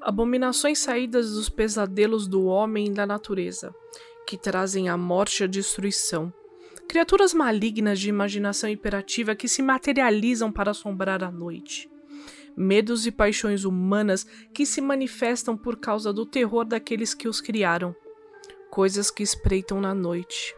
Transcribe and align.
abominações 0.00 0.78
saídas 0.78 1.32
dos 1.32 1.48
pesadelos 1.48 2.26
do 2.26 2.44
homem 2.46 2.86
e 2.86 2.90
da 2.90 3.06
natureza, 3.06 3.74
que 4.26 4.36
trazem 4.36 4.88
a 4.88 4.96
morte 4.96 5.40
e 5.40 5.44
a 5.44 5.46
destruição. 5.46 6.32
Criaturas 6.88 7.32
malignas 7.32 8.00
de 8.00 8.08
imaginação 8.08 8.68
imperativa 8.68 9.34
que 9.34 9.46
se 9.46 9.62
materializam 9.62 10.50
para 10.50 10.72
assombrar 10.72 11.22
a 11.22 11.30
noite. 11.30 11.88
Medos 12.56 13.06
e 13.06 13.12
paixões 13.12 13.64
humanas 13.64 14.26
que 14.52 14.66
se 14.66 14.80
manifestam 14.80 15.56
por 15.56 15.76
causa 15.76 16.12
do 16.12 16.26
terror 16.26 16.64
daqueles 16.64 17.14
que 17.14 17.28
os 17.28 17.40
criaram. 17.40 17.94
Coisas 18.70 19.10
que 19.10 19.22
espreitam 19.22 19.80
na 19.80 19.94
noite. 19.94 20.54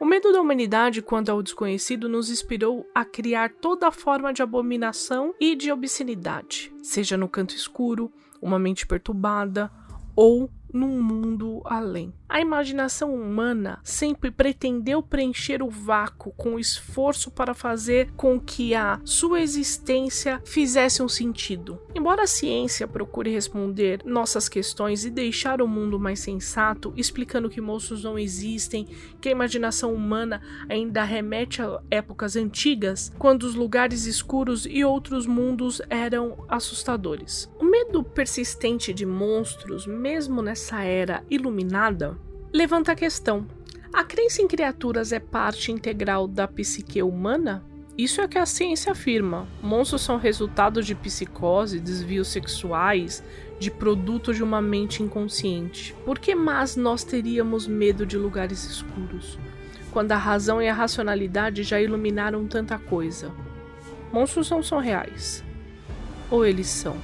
O 0.00 0.04
medo 0.04 0.32
da 0.32 0.40
humanidade 0.40 1.00
quanto 1.02 1.30
ao 1.30 1.42
desconhecido 1.42 2.08
nos 2.08 2.30
inspirou 2.30 2.88
a 2.94 3.04
criar 3.04 3.50
toda 3.50 3.90
forma 3.90 4.32
de 4.32 4.42
abominação 4.42 5.34
e 5.38 5.54
de 5.54 5.70
obscenidade, 5.70 6.72
seja 6.82 7.16
no 7.16 7.28
canto 7.28 7.54
escuro, 7.54 8.12
uma 8.44 8.58
mente 8.58 8.86
perturbada 8.86 9.70
ou 10.14 10.50
num 10.72 11.02
mundo 11.02 11.62
além. 11.64 12.12
A 12.34 12.40
imaginação 12.40 13.14
humana 13.14 13.78
sempre 13.84 14.28
pretendeu 14.28 15.00
preencher 15.00 15.62
o 15.62 15.70
vácuo 15.70 16.32
com 16.32 16.58
esforço 16.58 17.30
para 17.30 17.54
fazer 17.54 18.10
com 18.16 18.40
que 18.40 18.74
a 18.74 19.00
sua 19.04 19.40
existência 19.40 20.42
fizesse 20.44 21.00
um 21.00 21.08
sentido. 21.08 21.80
Embora 21.94 22.24
a 22.24 22.26
ciência 22.26 22.88
procure 22.88 23.30
responder 23.30 24.00
nossas 24.04 24.48
questões 24.48 25.04
e 25.04 25.10
deixar 25.10 25.62
o 25.62 25.68
mundo 25.68 25.96
mais 25.96 26.18
sensato, 26.18 26.92
explicando 26.96 27.48
que 27.48 27.60
monstros 27.60 28.02
não 28.02 28.18
existem, 28.18 28.88
que 29.20 29.28
a 29.28 29.32
imaginação 29.32 29.94
humana 29.94 30.42
ainda 30.68 31.04
remete 31.04 31.62
a 31.62 31.80
épocas 31.88 32.34
antigas, 32.34 33.12
quando 33.16 33.44
os 33.44 33.54
lugares 33.54 34.06
escuros 34.06 34.66
e 34.68 34.84
outros 34.84 35.24
mundos 35.24 35.80
eram 35.88 36.44
assustadores. 36.48 37.48
O 37.60 37.64
medo 37.64 38.02
persistente 38.02 38.92
de 38.92 39.06
monstros, 39.06 39.86
mesmo 39.86 40.42
nessa 40.42 40.82
era 40.82 41.22
iluminada, 41.30 42.23
levanta 42.54 42.92
a 42.92 42.94
questão: 42.94 43.44
a 43.92 44.04
crença 44.04 44.40
em 44.40 44.46
criaturas 44.46 45.12
é 45.12 45.18
parte 45.18 45.72
integral 45.72 46.28
da 46.28 46.46
psique 46.46 47.02
humana? 47.02 47.64
Isso 47.98 48.20
é 48.20 48.24
o 48.24 48.28
que 48.28 48.38
a 48.38 48.46
ciência 48.46 48.92
afirma. 48.92 49.46
Monstros 49.62 50.02
são 50.02 50.16
resultado 50.16 50.82
de 50.82 50.94
psicose, 50.94 51.78
desvios 51.78 52.28
sexuais, 52.28 53.22
de 53.58 53.70
produto 53.70 54.32
de 54.32 54.42
uma 54.42 54.60
mente 54.60 55.02
inconsciente. 55.02 55.94
Por 56.04 56.18
que 56.18 56.34
mais 56.34 56.74
nós 56.74 57.04
teríamos 57.04 57.68
medo 57.68 58.04
de 58.04 58.16
lugares 58.16 58.64
escuros, 58.64 59.38
quando 59.92 60.10
a 60.10 60.16
razão 60.16 60.60
e 60.60 60.68
a 60.68 60.74
racionalidade 60.74 61.62
já 61.62 61.80
iluminaram 61.80 62.46
tanta 62.46 62.78
coisa? 62.78 63.32
Monstros 64.12 64.50
não 64.50 64.62
são 64.62 64.78
reais. 64.80 65.44
Ou 66.30 66.44
eles 66.44 66.66
são? 66.66 66.96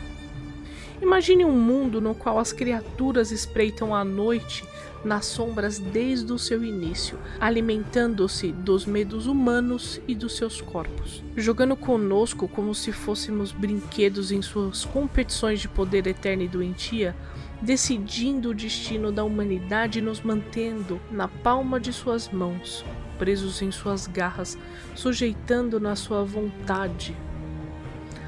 Imagine 1.01 1.45
um 1.45 1.53
mundo 1.53 2.01
no 2.01 2.17
qual 2.17 2.39
as 2.39 2.53
criaturas 2.53 3.31
espreitam 3.31 3.95
a 3.95 4.05
noite 4.05 4.65
nas 5.05 5.27
sombras 5.27 5.79
desde 5.79 6.33
o 6.33 6.39
seu 6.39 6.63
início, 6.65 7.19
alimentando-se 7.41 8.53
dos 8.53 8.85
medos 8.85 9.27
humanos 9.27 10.01
e 10.07 10.15
dos 10.15 10.37
seus 10.37 10.61
corpos, 10.61 11.23
jogando 11.37 11.77
conosco 11.77 12.47
como 12.47 12.75
se 12.75 12.93
fôssemos 12.93 13.53
brinquedos 13.53 14.31
em 14.31 14.43
suas 14.43 14.85
competições 14.85 15.61
de 15.61 15.69
poder 15.69 16.07
eterno 16.07 16.43
e 16.43 16.49
doentia, 16.49 17.17
decidindo 17.63 18.51
o 18.51 18.55
destino 18.55 19.13
da 19.13 19.25
humanidade 19.25 19.99
e 19.99 20.03
nos 20.03 20.21
mantendo 20.21 21.01
na 21.11 21.29
palma 21.29 21.79
de 21.79 21.93
suas 21.93 22.29
mãos, 22.29 22.85
presos 23.19 23.61
em 23.63 23.71
suas 23.71 24.07
garras, 24.07 24.57
sujeitando 24.95 25.79
na 25.79 25.95
sua 25.97 26.25
vontade. 26.25 27.17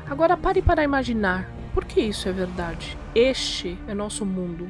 Agora 0.06 0.36
pare 0.36 0.60
para 0.60 0.84
imaginar 0.84 1.50
por 1.72 1.84
que 1.86 2.00
isso 2.00 2.28
é 2.28 2.32
verdade. 2.32 2.98
Este 3.14 3.78
é 3.88 3.94
nosso 3.94 4.26
mundo. 4.26 4.68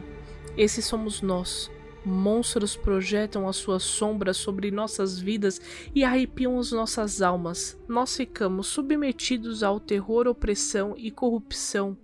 Esses 0.57 0.85
somos 0.85 1.21
nós. 1.21 1.71
Monstros 2.05 2.77
projetam 2.77 3.49
as 3.49 3.57
suas 3.57 3.83
sombras 3.83 4.37
sobre 4.37 4.71
nossas 4.71 5.19
vidas 5.19 5.61
e 5.95 6.05
arrepiam 6.05 6.59
as 6.59 6.73
nossas 6.73 7.23
almas. 7.23 7.79
Nós 7.89 8.17
ficamos 8.17 8.67
submetidos 8.67 9.63
ao 9.63 9.79
terror, 9.79 10.27
opressão 10.27 10.95
e 10.97 11.11
corrupção, 11.11 11.97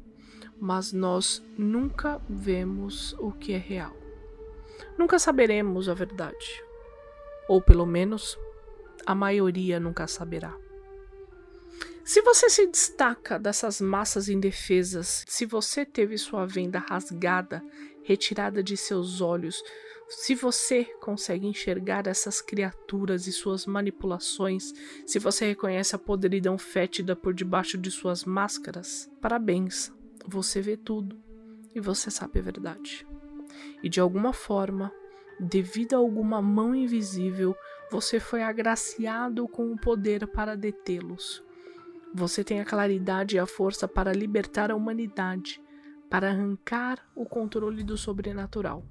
mas 0.60 0.92
nós 0.92 1.44
nunca 1.56 2.20
vemos 2.28 3.14
o 3.18 3.32
que 3.32 3.52
é 3.52 3.58
real. 3.58 3.96
Nunca 4.96 5.18
saberemos 5.18 5.88
a 5.88 5.94
verdade. 5.94 6.62
Ou 7.48 7.60
pelo 7.60 7.86
menos, 7.86 8.38
a 9.04 9.14
maioria 9.14 9.80
nunca 9.80 10.06
saberá. 10.06 10.54
Se 12.08 12.22
você 12.22 12.48
se 12.48 12.66
destaca 12.66 13.38
dessas 13.38 13.82
massas 13.82 14.30
indefesas, 14.30 15.26
se 15.28 15.44
você 15.44 15.84
teve 15.84 16.16
sua 16.16 16.46
venda 16.46 16.78
rasgada, 16.78 17.62
retirada 18.08 18.62
de 18.62 18.74
seus 18.74 19.20
olhos, 19.20 19.62
se 20.08 20.34
você 20.34 20.84
consegue 21.02 21.46
enxergar 21.46 22.06
essas 22.06 22.40
criaturas 22.40 23.26
e 23.26 23.32
suas 23.32 23.66
manipulações, 23.66 24.72
se 25.06 25.18
você 25.18 25.48
reconhece 25.48 25.94
a 25.94 25.98
podridão 25.98 26.56
fétida 26.56 27.14
por 27.14 27.34
debaixo 27.34 27.76
de 27.76 27.90
suas 27.90 28.24
máscaras, 28.24 29.10
parabéns, 29.20 29.92
você 30.26 30.62
vê 30.62 30.74
tudo 30.74 31.20
e 31.74 31.80
você 31.80 32.10
sabe 32.10 32.38
a 32.38 32.42
verdade. 32.42 33.06
E 33.82 33.90
de 33.90 34.00
alguma 34.00 34.32
forma, 34.32 34.90
devido 35.38 35.92
a 35.92 35.98
alguma 35.98 36.40
mão 36.40 36.74
invisível, 36.74 37.54
você 37.90 38.18
foi 38.18 38.42
agraciado 38.42 39.46
com 39.46 39.70
o 39.70 39.78
poder 39.78 40.26
para 40.28 40.56
detê-los. 40.56 41.44
Você 42.14 42.42
tem 42.42 42.58
a 42.58 42.64
claridade 42.64 43.36
e 43.36 43.38
a 43.38 43.44
força 43.44 43.86
para 43.86 44.14
libertar 44.14 44.70
a 44.70 44.74
humanidade, 44.74 45.60
para 46.10 46.30
arrancar 46.30 46.98
o 47.14 47.24
controle 47.24 47.82
do 47.82 47.96
sobrenatural. 47.96 48.84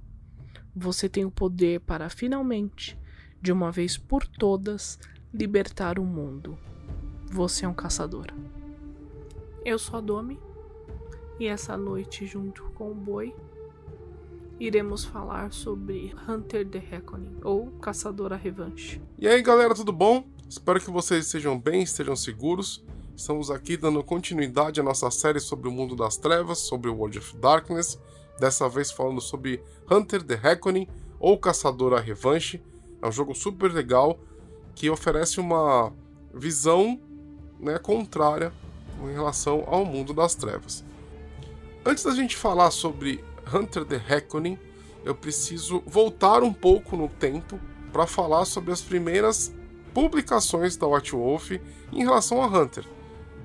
Você 0.75 1.09
tem 1.09 1.25
o 1.25 1.31
poder 1.31 1.79
para 1.81 2.09
finalmente, 2.09 2.97
de 3.41 3.51
uma 3.51 3.71
vez 3.71 3.97
por 3.97 4.25
todas, 4.25 4.99
libertar 5.33 5.97
o 5.99 6.05
mundo. 6.05 6.57
Você 7.29 7.65
é 7.65 7.67
um 7.67 7.73
caçador. 7.73 8.27
Eu 9.65 9.79
sou 9.79 9.97
a 9.97 10.01
Domi, 10.01 10.39
e 11.39 11.47
essa 11.47 11.75
noite, 11.75 12.25
junto 12.25 12.63
com 12.75 12.91
o 12.91 12.95
Boi, 12.95 13.35
iremos 14.59 15.05
falar 15.05 15.51
sobre 15.51 16.15
Hunter 16.27 16.67
the 16.67 16.79
Reckoning, 16.79 17.37
ou 17.43 17.67
Caçador 17.79 18.33
a 18.33 18.35
Revanche. 18.35 19.01
E 19.17 19.27
aí 19.27 19.41
galera, 19.41 19.75
tudo 19.75 19.91
bom? 19.91 20.27
Espero 20.49 20.79
que 20.79 20.89
vocês 20.89 21.25
estejam 21.25 21.59
bem, 21.59 21.83
estejam 21.83 22.15
seguros. 22.15 22.83
Estamos 23.17 23.49
aqui 23.49 23.75
dando 23.75 24.03
continuidade 24.03 24.79
à 24.79 24.83
nossa 24.83 25.09
série 25.09 25.39
sobre 25.39 25.67
o 25.67 25.71
mundo 25.71 25.95
das 25.95 26.17
trevas, 26.17 26.59
sobre 26.59 26.87
o 26.87 26.93
World 26.93 27.17
of 27.17 27.35
Darkness, 27.37 27.99
dessa 28.39 28.69
vez 28.69 28.91
falando 28.91 29.19
sobre 29.19 29.59
Hunter 29.89 30.21
the 30.21 30.35
Reckoning 30.35 30.87
ou 31.19 31.35
Caçador 31.35 31.93
a 31.95 31.99
Revanche. 31.99 32.61
É 33.01 33.07
um 33.07 33.11
jogo 33.11 33.33
super 33.33 33.73
legal 33.73 34.19
que 34.75 34.87
oferece 34.87 35.39
uma 35.39 35.91
visão 36.31 37.01
né, 37.59 37.79
contrária 37.79 38.53
em 39.01 39.11
relação 39.11 39.63
ao 39.65 39.83
mundo 39.83 40.13
das 40.13 40.35
trevas. 40.35 40.85
Antes 41.83 42.03
da 42.03 42.11
gente 42.11 42.37
falar 42.37 42.69
sobre 42.69 43.23
Hunter 43.51 43.83
the 43.83 43.97
Reckoning, 43.97 44.59
eu 45.03 45.15
preciso 45.15 45.81
voltar 45.87 46.43
um 46.43 46.53
pouco 46.53 46.95
no 46.95 47.09
tempo 47.09 47.59
para 47.91 48.05
falar 48.05 48.45
sobre 48.45 48.71
as 48.71 48.81
primeiras 48.81 49.51
publicações 49.91 50.77
da 50.77 50.85
White 50.85 51.13
Wolf 51.13 51.53
em 51.91 52.03
relação 52.03 52.43
a 52.43 52.45
Hunter 52.45 52.85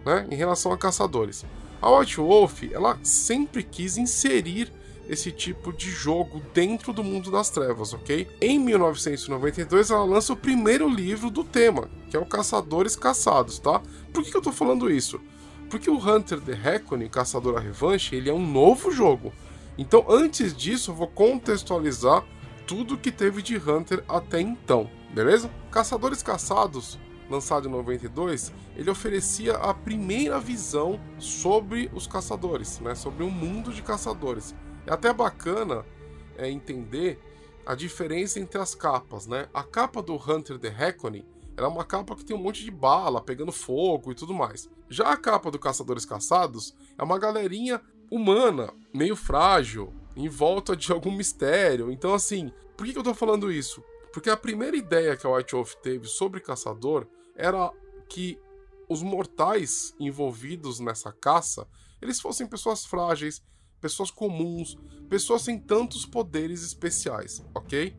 né, 0.04 0.26
em 0.30 0.34
relação 0.34 0.72
a 0.72 0.78
caçadores. 0.78 1.44
A 1.80 1.90
White 1.90 2.16
Wolf 2.16 2.62
ela 2.70 2.98
sempre 3.02 3.62
quis 3.62 3.96
inserir 3.96 4.72
esse 5.08 5.32
tipo 5.32 5.72
de 5.72 5.90
jogo 5.90 6.40
dentro 6.54 6.92
do 6.92 7.02
mundo 7.02 7.30
das 7.30 7.50
trevas, 7.50 7.92
ok? 7.92 8.28
Em 8.40 8.58
1992 8.58 9.90
ela 9.90 10.04
lança 10.04 10.32
o 10.32 10.36
primeiro 10.36 10.88
livro 10.88 11.30
do 11.30 11.42
tema, 11.42 11.90
que 12.08 12.16
é 12.16 12.20
o 12.20 12.26
Caçadores 12.26 12.94
Caçados, 12.94 13.58
tá? 13.58 13.82
Por 14.12 14.22
que, 14.22 14.34
eu 14.36 14.40
tô 14.40 14.52
falando 14.52 14.90
isso? 14.90 15.20
Porque 15.68 15.90
o 15.90 15.98
Hunter 15.98 16.40
the 16.40 16.54
Reckoning, 16.54 17.08
Caçador 17.08 17.56
a 17.56 17.60
Revanche, 17.60 18.14
ele 18.14 18.30
é 18.30 18.32
um 18.32 18.46
novo 18.46 18.90
jogo. 18.90 19.32
Então, 19.76 20.04
antes 20.08 20.54
disso, 20.54 20.90
eu 20.90 20.94
vou 20.94 21.08
contextualizar 21.08 22.24
tudo 22.66 22.96
que 22.96 23.10
teve 23.10 23.42
de 23.42 23.56
Hunter 23.56 24.04
até 24.08 24.40
então, 24.40 24.88
beleza? 25.12 25.50
Caçadores 25.70 26.22
Caçados 26.22 26.98
lançado 27.32 27.68
em 27.68 27.70
92, 27.72 28.52
ele 28.76 28.90
oferecia 28.90 29.54
a 29.54 29.74
primeira 29.74 30.38
visão 30.38 31.00
sobre 31.18 31.90
os 31.94 32.06
caçadores, 32.06 32.78
né, 32.80 32.94
sobre 32.94 33.24
um 33.24 33.30
mundo 33.30 33.72
de 33.72 33.82
caçadores. 33.82 34.54
É 34.86 34.92
até 34.92 35.12
bacana 35.12 35.84
é, 36.36 36.48
entender 36.48 37.18
a 37.64 37.74
diferença 37.74 38.38
entre 38.40 38.60
as 38.60 38.74
capas, 38.74 39.26
né? 39.26 39.48
A 39.54 39.62
capa 39.62 40.02
do 40.02 40.14
Hunter 40.14 40.58
the 40.58 40.68
Reckoning 40.68 41.24
ela 41.56 41.66
é 41.66 41.70
uma 41.70 41.84
capa 41.84 42.16
que 42.16 42.24
tem 42.24 42.34
um 42.34 42.42
monte 42.42 42.64
de 42.64 42.70
bala 42.70 43.20
pegando 43.20 43.52
fogo 43.52 44.10
e 44.10 44.14
tudo 44.14 44.32
mais. 44.32 44.68
Já 44.88 45.12
a 45.12 45.16
capa 45.16 45.50
do 45.50 45.58
Caçadores 45.58 46.04
Caçados 46.04 46.74
é 46.96 47.02
uma 47.02 47.18
galerinha 47.18 47.80
humana, 48.10 48.72
meio 48.92 49.14
frágil, 49.14 49.92
em 50.16 50.28
volta 50.28 50.74
de 50.74 50.90
algum 50.92 51.14
mistério. 51.14 51.90
Então, 51.90 52.14
assim, 52.14 52.50
por 52.76 52.86
que 52.86 52.96
eu 52.96 53.02
tô 53.02 53.14
falando 53.14 53.52
isso? 53.52 53.82
Porque 54.12 54.30
a 54.30 54.36
primeira 54.36 54.76
ideia 54.76 55.16
que 55.16 55.26
a 55.26 55.30
White 55.30 55.54
Wolf 55.54 55.74
teve 55.76 56.06
sobre 56.06 56.40
Caçador 56.40 57.06
era 57.36 57.72
que 58.08 58.38
os 58.88 59.02
mortais 59.02 59.94
envolvidos 59.98 60.80
nessa 60.80 61.12
caça, 61.12 61.66
eles 62.00 62.20
fossem 62.20 62.46
pessoas 62.46 62.84
frágeis, 62.84 63.42
pessoas 63.80 64.10
comuns, 64.10 64.76
pessoas 65.08 65.42
sem 65.42 65.58
tantos 65.58 66.04
poderes 66.04 66.62
especiais, 66.62 67.44
ok? 67.54 67.96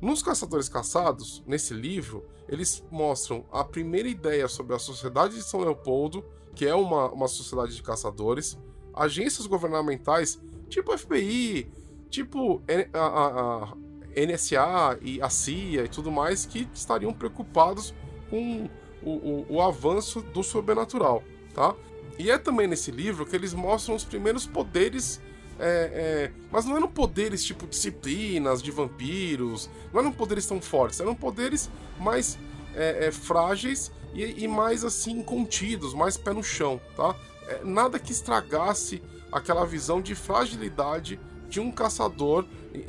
Nos 0.00 0.22
Caçadores 0.22 0.68
Caçados, 0.68 1.42
nesse 1.46 1.74
livro, 1.74 2.26
eles 2.48 2.84
mostram 2.90 3.44
a 3.50 3.64
primeira 3.64 4.08
ideia 4.08 4.46
sobre 4.46 4.74
a 4.74 4.78
Sociedade 4.78 5.34
de 5.34 5.42
São 5.42 5.60
Leopoldo, 5.60 6.24
que 6.54 6.66
é 6.66 6.74
uma, 6.74 7.10
uma 7.10 7.28
sociedade 7.28 7.74
de 7.74 7.82
caçadores, 7.82 8.58
agências 8.94 9.46
governamentais, 9.46 10.40
tipo 10.68 10.96
FBI, 10.96 11.70
tipo 12.08 12.62
a, 12.92 12.98
a, 12.98 13.64
a 13.64 13.76
NSA 14.16 14.98
e 15.02 15.20
a 15.20 15.28
CIA 15.28 15.84
e 15.84 15.88
tudo 15.88 16.10
mais, 16.10 16.46
que 16.46 16.68
estariam 16.72 17.12
preocupados 17.12 17.94
com 18.30 18.68
o, 19.02 19.10
o, 19.10 19.46
o 19.48 19.62
avanço 19.62 20.20
do 20.20 20.42
sobrenatural, 20.42 21.22
tá? 21.54 21.74
E 22.18 22.30
é 22.30 22.38
também 22.38 22.66
nesse 22.66 22.90
livro 22.90 23.26
que 23.26 23.36
eles 23.36 23.52
mostram 23.52 23.94
os 23.94 24.04
primeiros 24.04 24.46
poderes 24.46 25.20
é, 25.58 26.28
é, 26.28 26.32
mas 26.50 26.66
não 26.66 26.76
eram 26.76 26.88
poderes 26.88 27.42
tipo 27.42 27.66
disciplinas 27.66 28.62
de 28.62 28.70
vampiros, 28.70 29.70
não 29.92 30.00
eram 30.00 30.12
poderes 30.12 30.46
tão 30.46 30.60
fortes, 30.60 31.00
eram 31.00 31.14
poderes 31.14 31.70
mais 31.98 32.38
é, 32.74 33.06
é 33.06 33.10
frágeis 33.10 33.90
e, 34.14 34.44
e, 34.44 34.48
mais 34.48 34.84
assim 34.84 35.22
contidos, 35.22 35.94
mais 35.94 36.16
pé 36.16 36.32
no 36.32 36.42
chão, 36.42 36.80
tá? 36.94 37.16
É, 37.48 37.64
nada 37.64 37.98
que 37.98 38.12
estragasse 38.12 39.02
aquela 39.32 39.64
visão 39.64 40.00
de 40.00 40.14
fragilidade 40.14 41.18
de 41.48 41.60
um 41.60 41.70
caçador 41.70 42.44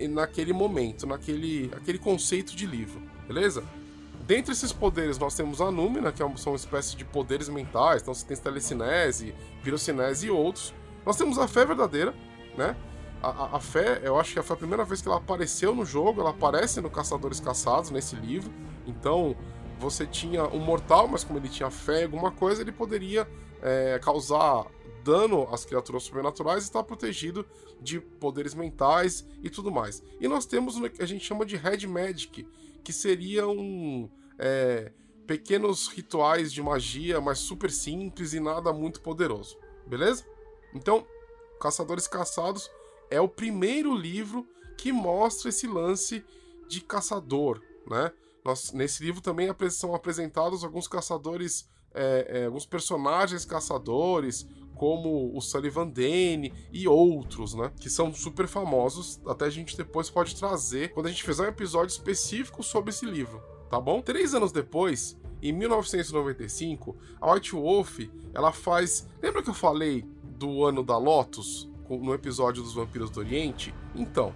naquele 0.10 0.52
momento, 0.52 1.08
naquele 1.08 1.70
aquele 1.74 1.98
conceito 1.98 2.56
de 2.56 2.66
livro, 2.66 3.02
beleza? 3.28 3.64
Dentre 4.28 4.52
esses 4.52 4.74
poderes, 4.74 5.18
nós 5.18 5.36
temos 5.36 5.62
a 5.62 5.72
Númina, 5.72 6.12
que 6.12 6.22
é 6.22 6.36
são 6.36 6.52
uma 6.52 6.58
espécie 6.58 6.98
de 6.98 7.06
poderes 7.06 7.48
mentais, 7.48 8.02
então 8.02 8.14
você 8.14 8.26
tem 8.26 8.36
telecinese, 8.36 9.34
pirocinese 9.64 10.28
e 10.28 10.30
outros. 10.30 10.74
Nós 11.06 11.16
temos 11.16 11.40
a 11.40 11.48
fé 11.48 11.66
verdadeira, 11.66 12.14
né? 12.58 12.76
A, 13.24 13.30
a, 13.30 13.56
a, 13.56 13.60
fé, 13.62 14.02
eu 14.04 14.20
acho 14.20 14.34
que 14.34 14.42
foi 14.42 14.54
a 14.54 14.60
primeira 14.60 14.84
vez 14.84 15.02
que 15.02 15.08
ela 15.08 15.18
apareceu 15.18 15.74
no 15.74 15.86
jogo, 15.86 16.20
ela 16.20 16.32
aparece 16.32 16.82
no 16.82 16.90
Caçadores 16.90 17.40
Caçados, 17.40 17.90
nesse 17.90 18.18
livro. 18.18 18.52
Então, 18.86 19.34
você 19.80 20.06
tinha 20.06 20.44
um 20.44 20.60
mortal, 20.60 21.08
mas 21.08 21.24
como 21.24 21.40
ele 21.40 21.48
tinha 21.48 21.72
fé 21.72 22.02
em 22.02 22.04
alguma 22.04 22.30
coisa, 22.30 22.62
ele 22.62 22.74
poderia 22.74 23.26
é, 23.62 23.98
causar 24.04 24.66
dano 25.08 25.48
às 25.54 25.64
criaturas 25.64 26.04
sobrenaturais 26.04 26.64
e 26.64 26.68
estar 26.68 26.84
protegido 26.84 27.46
de 27.82 28.02
poderes 28.02 28.54
mentais 28.54 29.26
e 29.42 29.50
tudo 29.50 29.72
mais. 29.72 30.04
E 30.20 30.28
nós 30.28 30.46
temos 30.46 30.76
o 30.76 30.90
que 30.90 31.02
a 31.02 31.06
gente 31.06 31.24
chama 31.24 31.46
de 31.46 31.56
Red 31.56 31.88
Magic, 31.88 32.46
que 32.84 32.92
seriam 32.92 34.12
é, 34.38 34.92
pequenos 35.26 35.88
rituais 35.88 36.52
de 36.52 36.62
magia, 36.62 37.22
mas 37.22 37.40
super 37.40 37.72
simples 37.72 38.34
e 38.34 38.40
nada 38.42 38.74
muito 38.74 39.00
poderoso. 39.00 39.58
Beleza? 39.86 40.26
Então, 40.76 41.08
Caçadores 41.58 42.06
Caçados 42.06 42.70
é 43.10 43.22
o 43.22 43.30
primeiro 43.30 43.96
livro 43.96 44.46
que 44.78 44.92
mostra 44.92 45.48
esse 45.48 45.68
lance 45.68 46.24
de 46.68 46.82
caçador, 46.82 47.62
né? 47.90 48.12
Nós, 48.44 48.74
nesse 48.74 49.04
livro 49.04 49.22
também 49.22 49.48
são 49.70 49.96
apresentados 49.96 50.66
alguns 50.66 50.88
caçadores, 50.88 51.68
é, 51.94 52.42
é, 52.42 52.46
alguns 52.46 52.66
personagens 52.66 53.46
caçadores, 53.46 54.46
como 54.78 55.36
o 55.36 55.42
Sullivan 55.42 55.88
Dane 55.88 56.54
e 56.72 56.88
outros, 56.88 57.54
né? 57.54 57.72
Que 57.80 57.90
são 57.90 58.14
super 58.14 58.48
famosos. 58.48 59.20
Até 59.28 59.46
a 59.46 59.50
gente 59.50 59.76
depois 59.76 60.10
pode 60.10 60.36
trazer 60.36 60.94
quando 60.94 61.08
a 61.08 61.10
gente 61.10 61.24
fizer 61.24 61.44
um 61.44 61.50
episódio 61.50 61.92
específico 61.92 62.64
sobre 62.64 62.92
esse 62.92 63.06
livro, 63.06 63.42
tá 63.70 63.80
bom? 63.80 64.02
Três 64.02 64.34
anos 64.34 64.52
depois, 64.52 65.18
em 65.42 65.52
1995, 65.52 66.96
a 67.20 67.34
White 67.34 67.52
Wolf 67.54 68.00
ela 68.34 68.52
faz. 68.52 69.08
Lembra 69.22 69.44
que 69.44 69.50
eu 69.50 69.54
falei 69.54 70.06
do 70.24 70.64
ano 70.64 70.84
da 70.84 70.98
Lotus, 70.98 71.70
no 71.90 72.14
episódio 72.14 72.62
dos 72.62 72.74
Vampiros 72.74 73.10
do 73.10 73.20
Oriente. 73.20 73.74
Então, 73.96 74.34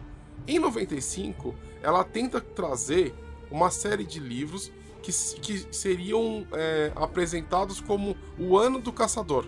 em 0.48 0.58
95, 0.58 1.54
ela 1.82 2.04
tenta 2.04 2.42
trazer 2.42 3.14
uma 3.50 3.70
série 3.70 4.06
de 4.06 4.20
livros 4.20 4.72
que, 5.02 5.12
que 5.12 5.76
seriam 5.76 6.46
é, 6.54 6.92
apresentados 6.96 7.82
como 7.82 8.16
o 8.40 8.58
Ano 8.58 8.80
do 8.80 8.92
Caçador, 8.92 9.46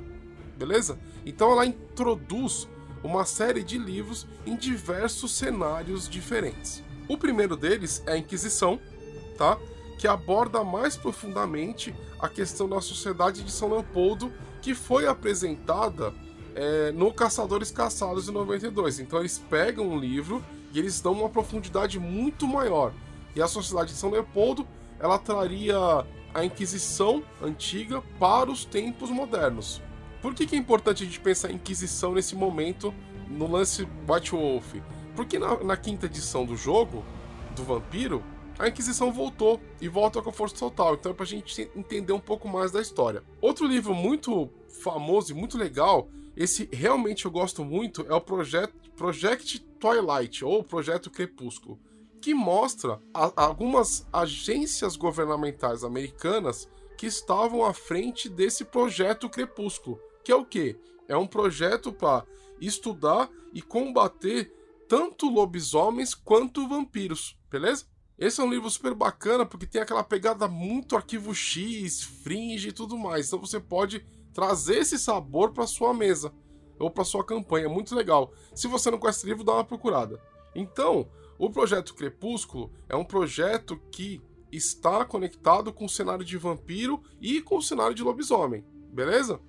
beleza? 0.58 1.00
Então 1.26 1.52
ela 1.52 1.66
introduz 1.66 2.68
uma 3.04 3.26
série 3.26 3.64
de 3.64 3.78
livros 3.78 4.26
em 4.46 4.56
diversos 4.56 5.36
cenários 5.36 6.08
diferentes. 6.08 6.84
O 7.08 7.18
primeiro 7.18 7.58
deles 7.58 8.02
é 8.06 8.14
a 8.14 8.18
Inquisição, 8.18 8.80
tá? 9.38 9.58
Que 9.98 10.08
aborda 10.08 10.64
mais 10.64 10.96
profundamente 10.96 11.94
a 12.20 12.30
questão 12.30 12.68
da 12.68 12.80
sociedade 12.80 13.44
de 13.44 13.52
São 13.52 13.70
Leopoldo, 13.70 14.32
que 14.62 14.74
foi 14.74 15.06
apresentada 15.06 16.14
é, 16.56 16.92
no 16.92 17.14
Caçadores 17.14 17.72
Caçados 17.72 18.26
de 18.26 18.32
92. 18.32 19.00
Então 19.00 19.20
eles 19.20 19.38
pegam 19.38 19.90
um 19.90 20.00
livro 20.00 20.44
e 20.74 20.80
eles 20.80 21.02
dão 21.02 21.12
uma 21.12 21.30
profundidade 21.30 22.00
muito 22.00 22.48
maior. 22.48 22.94
E 23.36 23.42
a 23.42 23.48
Sociedade 23.48 23.92
de 23.92 23.98
São 23.98 24.12
Leopoldo 24.12 24.66
ela 25.00 25.20
traria 25.20 25.78
a 26.34 26.46
Inquisição 26.46 27.24
antiga 27.42 28.02
para 28.18 28.50
os 28.50 28.64
tempos 28.66 29.10
modernos. 29.10 29.82
Por 30.24 30.34
que, 30.34 30.48
que 30.48 30.56
é 30.56 30.58
importante 30.58 31.04
a 31.04 31.06
gente 31.06 31.20
pensar 31.20 31.52
em 31.52 31.56
Inquisição 31.56 32.14
nesse 32.14 32.34
momento 32.34 32.94
no 33.28 33.46
lance 33.46 33.86
White 34.10 34.32
Wolf? 34.32 34.76
Porque 35.18 35.38
na, 35.38 35.62
na 35.62 35.76
quinta 35.76 36.06
edição 36.06 36.46
do 36.46 36.56
jogo, 36.56 37.04
do 37.54 37.62
Vampiro, 37.66 38.24
a 38.58 38.70
Inquisição 38.70 39.12
voltou 39.12 39.60
e 39.82 39.90
volta 39.90 40.22
com 40.22 40.32
força 40.32 40.56
total. 40.56 40.94
Então 40.94 41.12
é 41.12 41.16
pra 41.16 41.26
gente 41.26 41.70
entender 41.76 42.14
um 42.14 42.22
pouco 42.22 42.48
mais 42.48 42.72
da 42.72 42.82
história. 42.82 43.22
Outro 43.42 43.68
livro 43.68 43.94
muito 43.94 44.50
famoso 44.70 45.34
e 45.34 45.36
muito 45.36 45.58
legal 45.58 46.08
esse 46.38 46.70
realmente 46.72 47.26
eu 47.26 47.32
gosto 47.32 47.66
muito 47.66 48.06
é 48.08 48.14
o 48.14 48.22
Project, 48.22 48.92
Project 48.96 49.60
Twilight, 49.78 50.46
ou 50.46 50.64
Projeto 50.64 51.12
Crepúsculo, 51.12 51.78
que 52.22 52.34
mostra 52.34 52.98
a, 53.14 53.32
algumas 53.36 54.08
agências 54.12 54.96
governamentais 54.96 55.84
americanas 55.84 56.70
que 56.98 57.08
estavam 57.08 57.66
à 57.66 57.74
frente 57.74 58.30
desse 58.30 58.64
projeto 58.64 59.30
Crepúsculo, 59.30 60.00
que 60.24 60.32
é 60.32 60.36
o 60.36 60.46
quê? 60.46 60.78
É 61.08 61.18
um 61.18 61.28
projeto 61.28 61.92
para 61.92 62.26
estudar 62.60 63.30
e 63.54 63.62
combater 63.62 64.52
tanto 64.88 65.30
lobisomens 65.30 66.14
quanto 66.14 66.68
vampiros, 66.68 67.38
beleza? 67.50 67.86
Esse 68.18 68.40
é 68.40 68.44
um 68.44 68.50
livro 68.50 68.70
super 68.70 68.94
bacana 68.94 69.46
porque 69.46 69.66
tem 69.66 69.82
aquela 69.82 70.04
pegada 70.04 70.48
muito 70.48 70.96
arquivo 70.96 71.34
X, 71.34 72.04
fringe 72.04 72.70
e 72.70 72.72
tudo 72.72 72.98
mais. 72.98 73.28
Então 73.28 73.40
você 73.40 73.60
pode 73.60 74.06
trazer 74.34 74.78
esse 74.78 74.98
sabor 74.98 75.52
para 75.52 75.68
sua 75.68 75.94
mesa 75.94 76.32
ou 76.80 76.90
para 76.90 77.04
sua 77.04 77.24
campanha. 77.24 77.68
Muito 77.68 77.96
legal. 77.96 78.32
Se 78.54 78.68
você 78.68 78.90
não 78.92 78.98
conhece 78.98 79.20
esse 79.20 79.28
livro, 79.28 79.44
dá 79.44 79.54
uma 79.54 79.64
procurada. 79.64 80.22
Então, 80.56 81.10
o 81.38 81.50
projeto 81.50 81.96
Crepúsculo 81.96 82.72
é 82.88 82.96
um 82.96 83.04
projeto 83.04 83.78
que 83.92 84.22
está 84.52 85.04
conectado 85.04 85.74
com 85.74 85.86
o 85.86 85.90
cenário 85.90 86.24
de 86.24 86.38
vampiro 86.38 87.02
e 87.20 87.42
com 87.42 87.58
o 87.58 87.62
cenário 87.62 87.96
de 87.96 88.04
lobisomem, 88.04 88.64
beleza? 88.92 89.40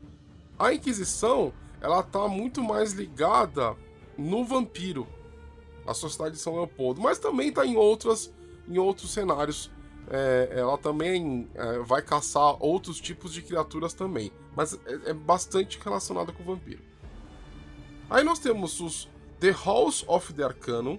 A 0.59 0.73
Inquisição, 0.73 1.53
ela 1.81 2.03
tá 2.03 2.29
muito 2.29 2.63
mais 2.63 2.93
ligada 2.93 3.77
no 4.17 4.45
vampiro, 4.45 5.07
a 5.87 5.93
Sociedade 5.93 6.37
de 6.37 6.41
São 6.41 6.55
Leopoldo, 6.55 7.01
mas 7.01 7.19
também 7.19 7.49
está 7.49 7.67
em 7.67 7.77
outras 7.77 8.33
em 8.69 8.79
outros 8.79 9.13
cenários. 9.13 9.71
É, 10.11 10.51
ela 10.53 10.77
também 10.77 11.49
é, 11.55 11.79
vai 11.79 12.03
caçar 12.03 12.63
outros 12.63 13.01
tipos 13.01 13.33
de 13.33 13.41
criaturas 13.41 13.95
também, 13.95 14.31
mas 14.55 14.75
é, 14.75 15.11
é, 15.11 15.13
bastante 15.15 15.79
relacionada 15.83 16.31
com 16.31 16.43
o 16.43 16.47
vampiro. 16.47 16.83
Aí 18.11 18.23
nós 18.23 18.39
temos 18.39 18.81
os 18.81 19.09
The 19.41 19.51
Halls 19.51 20.05
of 20.07 20.33
the 20.35 20.45
Arcanum. 20.45 20.99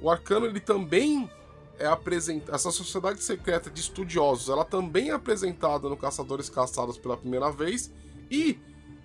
O 0.00 0.10
Arcano 0.10 0.46
ele 0.46 0.60
também 0.60 1.30
é 1.78 1.86
apresentado, 1.86 2.54
essa 2.54 2.70
sociedade 2.70 3.22
secreta 3.22 3.70
de 3.70 3.80
estudiosos, 3.80 4.48
ela 4.48 4.64
também 4.64 5.10
é 5.10 5.12
apresentada 5.12 5.88
no 5.88 5.96
Caçadores 5.96 6.48
Caçados 6.48 6.96
pela 6.96 7.16
primeira 7.18 7.50
vez. 7.50 7.92
E 8.30 8.58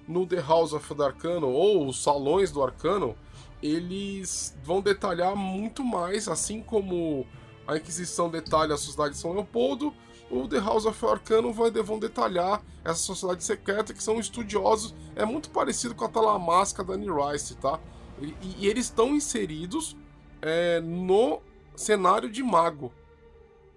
no 0.07 0.25
The 0.25 0.41
House 0.41 0.73
of 0.73 0.93
the 0.93 1.03
Arcano 1.03 1.47
ou 1.47 1.87
os 1.87 2.01
salões 2.01 2.51
do 2.51 2.63
Arcano, 2.63 3.15
eles 3.61 4.57
vão 4.63 4.81
detalhar 4.81 5.35
muito 5.35 5.83
mais, 5.83 6.27
assim 6.27 6.61
como 6.61 7.25
a 7.67 7.77
Inquisição 7.77 8.29
detalha 8.29 8.75
a 8.75 8.77
Sociedade 8.77 9.15
de 9.15 9.19
São 9.19 9.33
Leopoldo, 9.33 9.93
o 10.29 10.47
The 10.47 10.59
House 10.59 10.85
of 10.85 11.05
Arcanum 11.05 11.53
vai, 11.53 11.71
vão 11.71 11.99
detalhar 11.99 12.61
essa 12.83 12.99
sociedade 12.99 13.43
secreta, 13.43 13.93
que 13.93 14.03
são 14.03 14.19
estudiosos, 14.19 14.93
é 15.15 15.25
muito 15.25 15.49
parecido 15.49 15.95
com 15.95 16.05
a 16.05 16.09
Talamasca 16.09 16.83
da 16.83 16.93
Annie 16.93 17.09
Rice, 17.09 17.55
tá? 17.55 17.79
E, 18.21 18.35
e 18.57 18.67
eles 18.67 18.85
estão 18.85 19.15
inseridos 19.15 19.95
é, 20.41 20.79
no 20.79 21.41
cenário 21.75 22.29
de 22.29 22.41
mago. 22.43 22.91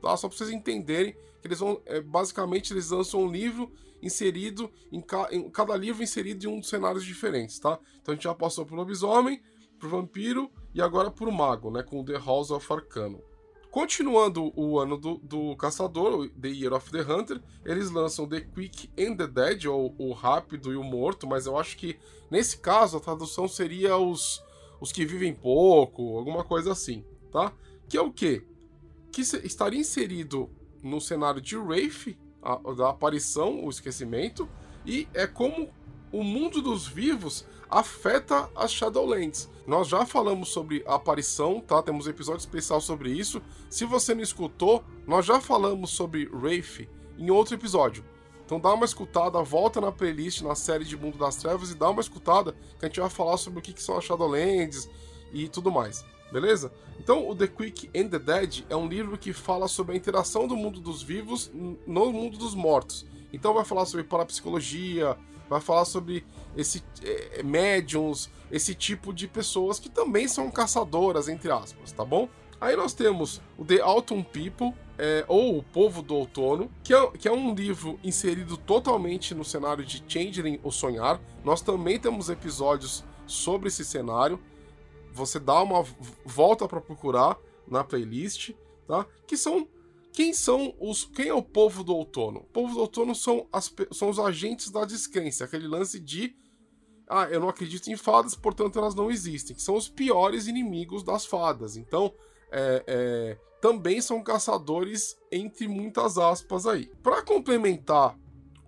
Tá? 0.01 0.17
Só 0.17 0.29
para 0.29 0.37
vocês 0.37 0.51
entenderem 0.51 1.13
que 1.41 1.49
eles 1.49 1.59
vão. 1.59 1.81
É, 1.87 2.01
basicamente, 2.01 2.73
eles 2.73 2.91
lançam 2.91 3.23
um 3.23 3.31
livro 3.31 3.71
inserido 4.03 4.71
em, 4.93 5.01
ca 5.01 5.29
em, 5.31 5.51
cada 5.51 5.77
livro 5.77 6.03
inserido 6.03 6.45
em 6.45 6.49
um 6.49 6.61
dos 6.61 6.69
cenários 6.69 7.05
diferentes, 7.05 7.59
tá? 7.59 7.79
Então 8.01 8.13
a 8.13 8.15
gente 8.15 8.25
já 8.25 8.35
passou 8.35 8.65
pro 8.65 8.77
lobisomem, 8.77 9.43
pro 9.79 9.89
vampiro 9.89 10.51
e 10.75 10.81
agora 10.81 11.11
pro 11.11 11.33
mago, 11.33 11.71
né? 11.71 11.83
Com 11.83 12.05
The 12.05 12.19
House 12.19 12.51
of 12.51 12.73
Arcano. 12.73 13.23
Continuando 13.71 14.51
o 14.57 14.79
ano 14.79 14.97
do, 14.97 15.19
do 15.19 15.55
caçador, 15.57 16.31
The 16.31 16.49
Year 16.49 16.73
of 16.73 16.91
the 16.91 17.03
Hunter, 17.03 17.41
eles 17.65 17.91
lançam 17.91 18.27
The 18.27 18.41
Quick 18.41 18.91
and 18.99 19.17
the 19.17 19.27
Dead, 19.27 19.67
ou 19.67 19.95
o 19.99 20.13
rápido 20.13 20.73
e 20.73 20.77
o 20.77 20.83
morto, 20.83 21.27
mas 21.27 21.45
eu 21.45 21.57
acho 21.57 21.77
que 21.77 21.99
nesse 22.31 22.59
caso 22.59 22.97
a 22.97 23.01
tradução 23.01 23.47
seria 23.47 23.97
os, 23.99 24.43
os 24.81 24.91
que 24.91 25.05
vivem 25.05 25.35
pouco, 25.35 26.17
alguma 26.17 26.45
coisa 26.45 26.73
assim, 26.73 27.05
tá? 27.31 27.53
Que 27.89 27.99
é 27.99 28.01
o 28.01 28.11
quê? 28.11 28.43
Que 29.13 29.21
estaria 29.21 29.79
inserido 29.79 30.51
no 30.83 30.99
cenário 30.99 31.41
de 31.41 31.57
Wraith, 31.57 32.17
a, 32.43 32.57
da 32.73 32.91
aparição, 32.91 33.65
o 33.65 33.71
esquecimento, 33.71 34.49
e 34.87 35.09
é 35.15 35.27
como 35.27 35.71
o 36.13 36.23
mundo 36.23 36.63
dos 36.63 36.87
vivos 36.87 37.45
afeta 37.71 38.49
as 38.57 38.73
Shadowlands. 38.73 39.49
Nós 39.67 39.89
já 39.89 40.07
falamos 40.07 40.49
sobre 40.49 40.83
a 40.87 40.95
aparição, 40.95 41.61
tá? 41.61 41.83
Temos 41.83 42.07
um 42.07 42.11
episódio 42.11 42.41
especial 42.41 42.81
sobre 42.81 43.11
isso. 43.11 43.43
Se 43.69 43.85
você 43.85 44.15
não 44.15 44.23
escutou, 44.23 44.83
nós 45.07 45.27
já 45.27 45.41
falamos 45.41 45.91
sobre 45.91 46.27
Wraith 46.33 46.89
em 47.19 47.31
outro 47.31 47.55
episódio. 47.55 48.05
Então 48.45 48.59
dá 48.59 48.73
uma 48.73 48.87
escutada, 48.87 49.43
volta 49.43 49.79
na 49.79 49.93
playlist, 49.93 50.41
na 50.41 50.55
série 50.55 50.85
de 50.85 50.97
Mundo 50.97 51.19
das 51.19 51.37
Trevas 51.37 51.71
e 51.71 51.75
dá 51.75 51.91
uma 51.91 52.01
escutada, 52.01 52.53
que 52.79 52.87
a 52.87 52.89
gente 52.89 52.99
vai 52.99 53.11
falar 53.11 53.37
sobre 53.37 53.59
o 53.59 53.63
que, 53.63 53.83
são 53.83 53.99
as 53.99 54.05
Shadowlands 54.05 54.89
e 55.35 55.49
tudo 55.49 55.71
mais. 55.71 56.03
Beleza? 56.33 56.73
Então, 56.99 57.29
o 57.29 57.35
The 57.35 57.47
Quick 57.47 57.91
and 57.97 58.09
the 58.09 58.19
Dead 58.19 58.65
é 58.69 58.77
um 58.77 58.87
livro 58.87 59.17
que 59.17 59.33
fala 59.33 59.67
sobre 59.67 59.95
a 59.95 59.97
interação 59.97 60.47
do 60.47 60.57
mundo 60.57 60.81
dos 60.81 61.03
vivos 61.03 61.51
no 61.53 62.13
mundo 62.13 62.37
dos 62.37 62.55
mortos. 62.55 63.07
Então, 63.33 63.55
vai 63.55 63.65
falar 63.65 63.87
sobre 63.87 64.05
parapsicologia, 64.05 65.17
vai 65.49 65.61
falar 65.61 65.85
sobre 65.85 66.25
esse 66.57 66.83
é, 67.03 67.43
médiums, 67.43 68.31
esse 68.51 68.75
tipo 68.75 69.13
de 69.13 69.27
pessoas 69.27 69.79
que 69.79 69.89
também 69.89 70.29
são 70.29 70.51
caçadoras, 70.51 71.29
entre 71.29 71.51
aspas, 71.51 71.93
tá 71.93 72.05
bom? 72.05 72.29
Aí 72.61 72.75
nós 72.75 72.93
temos 72.93 73.41
o 73.57 73.65
The 73.65 73.81
Autumn 73.81 74.25
People, 74.25 74.75
é, 74.99 75.25
ou 75.29 75.59
O 75.59 75.63
Povo 75.63 76.03
do 76.03 76.17
Outono, 76.17 76.69
que 76.83 76.93
é, 76.93 77.11
que 77.13 77.29
é 77.29 77.33
um 77.33 77.55
livro 77.55 78.01
inserido 78.03 78.57
totalmente 78.57 79.33
no 79.33 79.45
cenário 79.45 79.85
de 79.85 80.03
Changeling, 80.09 80.59
o 80.65 80.73
Sonhar. 80.73 81.21
Nós 81.45 81.61
também 81.63 82.01
temos 82.01 82.29
episódios 82.29 83.05
sobre 83.27 83.69
esse 83.69 83.85
cenário. 83.85 84.41
Você 85.19 85.39
dá 85.39 85.63
uma 85.63 85.85
volta 86.25 86.67
para 86.67 86.81
procurar 86.81 87.39
na 87.67 87.85
playlist, 87.85 88.53
tá? 88.87 89.07
Que 89.27 89.37
são 89.37 89.69
quem 90.13 90.33
são 90.33 90.75
os. 90.81 91.05
Quem 91.05 91.29
é 91.29 91.35
o 91.35 91.43
povo 91.43 91.85
do 91.85 91.95
outono? 91.95 92.41
O 92.41 92.47
povo 92.47 92.75
do 92.75 92.81
outono 92.81 93.15
são, 93.15 93.47
as, 93.53 93.73
são 93.93 94.11
os 94.11 94.19
agentes 94.19 94.71
da 94.71 94.85
descrença, 94.85 95.45
aquele 95.45 95.69
lance 95.69 96.01
de. 96.01 96.35
Ah, 97.09 97.29
eu 97.31 97.41
não 97.41 97.49
acredito 97.49 97.89
em 97.89 97.97
fadas, 97.97 98.35
portanto 98.35 98.79
elas 98.79 98.95
não 98.95 99.11
existem. 99.11 99.57
São 99.59 99.77
os 99.77 99.89
piores 99.89 100.47
inimigos 100.47 101.03
das 101.03 101.25
fadas. 101.25 101.77
Então, 101.77 102.13
é, 102.51 102.85
é, 102.87 103.39
também 103.61 104.01
são 104.01 104.23
caçadores, 104.23 105.17
entre 105.31 105.69
muitas 105.69 106.19
aspas 106.19 106.67
aí. 106.67 106.87
Para 107.03 107.23
complementar 107.23 108.19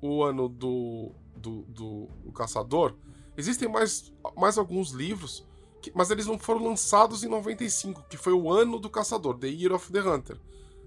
o 0.01 0.23
ano 0.23 0.49
do, 0.49 1.13
do, 1.37 1.63
do, 1.63 2.09
do, 2.25 2.33
caçador, 2.33 2.95
existem 3.37 3.69
mais, 3.69 4.13
mais 4.37 4.57
alguns 4.57 4.91
livros, 4.91 5.47
mas 5.95 6.11
eles 6.11 6.27
não 6.27 6.39
foram 6.39 6.65
lançados 6.65 7.25
em 7.25 7.29
95, 7.29 8.05
que 8.09 8.17
foi 8.17 8.33
o 8.33 8.51
ano 8.51 8.79
do 8.79 8.91
caçador, 8.91 9.39
The 9.39 9.49
Year 9.49 9.73
of 9.73 9.91
the 9.91 10.01
Hunter. 10.01 10.37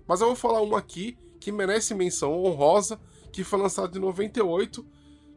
Mas 0.08 0.22
eu 0.22 0.28
vou 0.28 0.36
falar 0.36 0.62
um 0.62 0.76
aqui 0.76 1.18
que 1.40 1.52
merece 1.52 1.94
menção 1.94 2.44
honrosa, 2.44 3.00
que 3.32 3.44
foi 3.44 3.60
lançado 3.60 3.98
em 3.98 4.02
98, 4.02 4.86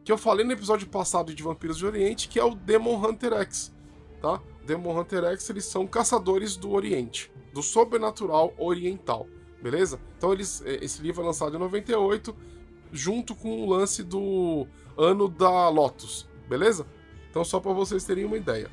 que 0.05 0.11
eu 0.11 0.17
falei 0.17 0.45
no 0.45 0.53
episódio 0.53 0.87
passado 0.87 1.33
de 1.33 1.43
Vampiros 1.43 1.79
do 1.79 1.87
Oriente, 1.87 2.29
que 2.29 2.39
é 2.39 2.43
o 2.43 2.55
Demon 2.55 2.95
Hunter 2.95 3.33
X, 3.33 3.73
tá? 4.21 4.41
Demon 4.65 4.99
Hunter 4.99 5.23
X, 5.25 5.49
eles 5.49 5.65
são 5.65 5.87
caçadores 5.87 6.55
do 6.55 6.71
Oriente, 6.71 7.31
do 7.53 7.61
sobrenatural 7.61 8.53
oriental, 8.57 9.27
beleza? 9.61 9.99
Então 10.17 10.31
eles, 10.31 10.61
é, 10.61 10.83
esse 10.83 11.01
livro 11.01 11.23
é 11.23 11.25
lançado 11.25 11.55
em 11.55 11.59
98, 11.59 12.35
junto 12.91 13.35
com 13.35 13.63
o 13.63 13.69
lance 13.69 14.03
do 14.03 14.67
ano 14.97 15.27
da 15.27 15.67
Lotus, 15.69 16.27
beleza? 16.47 16.85
Então 17.29 17.43
só 17.43 17.59
para 17.59 17.73
vocês 17.73 18.03
terem 18.03 18.25
uma 18.25 18.37
ideia. 18.37 18.71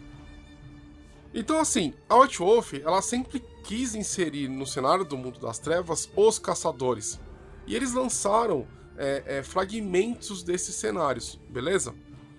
Então 1.35 1.59
assim, 1.59 1.93
a 2.09 2.17
White 2.17 2.39
Wolf, 2.39 2.75
ela 2.75 3.03
sempre 3.03 3.43
quis 3.65 3.95
inserir 3.95 4.49
no 4.49 4.65
cenário 4.65 5.05
do 5.05 5.17
mundo 5.17 5.41
das 5.41 5.59
trevas 5.59 6.09
os 6.15 6.39
caçadores. 6.39 7.21
E 7.67 7.75
eles 7.75 7.93
lançaram 7.93 8.67
é, 8.97 9.23
é, 9.27 9.43
fragmentos 9.43 10.45
desses 10.45 10.77
cenários, 10.77 11.41
beleza? 11.49 11.93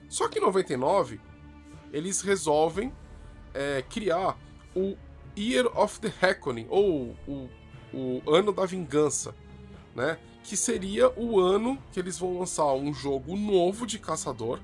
Só 0.08 0.30
que 0.30 0.40
em 0.40 0.42
99 0.42 1.20
eles 1.92 2.22
resolvem 2.22 2.94
é, 3.54 3.82
criar 3.82 4.38
o 4.76 4.96
Year 5.38 5.68
of 5.78 6.00
the 6.00 6.14
Reckoning, 6.20 6.68
ou 6.70 7.16
o, 7.28 7.50
o 7.94 8.22
Ano 8.34 8.54
da 8.54 8.66
Vingança, 8.66 9.36
né? 9.94 10.18
Que 10.44 10.56
seria 10.56 11.10
o 11.20 11.40
ano 11.40 11.78
que 11.92 12.00
eles 12.00 12.18
vão 12.18 12.40
lançar 12.40 12.72
um 12.74 12.94
jogo 12.94 13.36
novo 13.36 13.86
de 13.86 14.00
caçador. 14.00 14.60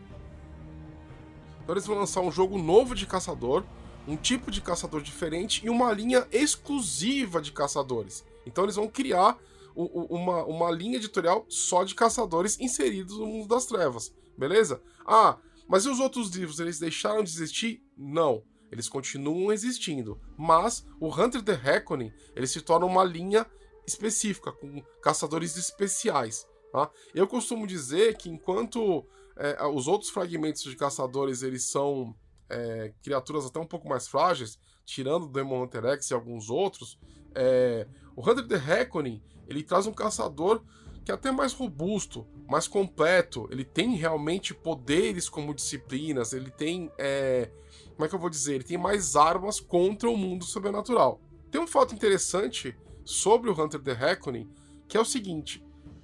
Então 1.64 1.74
eles 1.74 1.86
vão 1.86 1.98
lançar 1.98 2.22
um 2.22 2.32
jogo 2.32 2.58
novo 2.58 2.94
de 2.94 3.06
caçador, 3.06 3.64
um 4.08 4.16
tipo 4.16 4.52
de 4.52 4.62
caçador 4.62 5.02
diferente 5.02 5.66
e 5.66 5.70
uma 5.70 5.92
linha 5.92 6.28
exclusiva 6.32 7.42
de 7.42 7.52
caçadores. 7.52 8.24
Então 8.46 8.64
eles 8.64 8.76
vão 8.76 8.88
criar 8.88 9.38
uma, 9.76 10.44
uma 10.46 10.72
linha 10.72 10.98
editorial 10.98 11.46
só 11.48 11.84
de 11.84 11.96
caçadores 11.96 12.60
inseridos 12.60 13.18
no 13.18 13.26
mundo 13.26 13.48
das 13.48 13.66
trevas, 13.66 14.14
beleza? 14.38 14.82
Ah, 15.06 15.38
mas 15.68 15.86
e 15.86 15.90
os 15.90 16.00
outros 16.00 16.30
livros, 16.30 16.60
eles 16.60 16.80
deixaram 16.80 17.24
de 17.24 17.30
existir? 17.30 17.82
Não, 17.98 18.44
eles 18.72 18.90
continuam 18.90 19.52
existindo, 19.52 20.20
mas 20.38 20.86
o 21.00 21.08
Hunter 21.08 21.42
the 21.42 21.54
Reckoning, 21.54 22.12
ele 22.36 22.48
se 22.48 22.62
torna 22.62 22.86
uma 22.86 23.04
linha 23.04 23.46
específica, 23.88 24.52
com 24.52 24.82
caçadores 25.02 25.56
especiais, 25.58 26.46
tá? 26.72 26.90
Eu 27.14 27.28
costumo 27.28 27.66
dizer 27.66 28.18
que 28.18 28.30
enquanto 28.30 29.06
é, 29.38 29.66
os 29.68 29.88
outros 29.88 30.10
fragmentos 30.10 30.64
de 30.64 30.76
caçadores, 30.76 31.42
eles 31.42 31.64
são 31.64 32.16
é, 32.52 32.94
criaturas 33.02 33.46
até 33.46 33.60
um 33.60 33.66
pouco 33.66 33.88
mais 33.88 34.08
frágeis, 34.08 34.60
tirando 34.86 35.24
o 35.24 35.30
Demon 35.30 35.64
Hunter 35.64 35.86
X 35.86 36.10
e 36.10 36.14
alguns 36.14 36.50
outros, 36.50 37.00
é, 37.34 37.88
o 38.16 38.22
Hunter 38.22 38.48
the 38.48 38.58
Reckoning 38.58 39.24
ele 39.48 39.64
traz 39.64 39.88
um 39.88 39.94
caçador 39.94 40.62
que 41.04 41.12
é 41.12 41.16
até 41.16 41.32
mais 41.32 41.54
robusto, 41.54 42.28
mais 42.48 42.68
completo. 42.68 43.48
Ele 43.52 43.66
tem 43.66 43.96
realmente 43.96 44.54
poderes 44.54 45.28
como 45.28 45.54
disciplinas, 45.54 46.34
ele 46.34 46.52
tem. 46.52 46.92
É, 46.98 47.50
como 47.94 48.06
é 48.06 48.08
que 48.08 48.16
eu 48.16 48.20
vou 48.20 48.30
dizer? 48.30 48.56
Ele 48.56 48.64
tem 48.64 48.78
mais 48.78 49.16
armas 49.16 49.60
contra 49.60 50.10
o 50.10 50.18
mundo 50.18 50.46
sobrenatural. 50.46 51.20
Tem 51.50 51.60
um 51.60 51.68
fato 51.68 51.94
interessante 51.94 52.78
sobre 53.04 53.50
o 53.50 53.60
Hunter 53.60 53.82
the 53.82 53.94
Reckoning, 53.94 54.50
que 54.88 54.96
é 54.96 55.00
o 55.00 55.06
seguinte: 55.06 55.64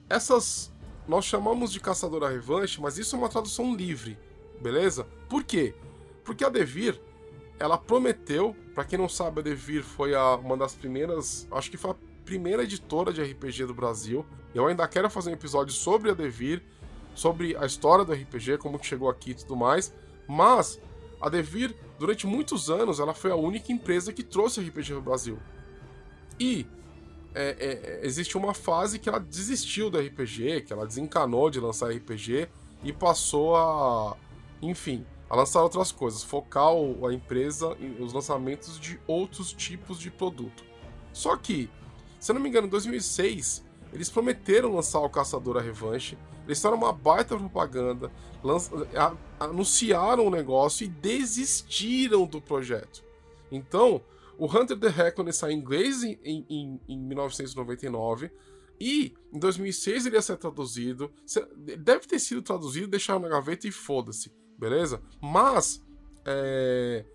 essas. 0.09 0.75
Nós 1.07 1.23
chamamos 1.23 1.71
de 1.71 1.79
caçadora 1.79 2.27
revanche, 2.27 2.81
mas 2.81 2.97
isso 2.97 3.15
é 3.15 3.19
uma 3.19 3.29
tradução 3.29 3.73
livre, 3.73 4.19
beleza? 4.61 5.05
Por 5.29 5.41
quê? 5.41 5.73
Porque 6.27 6.43
a 6.43 6.49
Devir, 6.49 6.99
ela 7.57 7.77
prometeu, 7.77 8.53
para 8.75 8.83
quem 8.83 8.99
não 8.99 9.07
sabe, 9.07 9.39
a 9.39 9.43
Devir 9.43 9.81
foi 9.81 10.13
a, 10.13 10.35
uma 10.35 10.57
das 10.57 10.75
primeiras, 10.75 11.47
acho 11.49 11.71
que 11.71 11.77
foi 11.77 11.91
a 11.91 11.95
primeira 12.25 12.63
editora 12.63 13.13
de 13.13 13.23
RPG 13.23 13.65
do 13.65 13.73
Brasil. 13.73 14.25
Eu 14.53 14.67
ainda 14.67 14.85
quero 14.89 15.09
fazer 15.09 15.29
um 15.29 15.33
episódio 15.33 15.73
sobre 15.73 16.11
a 16.11 16.13
Devir, 16.13 16.61
sobre 17.15 17.55
a 17.55 17.65
história 17.65 18.03
do 18.03 18.11
RPG, 18.11 18.57
como 18.57 18.77
que 18.77 18.85
chegou 18.85 19.09
aqui 19.09 19.31
e 19.31 19.35
tudo 19.35 19.55
mais. 19.55 19.93
Mas 20.27 20.81
a 21.21 21.29
Devir, 21.29 21.73
durante 21.97 22.27
muitos 22.27 22.69
anos, 22.69 22.99
ela 22.99 23.13
foi 23.13 23.31
a 23.31 23.35
única 23.37 23.71
empresa 23.71 24.11
que 24.11 24.21
trouxe 24.21 24.59
RPG 24.59 24.95
no 24.95 25.01
Brasil. 25.01 25.39
E 26.37 26.67
é, 27.33 27.55
é, 27.57 28.05
existe 28.05 28.37
uma 28.37 28.53
fase 28.53 28.99
que 28.99 29.07
ela 29.07 29.19
desistiu 29.19 29.89
do 29.89 29.97
RPG, 29.97 30.63
que 30.67 30.73
ela 30.73 30.85
desencanou 30.85 31.49
de 31.49 31.61
lançar 31.61 31.89
RPG 31.89 32.49
e 32.83 32.91
passou 32.91 33.55
a. 33.55 34.17
Enfim, 34.61 35.05
a 35.29 35.35
lançar 35.35 35.61
outras 35.61 35.91
coisas, 35.91 36.23
focar 36.23 36.67
a 36.67 37.13
empresa 37.13 37.75
em 37.79 38.01
os 38.01 38.13
lançamentos 38.13 38.79
de 38.79 38.99
outros 39.05 39.51
tipos 39.51 39.99
de 39.99 40.09
produto. 40.09 40.63
Só 41.11 41.35
que, 41.35 41.69
se 42.19 42.31
eu 42.31 42.35
não 42.35 42.41
me 42.41 42.49
engano, 42.49 42.67
em 42.67 42.69
2006, 42.69 43.63
eles 43.91 44.09
prometeram 44.09 44.73
lançar 44.73 44.99
o 44.99 45.09
Caçador 45.09 45.57
a 45.57 45.61
Revanche, 45.61 46.17
eles 46.45 46.59
fizeram 46.59 46.77
uma 46.77 46.93
baita 46.93 47.35
propaganda, 47.37 48.11
anunciaram 49.39 50.25
o 50.25 50.29
negócio 50.29 50.85
e 50.85 50.87
desistiram 50.87 52.25
do 52.25 52.41
projeto. 52.41 53.03
Então, 53.51 54.01
o 54.37 54.45
Hunter 54.45 54.79
the 54.79 54.87
Reckoning 54.87 55.31
saiu 55.31 55.51
em 55.51 55.59
inglês 55.59 56.03
em, 56.03 56.17
em, 56.23 56.81
em 56.87 56.97
1999 56.97 58.31
e 58.79 59.13
em 59.33 59.39
2006 59.39 60.05
ele 60.05 60.15
ia 60.15 60.21
ser 60.21 60.37
traduzido. 60.37 61.11
Deve 61.79 62.07
ter 62.07 62.19
sido 62.19 62.41
traduzido, 62.41 62.87
deixaram 62.87 63.19
na 63.19 63.27
gaveta 63.27 63.67
e 63.67 63.71
foda-se 63.71 64.31
beleza? 64.57 65.01
Mas 65.21 65.85
é, 66.25 67.05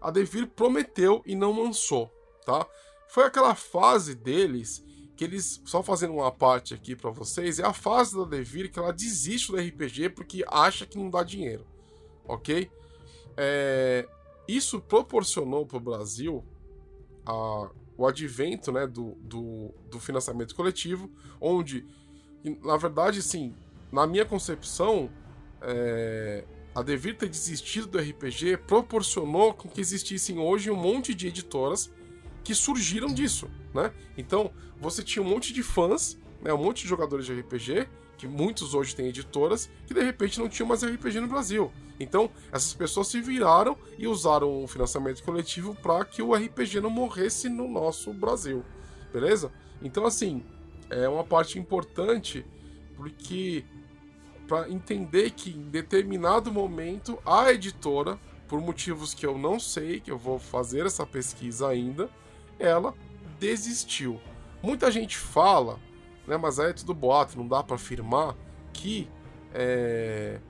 a 0.00 0.10
Devir 0.10 0.46
prometeu 0.48 1.22
e 1.26 1.34
não 1.34 1.52
lançou, 1.52 2.12
tá? 2.44 2.66
Foi 3.08 3.24
aquela 3.24 3.54
fase 3.54 4.14
deles 4.14 4.84
que 5.16 5.24
eles, 5.24 5.60
só 5.66 5.82
fazendo 5.82 6.14
uma 6.14 6.32
parte 6.32 6.72
aqui 6.72 6.96
para 6.96 7.10
vocês, 7.10 7.58
é 7.58 7.66
a 7.66 7.72
fase 7.72 8.16
da 8.16 8.24
Devir 8.24 8.70
que 8.70 8.78
ela 8.78 8.92
desiste 8.92 9.52
do 9.52 9.58
RPG 9.58 10.10
porque 10.10 10.44
acha 10.48 10.86
que 10.86 10.96
não 10.96 11.10
dá 11.10 11.22
dinheiro, 11.22 11.66
ok? 12.24 12.70
É, 13.36 14.08
isso 14.48 14.80
proporcionou 14.80 15.66
para 15.66 15.76
o 15.76 15.80
Brasil 15.80 16.44
a, 17.26 17.70
o 17.96 18.06
advento 18.06 18.72
né, 18.72 18.86
do, 18.86 19.14
do, 19.20 19.74
do, 19.90 20.00
financiamento 20.00 20.54
coletivo, 20.54 21.10
onde, 21.40 21.86
na 22.62 22.76
verdade, 22.76 23.22
sim, 23.22 23.54
na 23.92 24.06
minha 24.06 24.24
concepção, 24.24 25.10
é, 25.60 26.44
a 26.74 26.82
Devir 26.82 27.16
ter 27.16 27.28
desistido 27.28 27.86
do 27.86 27.98
RPG 27.98 28.58
proporcionou 28.66 29.54
com 29.54 29.68
que 29.68 29.80
existissem 29.80 30.38
hoje 30.38 30.70
um 30.70 30.76
monte 30.76 31.14
de 31.14 31.28
editoras 31.28 31.90
que 32.44 32.54
surgiram 32.54 33.08
disso, 33.08 33.48
né? 33.74 33.92
Então, 34.16 34.52
você 34.80 35.02
tinha 35.02 35.22
um 35.22 35.28
monte 35.28 35.52
de 35.52 35.62
fãs, 35.62 36.18
né, 36.40 36.52
um 36.52 36.58
monte 36.58 36.82
de 36.82 36.88
jogadores 36.88 37.26
de 37.26 37.32
RPG, 37.32 37.88
que 38.16 38.26
muitos 38.26 38.74
hoje 38.74 38.94
têm 38.94 39.06
editoras, 39.08 39.70
que 39.86 39.94
de 39.94 40.02
repente 40.02 40.38
não 40.38 40.48
tinham 40.48 40.68
mais 40.68 40.82
RPG 40.82 41.20
no 41.20 41.26
Brasil. 41.26 41.72
Então, 41.98 42.30
essas 42.52 42.72
pessoas 42.72 43.08
se 43.08 43.20
viraram 43.20 43.76
e 43.98 44.06
usaram 44.06 44.62
o 44.62 44.66
financiamento 44.66 45.22
coletivo 45.22 45.74
para 45.74 46.04
que 46.04 46.22
o 46.22 46.34
RPG 46.34 46.80
não 46.80 46.90
morresse 46.90 47.48
no 47.48 47.68
nosso 47.68 48.12
Brasil. 48.12 48.64
Beleza? 49.12 49.52
Então, 49.82 50.06
assim, 50.06 50.44
é 50.88 51.08
uma 51.08 51.24
parte 51.24 51.58
importante 51.58 52.44
porque 52.96 53.64
para 54.50 54.68
entender 54.68 55.30
que 55.30 55.50
em 55.50 55.70
determinado 55.70 56.52
momento 56.52 57.16
a 57.24 57.52
editora, 57.52 58.18
por 58.48 58.60
motivos 58.60 59.14
que 59.14 59.24
eu 59.24 59.38
não 59.38 59.60
sei, 59.60 60.00
que 60.00 60.10
eu 60.10 60.18
vou 60.18 60.40
fazer 60.40 60.84
essa 60.84 61.06
pesquisa 61.06 61.68
ainda, 61.68 62.10
ela 62.58 62.92
desistiu. 63.38 64.20
Muita 64.60 64.90
gente 64.90 65.16
fala, 65.16 65.78
né, 66.26 66.36
mas 66.36 66.58
aí 66.58 66.70
é 66.70 66.72
tudo 66.72 66.92
boato, 66.92 67.38
não 67.38 67.46
dá 67.46 67.62
para 67.62 67.76
afirmar 67.76 68.36
que 68.72 69.08
é, 69.54 70.40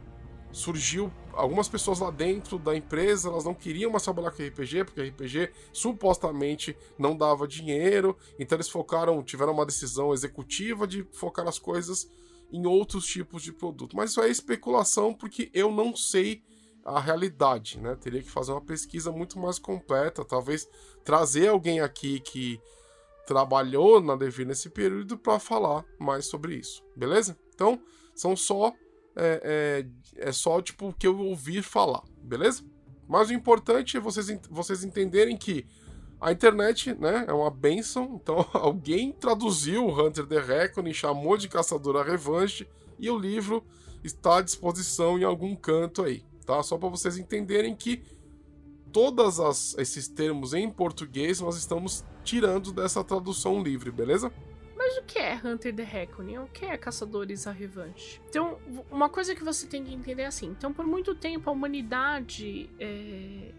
surgiu 0.50 1.12
algumas 1.35 1.69
pessoas 1.69 2.00
lá 2.00 2.11
dentro 2.11 2.59
da 2.59 2.75
empresa, 2.75 3.28
elas 3.28 3.45
não 3.45 3.52
queriam 3.52 3.90
mais 3.90 4.02
trabalhar 4.02 4.30
com 4.30 4.42
RPG, 4.42 4.85
porque 4.85 5.02
RPG 5.02 5.52
supostamente 5.75 6.75
não 6.99 7.14
dava 7.14 7.47
dinheiro, 7.47 8.16
então 8.38 8.57
eles 8.57 8.71
focaram, 8.71 9.23
tiveram 9.23 9.52
uma 9.52 9.66
decisão 9.66 10.14
executiva 10.14 10.87
de 10.87 11.07
focar 11.12 11.47
as 11.47 11.59
coisas 11.59 12.11
em 12.52 12.66
outros 12.66 13.07
tipos 13.07 13.42
de 13.42 13.52
produto. 13.52 13.97
Mas 13.97 14.11
isso 14.11 14.21
é 14.21 14.28
especulação 14.28 15.14
porque 15.14 15.50
eu 15.52 15.71
não 15.71 15.95
sei 15.97 16.42
a 16.85 16.99
realidade, 16.99 17.78
né? 17.78 17.95
Teria 17.95 18.23
que 18.23 18.30
fazer 18.30 18.52
uma 18.52 18.61
pesquisa 18.61 19.12
muito 19.12 19.38
mais 19.38 19.59
completa, 19.59 20.25
talvez 20.25 20.69
trazer 21.04 21.49
alguém 21.49 21.80
aqui 21.80 22.21
que 22.21 22.61
trabalhou 23.26 24.00
na 24.00 24.16
Devir 24.16 24.47
nesse 24.47 24.71
período 24.71 25.16
para 25.16 25.38
falar 25.38 25.85
mais 25.99 26.26
sobre 26.26 26.57
isso, 26.57 26.83
beleza? 26.97 27.38
Então, 27.54 27.80
são 28.14 28.35
só 28.35 28.73
é, 29.16 29.87
é, 30.16 30.28
é 30.28 30.33
só 30.33 30.61
tipo 30.62 30.88
o 30.88 30.92
que 30.92 31.07
eu 31.07 31.19
ouvi 31.19 31.62
falar, 31.62 32.02
beleza? 32.23 32.64
Mas 33.07 33.28
o 33.28 33.35
importante 33.35 33.97
é 33.97 34.00
vocês, 34.00 34.26
vocês 34.49 34.85
entenderem 34.85 35.37
que 35.37 35.66
a 36.20 36.32
internet, 36.32 36.94
né, 36.94 37.24
é 37.26 37.32
uma 37.32 37.50
benção. 37.50 38.20
Então, 38.22 38.46
alguém 38.52 39.12
traduziu 39.12 39.86
Hunter 39.88 40.26
the 40.26 40.40
Reckoning, 40.40 40.92
chamou 40.92 41.36
de 41.36 41.48
Caçador 41.48 41.96
a 41.96 42.04
Revanche, 42.04 42.68
e 42.98 43.08
o 43.08 43.18
livro 43.18 43.64
está 44.04 44.38
à 44.38 44.42
disposição 44.42 45.18
em 45.18 45.24
algum 45.24 45.56
canto 45.56 46.02
aí, 46.02 46.22
tá? 46.44 46.62
Só 46.62 46.76
para 46.76 46.88
vocês 46.88 47.16
entenderem 47.16 47.74
que 47.74 48.02
todos 48.92 49.74
esses 49.78 50.08
termos 50.08 50.52
em 50.52 50.70
português 50.70 51.40
nós 51.40 51.56
estamos 51.56 52.04
tirando 52.24 52.72
dessa 52.72 53.02
tradução 53.02 53.62
livre, 53.62 53.90
beleza? 53.90 54.30
Mas 54.76 54.96
o 54.98 55.02
que 55.02 55.18
é 55.18 55.40
Hunter 55.42 55.74
the 55.74 55.85
Reckoning? 55.85 56.38
O 56.38 56.46
que 56.46 56.64
é 56.64 56.76
Caçadores 56.76 57.46
a 57.46 57.52
Revanche? 57.52 58.20
Então, 58.28 58.59
uma 58.90 59.09
coisa 59.09 59.35
que 59.35 59.44
você 59.44 59.66
tem 59.66 59.85
que 59.85 59.94
entender 59.94 60.22
é 60.22 60.26
assim. 60.26 60.46
Então, 60.46 60.72
por 60.72 60.87
muito 60.87 61.14
tempo, 61.14 61.48
a 61.48 61.52
humanidade 61.52 62.68
é, 62.78 63.52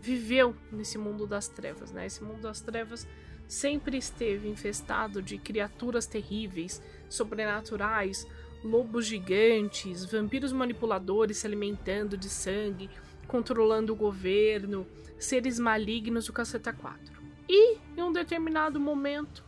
viveu 0.00 0.54
nesse 0.70 0.98
mundo 0.98 1.26
das 1.26 1.48
trevas, 1.48 1.92
né? 1.92 2.06
Esse 2.06 2.22
mundo 2.22 2.42
das 2.42 2.60
trevas 2.60 3.06
sempre 3.46 3.96
esteve 3.96 4.48
infestado 4.48 5.22
de 5.22 5.38
criaturas 5.38 6.06
terríveis, 6.06 6.82
sobrenaturais, 7.08 8.26
lobos 8.64 9.06
gigantes, 9.06 10.04
vampiros 10.04 10.52
manipuladores 10.52 11.38
se 11.38 11.46
alimentando 11.46 12.16
de 12.16 12.28
sangue, 12.28 12.90
controlando 13.26 13.92
o 13.92 13.96
governo, 13.96 14.86
seres 15.18 15.58
malignos 15.58 16.26
do 16.26 16.32
caceta 16.32 16.72
4. 16.72 17.16
E, 17.48 17.78
em 17.96 18.02
um 18.02 18.12
determinado 18.12 18.80
momento, 18.80 19.44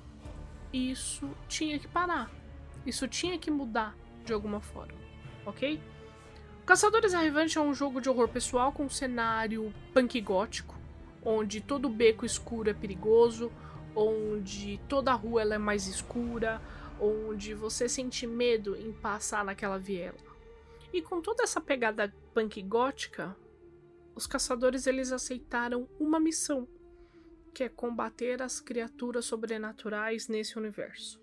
isso 0.72 1.28
tinha 1.48 1.78
que 1.78 1.88
parar. 1.88 2.30
Isso 2.86 3.08
tinha 3.08 3.38
que 3.38 3.50
mudar 3.50 3.96
de 4.24 4.32
alguma 4.32 4.60
forma, 4.60 4.94
ok? 5.44 5.80
Caçadores 6.68 7.14
à 7.14 7.20
Revanche 7.20 7.56
é 7.56 7.62
um 7.62 7.72
jogo 7.72 7.98
de 7.98 8.10
horror 8.10 8.28
pessoal 8.28 8.70
com 8.70 8.84
um 8.84 8.90
cenário 8.90 9.72
punk 9.94 10.20
gótico, 10.20 10.78
onde 11.24 11.62
todo 11.62 11.88
beco 11.88 12.26
escuro 12.26 12.68
é 12.68 12.74
perigoso, 12.74 13.50
onde 13.96 14.78
toda 14.86 15.14
rua 15.14 15.40
ela 15.40 15.54
é 15.54 15.58
mais 15.58 15.86
escura, 15.86 16.60
onde 17.00 17.54
você 17.54 17.88
sente 17.88 18.26
medo 18.26 18.76
em 18.76 18.92
passar 18.92 19.46
naquela 19.46 19.78
viela. 19.78 20.18
E 20.92 21.00
com 21.00 21.22
toda 21.22 21.42
essa 21.42 21.58
pegada 21.58 22.14
punk 22.34 22.60
gótica, 22.60 23.34
os 24.14 24.26
caçadores 24.26 24.86
eles 24.86 25.10
aceitaram 25.10 25.88
uma 25.98 26.20
missão, 26.20 26.68
que 27.54 27.64
é 27.64 27.70
combater 27.70 28.42
as 28.42 28.60
criaturas 28.60 29.24
sobrenaturais 29.24 30.28
nesse 30.28 30.58
universo? 30.58 31.18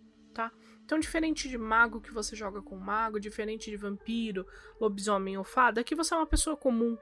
Então, 0.86 1.00
diferente 1.00 1.50
de 1.50 1.58
mago 1.58 2.00
que 2.00 2.12
você 2.12 2.36
joga 2.36 2.62
com 2.62 2.78
mago, 2.78 3.20
diferente 3.20 3.72
de 3.72 3.76
vampiro, 3.76 4.46
lobisomem 4.80 5.36
ou 5.36 5.44
fada, 5.44 5.82
aqui 5.82 5.96
você 5.96 6.14
é 6.14 6.18
uma 6.18 6.28
pessoa 6.28 6.56
comum, 6.56 6.96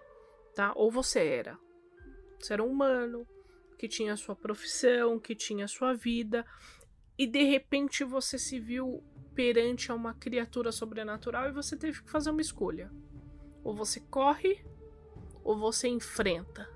tá? 0.55 0.71
Ou 0.73 0.89
você 0.89 1.19
era. 1.19 1.59
Você 2.39 2.53
era 2.53 2.63
um 2.63 2.71
humano, 2.71 3.27
que 3.77 3.89
tinha 3.89 4.15
sua 4.15 4.37
profissão, 4.37 5.19
que 5.19 5.35
tinha 5.35 5.67
sua 5.67 5.93
vida, 5.93 6.45
e 7.17 7.27
de 7.27 7.43
repente 7.43 8.05
você 8.05 8.39
se 8.39 8.57
viu 8.57 9.03
perante 9.35 9.91
a 9.91 9.95
uma 9.95 10.13
criatura 10.13 10.71
sobrenatural 10.71 11.49
e 11.49 11.51
você 11.51 11.75
teve 11.75 12.01
que 12.03 12.09
fazer 12.09 12.29
uma 12.29 12.39
escolha. 12.39 12.89
Ou 13.65 13.75
você 13.75 13.99
corre, 13.99 14.63
ou 15.43 15.59
você 15.59 15.89
enfrenta. 15.89 16.69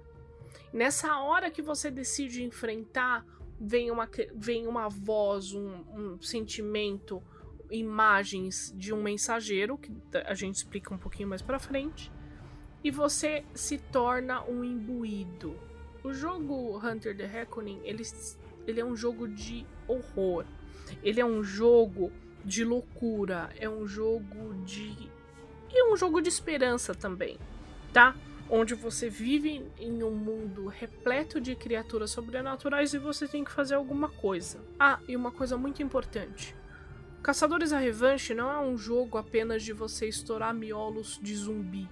Nessa 0.74 1.18
hora 1.20 1.50
que 1.50 1.62
você 1.62 1.90
decide 1.90 2.44
enfrentar 2.44 3.26
vem 3.60 3.92
uma, 3.92 4.10
vem 4.36 4.68
uma 4.68 4.88
voz, 4.90 5.54
um, 5.54 5.84
um 5.94 6.22
sentimento, 6.22 7.22
imagens 7.70 8.74
de 8.76 8.94
um 8.94 9.02
mensageiro, 9.02 9.78
que 9.78 9.92
a 10.26 10.34
gente 10.34 10.56
explica 10.56 10.94
um 10.94 10.98
pouquinho 10.98 11.30
mais 11.30 11.42
pra 11.42 11.60
frente, 11.60 12.12
e 12.84 12.92
você 12.92 13.44
se 13.54 13.78
torna 13.78 14.44
um 14.44 14.64
imbuído. 14.64 15.56
O 16.04 16.14
jogo 16.14 16.78
Hunter 16.78 17.16
the 17.18 17.26
Reckoning, 17.26 17.82
ele, 17.84 18.04
ele 18.66 18.80
é 18.80 18.86
um 18.86 18.96
jogo 18.96 19.28
de 19.28 19.66
horror. 19.88 20.46
Ele 21.04 21.20
é 21.20 21.26
um 21.26 21.44
jogo 21.44 22.12
de 22.46 22.64
loucura, 22.64 23.50
é 23.60 23.68
um 23.70 23.86
jogo 23.86 24.54
de. 24.64 25.10
e 25.70 25.82
é 25.82 25.92
um 25.92 25.98
jogo 25.98 26.22
de 26.22 26.30
esperança 26.30 26.96
também, 26.96 27.38
tá? 27.92 28.16
Onde 28.50 28.76
você 28.76 29.10
vive 29.10 29.66
em 29.78 30.04
um 30.04 30.12
mundo 30.12 30.68
repleto 30.68 31.40
de 31.42 31.56
criaturas 31.56 32.12
sobrenaturais 32.12 32.94
e 32.94 32.98
você 32.98 33.28
tem 33.28 33.44
que 33.44 33.52
fazer 33.52 33.76
alguma 33.76 34.10
coisa. 34.10 34.64
Ah, 34.80 35.00
e 35.08 35.16
uma 35.16 35.32
coisa 35.32 35.58
muito 35.58 35.84
importante. 35.84 36.56
Caçadores 37.22 37.74
à 37.74 37.80
Revanche 37.80 38.34
não 38.34 38.52
é 38.52 38.60
um 38.60 38.78
jogo 38.78 39.18
apenas 39.18 39.64
de 39.64 39.74
você 39.74 40.08
estourar 40.08 40.54
miolos 40.54 41.20
de 41.22 41.36
zumbi, 41.36 41.90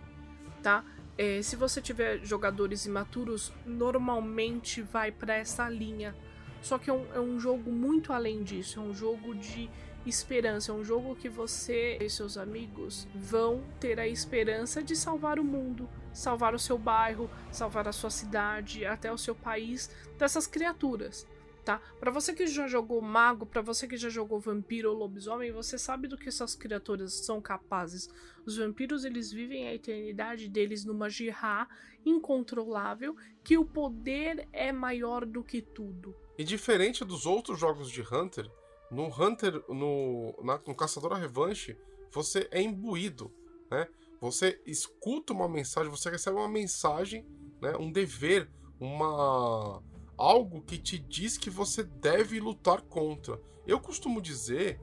tá? 0.64 0.84
É, 1.18 1.42
se 1.42 1.56
você 1.56 1.82
tiver 1.82 2.24
jogadores 2.24 2.86
imaturos, 2.86 3.52
normalmente 3.66 4.82
vai 4.82 5.12
para 5.12 5.36
essa 5.36 5.70
linha. 5.70 6.16
Só 6.62 6.78
que 6.78 6.90
é 6.90 6.94
um, 6.94 7.06
é 7.14 7.20
um 7.20 7.40
jogo 7.40 7.72
muito 7.72 8.12
além 8.12 8.44
disso, 8.44 8.80
é 8.80 8.82
um 8.82 8.94
jogo 8.94 9.36
de 9.36 9.70
esperança. 10.06 10.72
É 10.72 10.76
um 10.76 10.84
jogo 10.84 11.16
que 11.16 11.30
você 11.30 11.98
e 12.00 12.10
seus 12.10 12.38
amigos 12.38 13.08
vão 13.14 13.64
ter 13.80 14.00
a 14.00 14.08
esperança 14.08 14.84
de 14.84 14.96
salvar 14.96 15.40
o 15.40 15.44
mundo, 15.44 15.90
salvar 16.16 16.56
o 16.56 16.60
seu 16.60 16.78
bairro, 16.78 17.30
salvar 17.52 17.88
a 17.88 17.92
sua 17.92 18.10
cidade, 18.10 18.86
até 18.86 19.12
o 19.12 19.18
seu 19.18 19.36
país 19.36 19.90
dessas 20.18 20.48
criaturas. 20.48 21.28
Tá? 21.64 21.82
Para 22.00 22.12
você 22.12 22.32
que 22.32 22.46
já 22.46 22.68
jogou 22.68 23.02
mago, 23.02 23.46
para 23.46 23.62
você 23.62 23.88
que 23.88 23.98
já 23.98 24.08
jogou 24.08 24.40
vampiro 24.40 24.92
ou 24.92 24.96
lobisomem, 24.96 25.52
você 25.52 25.80
sabe 25.80 26.08
do 26.08 26.16
que 26.16 26.30
essas 26.30 26.54
criaturas 26.54 27.14
são 27.26 27.42
capazes. 27.42 28.08
Os 28.46 28.58
vampiros 28.58 29.04
eles 29.04 29.32
vivem 29.32 29.68
a 29.68 29.74
eternidade 29.74 30.48
deles 30.48 30.86
numa 30.86 31.10
jirá 31.10 31.68
incontrolável, 32.06 33.16
que 33.44 33.58
o 33.58 33.66
poder 33.66 34.48
é 34.54 34.72
maior 34.72 35.26
do 35.26 35.44
que 35.44 35.60
tudo. 35.60 36.16
E 36.38 36.44
diferente 36.44 37.04
dos 37.04 37.26
outros 37.26 37.60
jogos 37.60 37.90
de 37.90 38.02
Hunter, 38.02 38.48
no 38.92 39.08
Hunter, 39.08 39.64
no, 39.68 40.36
na, 40.44 40.62
no 40.68 40.76
Caçador 40.76 41.14
a 41.14 41.18
Revanche, 41.18 41.76
você 42.12 42.48
é 42.52 42.62
imbuído, 42.62 43.34
né? 43.72 43.88
Você 44.26 44.60
escuta 44.66 45.34
uma 45.34 45.48
mensagem, 45.48 45.92
você 45.92 46.10
recebe 46.10 46.38
uma 46.38 46.50
mensagem, 46.50 47.24
né? 47.62 47.76
Um 47.78 47.92
dever, 47.92 48.50
uma 48.80 49.84
algo 50.18 50.62
que 50.62 50.80
te 50.80 50.98
diz 50.98 51.38
que 51.38 51.50
você 51.52 51.84
deve 51.84 52.40
lutar 52.40 52.82
contra. 52.82 53.40
Eu 53.68 53.80
costumo 53.80 54.20
dizer 54.20 54.80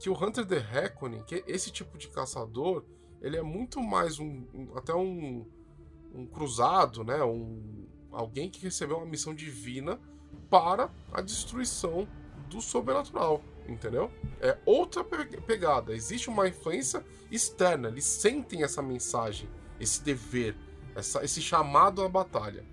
que 0.00 0.10
o 0.10 0.14
Hunter 0.14 0.44
the 0.44 0.58
Reckoning, 0.58 1.22
que 1.22 1.44
esse 1.46 1.70
tipo 1.70 1.96
de 1.96 2.08
caçador, 2.08 2.84
ele 3.22 3.36
é 3.36 3.42
muito 3.42 3.80
mais 3.80 4.18
um, 4.18 4.44
um 4.52 4.76
até 4.76 4.92
um, 4.92 5.46
um 6.12 6.26
cruzado, 6.26 7.04
né? 7.04 7.22
Um, 7.22 7.86
alguém 8.10 8.50
que 8.50 8.60
recebeu 8.60 8.96
uma 8.96 9.06
missão 9.06 9.32
divina 9.32 10.00
para 10.48 10.90
a 11.12 11.20
destruição 11.20 12.08
do 12.48 12.60
sobrenatural, 12.60 13.40
entendeu? 13.72 14.10
É 14.40 14.56
outra 14.64 15.04
pegada. 15.04 15.94
Existe 15.94 16.28
uma 16.28 16.48
influência 16.48 17.04
externa. 17.30 17.88
Eles 17.88 18.04
sentem 18.04 18.62
essa 18.62 18.82
mensagem, 18.82 19.48
esse 19.78 20.02
dever, 20.02 20.56
essa, 20.94 21.24
esse 21.24 21.40
chamado 21.40 22.02
à 22.02 22.08
batalha. 22.08 22.64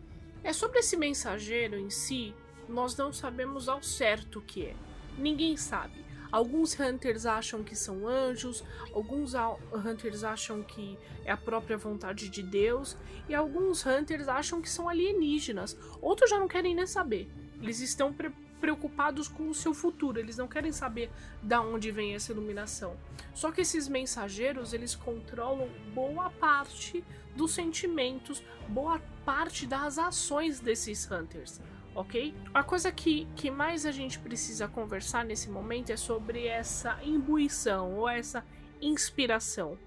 É 0.44 0.54
sobre 0.54 0.80
esse 0.80 0.96
mensageiro 0.96 1.78
em 1.78 1.90
si, 1.90 2.34
nós 2.68 2.96
não 2.96 3.12
sabemos 3.12 3.68
ao 3.68 3.82
certo 3.82 4.40
o 4.40 4.42
que 4.42 4.66
é. 4.66 4.76
Ninguém 5.18 5.58
sabe. 5.58 6.06
Alguns 6.32 6.78
hunters 6.78 7.26
acham 7.26 7.64
que 7.64 7.76
são 7.76 8.08
anjos, 8.08 8.64
alguns 8.94 9.34
hunters 9.74 10.24
acham 10.24 10.62
que 10.62 10.98
é 11.24 11.32
a 11.32 11.38
própria 11.38 11.78
vontade 11.78 12.30
de 12.30 12.44
Deus, 12.44 12.98
e 13.30 13.36
alguns 13.36 13.86
hunters 13.86 14.28
acham 14.28 14.62
que 14.62 14.70
são 14.70 14.90
alienígenas. 14.90 15.78
Outros 16.02 16.30
já 16.30 16.38
não 16.38 16.48
querem 16.48 16.76
nem 16.76 16.86
saber. 16.86 17.30
Eles 17.62 17.80
estão 17.80 18.14
pre 18.14 18.32
preocupados 18.60 19.28
com 19.28 19.50
o 19.50 19.54
seu 19.54 19.74
futuro, 19.74 20.20
eles 20.20 20.38
não 20.38 20.48
querem 20.48 20.72
saber 20.72 21.10
da 21.42 21.62
onde 21.62 21.92
vem 21.92 22.16
essa 22.16 22.32
iluminação. 22.32 22.98
Só 23.34 23.52
que 23.52 23.62
esses 23.62 23.88
mensageiros, 23.88 24.74
eles 24.74 24.96
controlam 24.96 25.70
boa 25.94 26.30
parte 26.30 27.04
dos 27.36 27.52
sentimentos, 27.52 28.44
boa 28.68 29.00
parte 29.24 29.66
das 29.66 29.98
ações 29.98 30.60
desses 30.60 31.10
hunters 31.10 31.62
ok? 31.98 32.32
A 32.54 32.64
coisa 32.64 32.92
que, 32.92 33.28
que 33.36 33.50
mais 33.50 33.84
a 33.84 33.92
gente 33.92 34.20
precisa 34.20 34.68
conversar 34.68 35.26
nesse 35.26 35.50
momento 35.50 35.90
é 35.90 35.98
sobre 35.98 36.46
essa 36.46 37.00
imbuição 37.04 37.96
ou 37.98 38.08
essa 38.08 38.46
inspiração, 38.80 39.78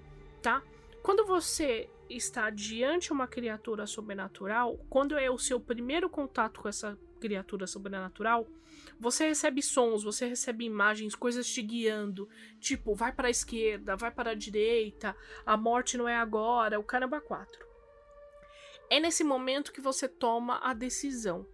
tá? 0.42 0.61
Quando 1.04 1.24
você 1.24 1.88
está 2.09 2.50
diante 2.50 3.06
de 3.06 3.12
uma 3.12 3.28
criatura 3.28 3.87
sobrenatural, 3.87 4.76
quando 4.90 5.16
é 5.16 5.30
o 5.30 5.38
seu 5.38 5.61
primeiro 5.61 6.11
contato 6.11 6.61
com 6.61 6.68
essa 6.68 6.98
criatura 7.20 7.66
sobrenatural, 7.66 8.48
você 8.98 9.28
recebe 9.28 9.62
sons, 9.62 10.02
você 10.02 10.26
recebe 10.26 10.64
imagens, 10.64 11.14
coisas 11.14 11.46
te 11.46 11.62
guiando, 11.62 12.28
tipo, 12.59 12.94
vai 12.94 13.12
para 13.12 13.28
a 13.28 13.30
esquerda, 13.30 13.96
vai 13.96 14.11
para 14.11 14.30
a 14.30 14.35
direita, 14.35 15.14
a 15.46 15.56
morte 15.56 15.96
não 15.96 16.09
é 16.09 16.16
agora, 16.16 16.80
o 16.80 16.85
caramba 16.85 17.20
4. 17.20 17.66
É 18.90 18.98
nesse 18.98 19.22
momento 19.22 19.72
que 19.72 19.80
você 19.80 20.09
toma 20.09 20.59
a 20.62 20.74
decisão, 20.74 21.46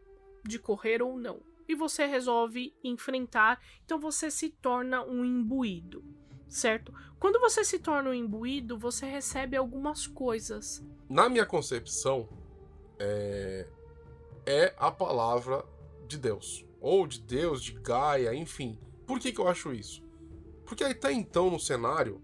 de 0.43 0.59
correr 0.59 1.03
ou 1.03 1.19
não. 1.19 1.41
E 1.69 1.75
você 1.75 2.07
resolve 2.07 2.73
enfrentar, 2.83 3.61
então 3.85 3.99
você 3.99 4.31
se 4.31 4.51
torna 4.51 5.05
um 5.05 5.25
imbuído, 5.25 6.05
certo? 6.49 6.95
Quando 7.19 7.41
você 7.41 7.65
se 7.65 7.79
torna 7.79 8.11
um 8.11 8.15
imbuído, 8.15 8.79
você 8.79 9.05
recebe 9.05 9.57
algumas 9.57 10.07
coisas. 10.07 10.87
Na 11.09 11.29
minha 11.29 11.45
concepção, 11.45 12.29
é, 12.99 13.69
é 14.47 14.75
a 14.79 14.91
palavra 14.91 15.65
de 16.07 16.17
Deus. 16.17 16.65
Ou 16.81 17.07
de 17.07 17.21
Deus, 17.21 17.63
de 17.63 17.73
Gaia, 17.73 18.35
enfim. 18.35 18.79
Por 19.07 19.19
que, 19.19 19.33
que 19.33 19.41
eu 19.41 19.49
acho 19.49 19.73
isso? 19.73 20.03
Porque 20.65 20.85
até 20.85 21.13
então 21.13 21.51
no 21.51 21.61
cenário, 21.61 22.23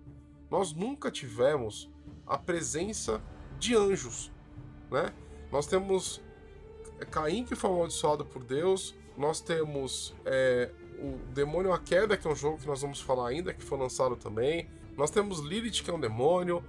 nós 0.51 0.73
nunca 0.73 1.11
tivemos 1.11 1.91
a 2.27 2.39
presença 2.39 3.23
de 3.59 3.77
anjos, 3.77 4.33
né? 4.91 5.13
Nós 5.51 5.67
temos 5.67 6.23
é 7.03 7.05
Caim 7.05 7.45
que 7.45 7.57
foi 7.57 7.69
amaldiçoado 7.69 8.25
por 8.25 8.45
Deus. 8.45 8.95
Nós 9.19 9.41
temos 9.41 10.15
é, 10.25 10.71
o 10.99 11.19
Demônio 11.33 11.73
A 11.73 11.79
Queda, 11.79 12.17
que 12.17 12.27
é 12.27 12.31
um 12.31 12.37
jogo 12.37 12.59
que 12.59 12.67
nós 12.67 12.81
vamos 12.81 13.01
falar 13.01 13.29
ainda, 13.29 13.53
que 13.53 13.63
foi 13.63 13.77
lançado 13.77 14.17
também. 14.17 14.71
Nós 14.97 15.11
temos 15.11 15.41
Lilith, 15.41 15.83
que 15.83 15.91
é 15.91 15.93
um 15.93 16.01
demônio. 16.01 16.65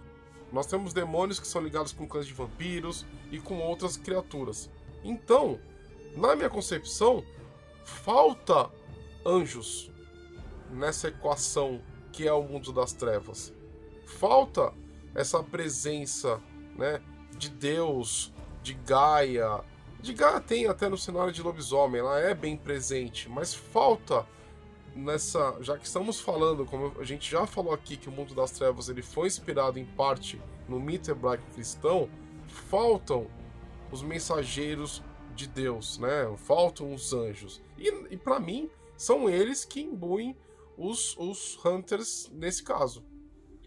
Nós 0.51 0.65
temos 0.65 0.91
demônios 0.91 1.39
que 1.39 1.47
são 1.47 1.61
ligados 1.61 1.93
com 1.93 2.07
clãs 2.07 2.25
de 2.25 2.33
vampiros 2.33 3.05
e 3.31 3.39
com 3.39 3.59
outras 3.59 3.95
criaturas. 3.95 4.69
Então, 5.03 5.59
na 6.15 6.35
minha 6.35 6.49
concepção, 6.49 7.23
falta 7.83 8.69
anjos 9.25 9.91
nessa 10.69 11.09
equação 11.09 11.81
que 12.11 12.27
é 12.27 12.33
o 12.33 12.43
mundo 12.43 12.71
das 12.71 12.93
trevas. 12.93 13.53
Falta 14.05 14.73
essa 15.15 15.43
presença, 15.43 16.41
né, 16.75 17.01
de 17.37 17.49
Deus, 17.49 18.31
de 18.61 18.73
Gaia, 18.73 19.63
de 20.01 20.13
Gaia 20.13 20.39
tem 20.39 20.67
até 20.67 20.89
no 20.89 20.97
cenário 20.97 21.31
de 21.31 21.41
lobisomem, 21.41 22.01
ela 22.01 22.19
é 22.19 22.33
bem 22.33 22.57
presente, 22.57 23.29
mas 23.29 23.53
falta 23.53 24.25
nessa, 24.95 25.57
já 25.61 25.77
que 25.77 25.85
estamos 25.85 26.19
falando, 26.19 26.65
como 26.65 26.93
a 26.99 27.03
gente 27.03 27.29
já 27.29 27.47
falou 27.47 27.73
aqui 27.73 27.97
que 27.97 28.09
o 28.09 28.11
mundo 28.11 28.35
das 28.35 28.51
trevas 28.51 28.89
ele 28.89 29.01
foi 29.01 29.27
inspirado 29.27 29.79
em 29.79 29.85
parte 29.85 30.41
no 30.67 30.79
mito 30.79 31.09
hebraico 31.09 31.43
cristão, 31.53 32.09
faltam 32.47 33.27
os 33.93 34.01
mensageiros 34.01 35.03
de 35.35 35.47
Deus, 35.47 35.99
né? 35.99 36.25
Faltam 36.37 36.93
os 36.93 37.13
anjos. 37.13 37.61
E, 37.77 37.87
e 38.09 38.17
para 38.17 38.39
mim, 38.39 38.69
são 38.97 39.29
eles 39.29 39.63
que 39.63 39.81
imbuem 39.81 40.35
os, 40.75 41.15
os 41.17 41.63
hunters 41.63 42.29
nesse 42.33 42.63
caso. 42.63 43.05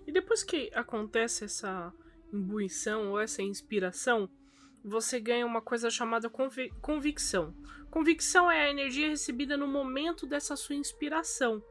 E 0.04 0.10
depois 0.10 0.42
que 0.42 0.70
acontece 0.74 1.44
essa 1.44 1.92
imbuição 2.32 3.12
ou 3.12 3.20
essa 3.20 3.40
inspiração, 3.40 4.28
você 4.84 5.20
ganha 5.20 5.46
uma 5.46 5.62
coisa 5.62 5.90
chamada 5.90 6.28
convi 6.28 6.70
convicção. 6.80 7.54
Convicção 7.90 8.50
é 8.50 8.66
a 8.66 8.70
energia 8.70 9.08
recebida 9.08 9.56
no 9.56 9.68
momento 9.68 10.26
dessa 10.26 10.56
sua 10.56 10.74
inspiração, 10.74 11.62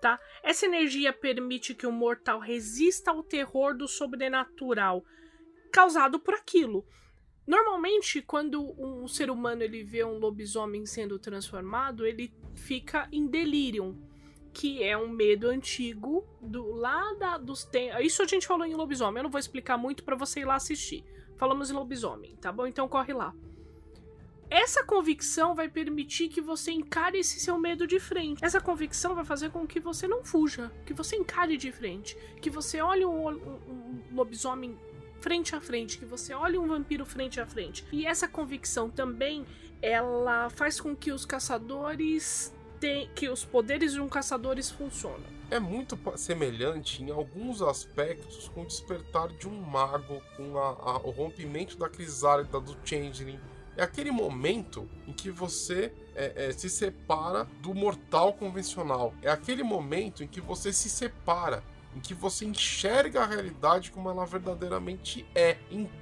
tá? 0.00 0.20
Essa 0.42 0.66
energia 0.66 1.12
permite 1.12 1.74
que 1.74 1.86
o 1.86 1.92
mortal 1.92 2.38
resista 2.38 3.10
ao 3.10 3.22
terror 3.22 3.76
do 3.76 3.88
sobrenatural 3.88 5.04
causado 5.72 6.20
por 6.20 6.34
aquilo. 6.34 6.86
Normalmente, 7.46 8.22
quando 8.22 8.74
um 8.78 9.06
ser 9.06 9.30
humano 9.30 9.62
ele 9.62 9.84
vê 9.84 10.02
um 10.02 10.18
lobisomem 10.18 10.86
sendo 10.86 11.18
transformado, 11.18 12.06
ele 12.06 12.32
fica 12.54 13.06
em 13.12 13.26
delírio, 13.26 13.98
que 14.52 14.82
é 14.82 14.96
um 14.96 15.08
medo 15.08 15.48
antigo 15.48 16.26
do 16.40 16.72
lá 16.72 17.12
da, 17.14 17.36
dos 17.36 17.64
tempos. 17.64 18.00
Isso 18.02 18.22
a 18.22 18.26
gente 18.26 18.46
falou 18.46 18.64
em 18.64 18.74
lobisomem, 18.74 19.18
eu 19.18 19.24
não 19.24 19.30
vou 19.30 19.38
explicar 19.38 19.76
muito 19.76 20.04
para 20.04 20.16
você 20.16 20.40
ir 20.40 20.44
lá 20.46 20.54
assistir. 20.54 21.04
Falamos 21.36 21.70
em 21.70 21.74
lobisomem, 21.74 22.36
tá 22.36 22.50
bom? 22.50 22.66
Então 22.66 22.88
corre 22.88 23.12
lá. 23.12 23.34
Essa 24.48 24.84
convicção 24.84 25.54
vai 25.54 25.68
permitir 25.68 26.28
que 26.28 26.40
você 26.40 26.70
encare 26.70 27.18
esse 27.18 27.40
seu 27.40 27.58
medo 27.58 27.86
de 27.86 27.98
frente. 27.98 28.44
Essa 28.44 28.60
convicção 28.60 29.14
vai 29.14 29.24
fazer 29.24 29.50
com 29.50 29.66
que 29.66 29.80
você 29.80 30.06
não 30.06 30.24
fuja, 30.24 30.70
que 30.86 30.94
você 30.94 31.16
encare 31.16 31.56
de 31.56 31.72
frente, 31.72 32.16
que 32.40 32.50
você 32.50 32.80
olhe 32.80 33.04
um, 33.04 33.28
um, 33.28 33.54
um 33.68 34.02
lobisomem 34.14 34.78
frente 35.24 35.56
a 35.56 35.60
frente, 35.60 35.96
que 35.96 36.04
você 36.04 36.34
olhe 36.34 36.58
um 36.58 36.66
vampiro 36.66 37.06
frente 37.06 37.40
a 37.40 37.46
frente. 37.46 37.82
E 37.90 38.06
essa 38.06 38.28
convicção 38.28 38.90
também, 38.90 39.46
ela 39.80 40.50
faz 40.50 40.78
com 40.78 40.94
que 40.94 41.10
os 41.10 41.24
caçadores 41.24 42.54
tem, 42.78 43.08
que 43.14 43.26
os 43.30 43.42
poderes 43.42 43.94
de 43.94 44.00
um 44.00 44.08
caçador 44.08 44.62
funcionam 44.62 45.34
é 45.50 45.60
muito 45.60 45.96
semelhante 46.16 47.02
em 47.02 47.10
alguns 47.10 47.62
aspectos 47.62 48.48
com 48.48 48.62
o 48.62 48.66
despertar 48.66 49.28
de 49.28 49.46
um 49.46 49.60
mago, 49.60 50.20
com 50.36 50.58
a, 50.58 50.68
a, 50.70 50.96
o 50.98 51.10
rompimento 51.10 51.76
da 51.76 51.88
crisálida 51.88 52.58
do 52.60 52.76
Changeling. 52.84 53.38
É 53.76 53.82
aquele 53.82 54.10
momento 54.10 54.88
em 55.06 55.12
que 55.12 55.30
você 55.30 55.92
é, 56.14 56.46
é, 56.46 56.52
se 56.52 56.68
separa 56.70 57.44
do 57.60 57.74
mortal 57.74 58.32
convencional. 58.32 59.12
É 59.22 59.30
aquele 59.30 59.62
momento 59.62 60.24
em 60.24 60.26
que 60.26 60.40
você 60.40 60.72
se 60.72 60.88
separa, 60.88 61.62
em 61.94 62.00
que 62.00 62.14
você 62.14 62.44
enxerga 62.44 63.22
a 63.22 63.26
realidade 63.26 63.90
como 63.90 64.10
ela 64.10 64.26
verdadeiramente 64.26 65.26
é. 65.34 65.58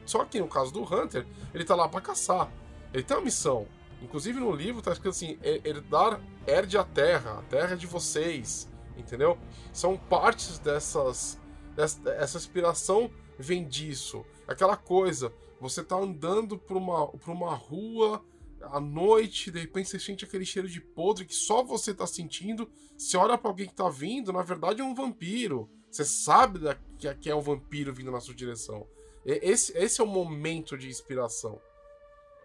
Só 0.06 0.24
que 0.24 0.40
no 0.40 0.48
caso 0.48 0.72
do 0.72 0.82
Hunter, 0.82 1.26
ele 1.52 1.64
tá 1.64 1.74
lá 1.74 1.88
para 1.88 2.00
caçar. 2.00 2.50
Ele 2.92 3.02
tem 3.02 3.16
uma 3.16 3.24
missão. 3.24 3.66
Inclusive 4.00 4.40
no 4.40 4.50
livro 4.50 4.82
tá 4.82 4.92
escrito 4.92 5.10
assim: 5.10 5.38
herdar, 5.42 6.20
herde 6.46 6.76
a 6.76 6.84
terra, 6.84 7.38
a 7.38 7.42
terra 7.42 7.74
é 7.74 7.76
de 7.76 7.86
vocês 7.86 8.72
entendeu? 8.96 9.38
São 9.72 9.96
partes 9.96 10.58
dessas. 10.58 11.40
Dessa, 11.74 12.10
essa 12.10 12.36
inspiração 12.36 13.10
vem 13.38 13.66
disso. 13.66 14.24
Aquela 14.46 14.76
coisa, 14.76 15.32
você 15.58 15.82
tá 15.82 15.96
andando 15.96 16.58
por 16.58 16.76
uma, 16.76 17.08
por 17.08 17.30
uma 17.30 17.54
rua 17.54 18.22
à 18.60 18.78
noite, 18.78 19.50
de 19.50 19.58
repente 19.58 19.88
você 19.88 19.98
sente 19.98 20.24
aquele 20.24 20.44
cheiro 20.44 20.68
de 20.68 20.80
podre 20.80 21.24
que 21.24 21.34
só 21.34 21.62
você 21.62 21.94
tá 21.94 22.06
sentindo. 22.06 22.70
Você 22.96 23.16
olha 23.16 23.38
para 23.38 23.50
alguém 23.50 23.66
que 23.66 23.74
tá 23.74 23.88
vindo, 23.88 24.32
na 24.32 24.42
verdade 24.42 24.82
é 24.82 24.84
um 24.84 24.94
vampiro. 24.94 25.68
Você 25.92 26.06
sabe 26.06 26.58
que, 26.98 27.14
que 27.16 27.30
é 27.30 27.34
um 27.34 27.40
vampiro 27.40 27.92
vindo 27.92 28.10
na 28.10 28.18
sua 28.18 28.34
direção. 28.34 28.88
Esse, 29.26 29.76
esse 29.76 30.00
é 30.00 30.04
o 30.04 30.06
momento 30.06 30.76
de 30.76 30.88
inspiração. 30.88 31.60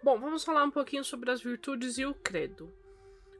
Bom, 0.02 0.20
vamos 0.20 0.44
falar 0.44 0.64
um 0.64 0.70
pouquinho 0.70 1.02
sobre 1.02 1.30
as 1.30 1.40
virtudes 1.40 1.96
e 1.96 2.04
o 2.04 2.14
credo. 2.14 2.70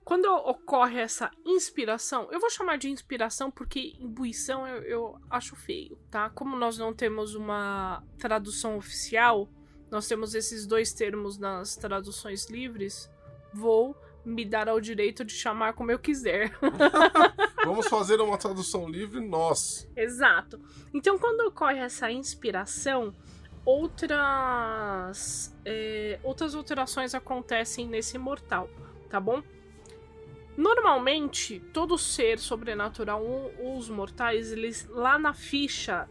Quando 0.02 0.24
ocorre 0.24 0.98
essa 0.98 1.30
inspiração, 1.44 2.32
eu 2.32 2.40
vou 2.40 2.48
chamar 2.48 2.78
de 2.78 2.88
inspiração 2.88 3.50
porque 3.50 3.94
imbuição 4.00 4.66
eu, 4.66 4.82
eu 4.82 5.20
acho 5.28 5.54
feio, 5.54 5.98
tá? 6.10 6.30
Como 6.30 6.56
nós 6.56 6.78
não 6.78 6.94
temos 6.94 7.34
uma 7.34 8.02
tradução 8.18 8.78
oficial, 8.78 9.46
nós 9.90 10.08
temos 10.08 10.34
esses 10.34 10.66
dois 10.66 10.94
termos 10.94 11.36
nas 11.36 11.76
traduções 11.76 12.48
livres, 12.48 13.10
vou 13.52 13.94
me 14.28 14.44
dar 14.44 14.68
ao 14.68 14.80
direito 14.80 15.24
de 15.24 15.32
chamar 15.32 15.72
como 15.72 15.90
eu 15.90 15.98
quiser. 15.98 16.52
Vamos 17.64 17.88
fazer 17.88 18.20
uma 18.20 18.38
tradução 18.38 18.88
livre 18.88 19.20
nós. 19.20 19.88
Exato. 19.96 20.60
Então, 20.92 21.18
quando 21.18 21.40
ocorre 21.48 21.78
essa 21.78 22.10
inspiração, 22.10 23.14
outras 23.64 25.54
é, 25.64 26.18
outras 26.22 26.54
alterações 26.54 27.14
acontecem 27.14 27.86
nesse 27.86 28.16
mortal, 28.18 28.68
tá 29.10 29.18
bom? 29.20 29.42
Normalmente, 30.56 31.60
todo 31.72 31.96
ser 31.96 32.38
sobrenatural, 32.38 33.22
os 33.76 33.88
mortais, 33.88 34.50
eles 34.50 34.88
lá 34.88 35.18
na 35.18 35.32
ficha 35.32 36.08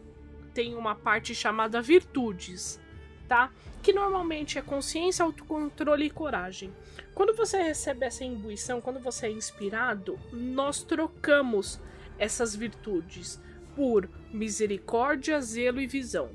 tem 0.54 0.74
uma 0.74 0.96
parte 0.96 1.36
chamada 1.36 1.82
virtudes, 1.82 2.80
tá? 3.28 3.52
Que 3.82 3.94
normalmente 3.94 4.58
é 4.58 4.62
consciência, 4.62 5.24
autocontrole 5.24 6.06
e 6.06 6.10
coragem. 6.10 6.74
Quando 7.14 7.36
você 7.36 7.62
recebe 7.62 8.06
essa 8.06 8.24
imbuição, 8.24 8.82
quando 8.82 9.00
você 9.00 9.28
é 9.28 9.32
inspirado, 9.32 10.20
nós 10.32 10.84
trocamos 10.84 11.80
essas 12.18 12.56
virtudes 12.56 13.40
por 13.76 14.10
misericórdia, 14.32 15.40
zelo 15.42 15.80
e 15.80 15.88
visão 15.88 16.30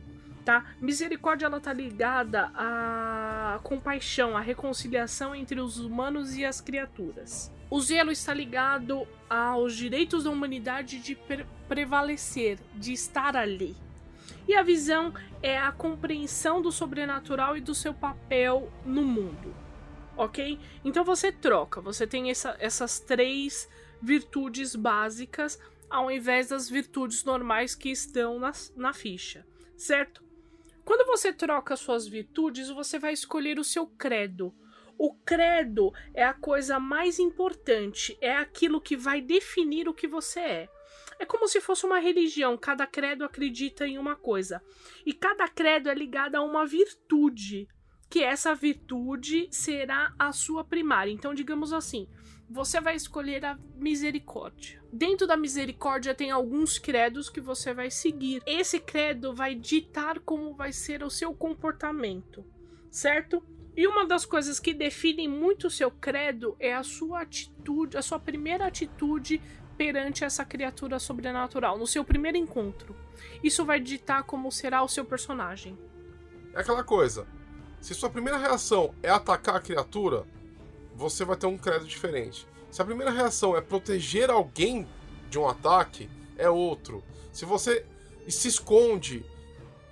tá? 0.44 0.74
Misericórdia 0.80 1.46
ela 1.46 1.60
tá 1.60 1.72
ligada 1.72 2.50
à 2.54 3.60
compaixão, 3.62 4.36
à 4.36 4.40
reconciliação 4.40 5.34
entre 5.34 5.60
os 5.60 5.78
humanos 5.78 6.36
e 6.36 6.44
as 6.44 6.60
criaturas. 6.60 7.50
O 7.70 7.80
zelo 7.80 8.10
está 8.10 8.34
ligado 8.34 9.06
aos 9.30 9.74
direitos 9.74 10.24
da 10.24 10.30
humanidade 10.30 10.98
de 10.98 11.14
pre 11.14 11.46
prevalecer, 11.68 12.58
de 12.74 12.92
estar 12.92 13.34
ali. 13.34 13.74
E 14.46 14.54
a 14.54 14.62
visão 14.62 15.12
é 15.42 15.58
a 15.58 15.72
compreensão 15.72 16.60
do 16.60 16.72
sobrenatural 16.72 17.56
e 17.56 17.60
do 17.60 17.74
seu 17.74 17.94
papel 17.94 18.70
no 18.84 19.02
mundo. 19.02 19.54
Ok? 20.16 20.58
Então 20.84 21.04
você 21.04 21.32
troca, 21.32 21.80
você 21.80 22.06
tem 22.06 22.30
essa, 22.30 22.56
essas 22.58 23.00
três 23.00 23.68
virtudes 24.00 24.74
básicas 24.74 25.58
ao 25.88 26.10
invés 26.10 26.48
das 26.48 26.70
virtudes 26.70 27.22
normais 27.22 27.74
que 27.74 27.90
estão 27.90 28.38
na, 28.38 28.52
na 28.74 28.92
ficha, 28.94 29.46
certo? 29.76 30.24
Quando 30.84 31.06
você 31.06 31.32
troca 31.32 31.76
suas 31.76 32.08
virtudes, 32.08 32.70
você 32.70 32.98
vai 32.98 33.12
escolher 33.12 33.58
o 33.58 33.64
seu 33.64 33.86
credo. 33.86 34.54
O 34.98 35.14
credo 35.14 35.92
é 36.14 36.24
a 36.24 36.32
coisa 36.32 36.80
mais 36.80 37.18
importante, 37.18 38.16
é 38.20 38.36
aquilo 38.36 38.80
que 38.80 38.96
vai 38.96 39.20
definir 39.20 39.88
o 39.88 39.94
que 39.94 40.08
você 40.08 40.40
é. 40.40 40.68
É 41.22 41.24
como 41.24 41.46
se 41.46 41.60
fosse 41.60 41.86
uma 41.86 42.00
religião, 42.00 42.58
cada 42.58 42.84
credo 42.84 43.24
acredita 43.24 43.86
em 43.86 43.96
uma 43.96 44.16
coisa. 44.16 44.60
E 45.06 45.12
cada 45.12 45.46
credo 45.46 45.88
é 45.88 45.94
ligado 45.94 46.34
a 46.34 46.42
uma 46.42 46.66
virtude, 46.66 47.68
que 48.10 48.24
essa 48.24 48.56
virtude 48.56 49.46
será 49.48 50.12
a 50.18 50.32
sua 50.32 50.64
primária. 50.64 51.12
Então, 51.12 51.32
digamos 51.32 51.72
assim, 51.72 52.08
você 52.50 52.80
vai 52.80 52.96
escolher 52.96 53.44
a 53.44 53.56
misericórdia. 53.76 54.82
Dentro 54.92 55.24
da 55.24 55.36
misericórdia 55.36 56.12
tem 56.12 56.32
alguns 56.32 56.76
credos 56.76 57.30
que 57.30 57.40
você 57.40 57.72
vai 57.72 57.88
seguir. 57.88 58.42
Esse 58.44 58.80
credo 58.80 59.32
vai 59.32 59.54
ditar 59.54 60.18
como 60.18 60.56
vai 60.56 60.72
ser 60.72 61.04
o 61.04 61.10
seu 61.10 61.32
comportamento, 61.32 62.44
certo? 62.90 63.40
E 63.76 63.86
uma 63.86 64.04
das 64.04 64.26
coisas 64.26 64.58
que 64.58 64.74
definem 64.74 65.28
muito 65.28 65.68
o 65.68 65.70
seu 65.70 65.90
credo 65.90 66.56
é 66.58 66.74
a 66.74 66.82
sua 66.82 67.22
atitude, 67.22 67.96
a 67.96 68.02
sua 68.02 68.18
primeira 68.18 68.66
atitude 68.66 69.40
perante 69.76 70.24
essa 70.24 70.44
criatura 70.44 70.98
sobrenatural, 70.98 71.78
no 71.78 71.86
seu 71.86 72.04
primeiro 72.04 72.36
encontro. 72.36 72.94
Isso 73.42 73.64
vai 73.64 73.80
ditar 73.80 74.24
como 74.24 74.52
será 74.52 74.82
o 74.82 74.88
seu 74.88 75.04
personagem. 75.04 75.78
É 76.54 76.60
aquela 76.60 76.84
coisa. 76.84 77.26
Se 77.80 77.94
sua 77.94 78.10
primeira 78.10 78.38
reação 78.38 78.94
é 79.02 79.10
atacar 79.10 79.56
a 79.56 79.60
criatura, 79.60 80.24
você 80.94 81.24
vai 81.24 81.36
ter 81.36 81.46
um 81.46 81.58
credo 81.58 81.86
diferente. 81.86 82.46
Se 82.70 82.80
a 82.80 82.84
primeira 82.84 83.10
reação 83.10 83.56
é 83.56 83.60
proteger 83.60 84.30
alguém 84.30 84.86
de 85.28 85.38
um 85.38 85.48
ataque, 85.48 86.08
é 86.36 86.48
outro. 86.48 87.02
Se 87.32 87.44
você 87.44 87.84
se 88.28 88.48
esconde, 88.48 89.24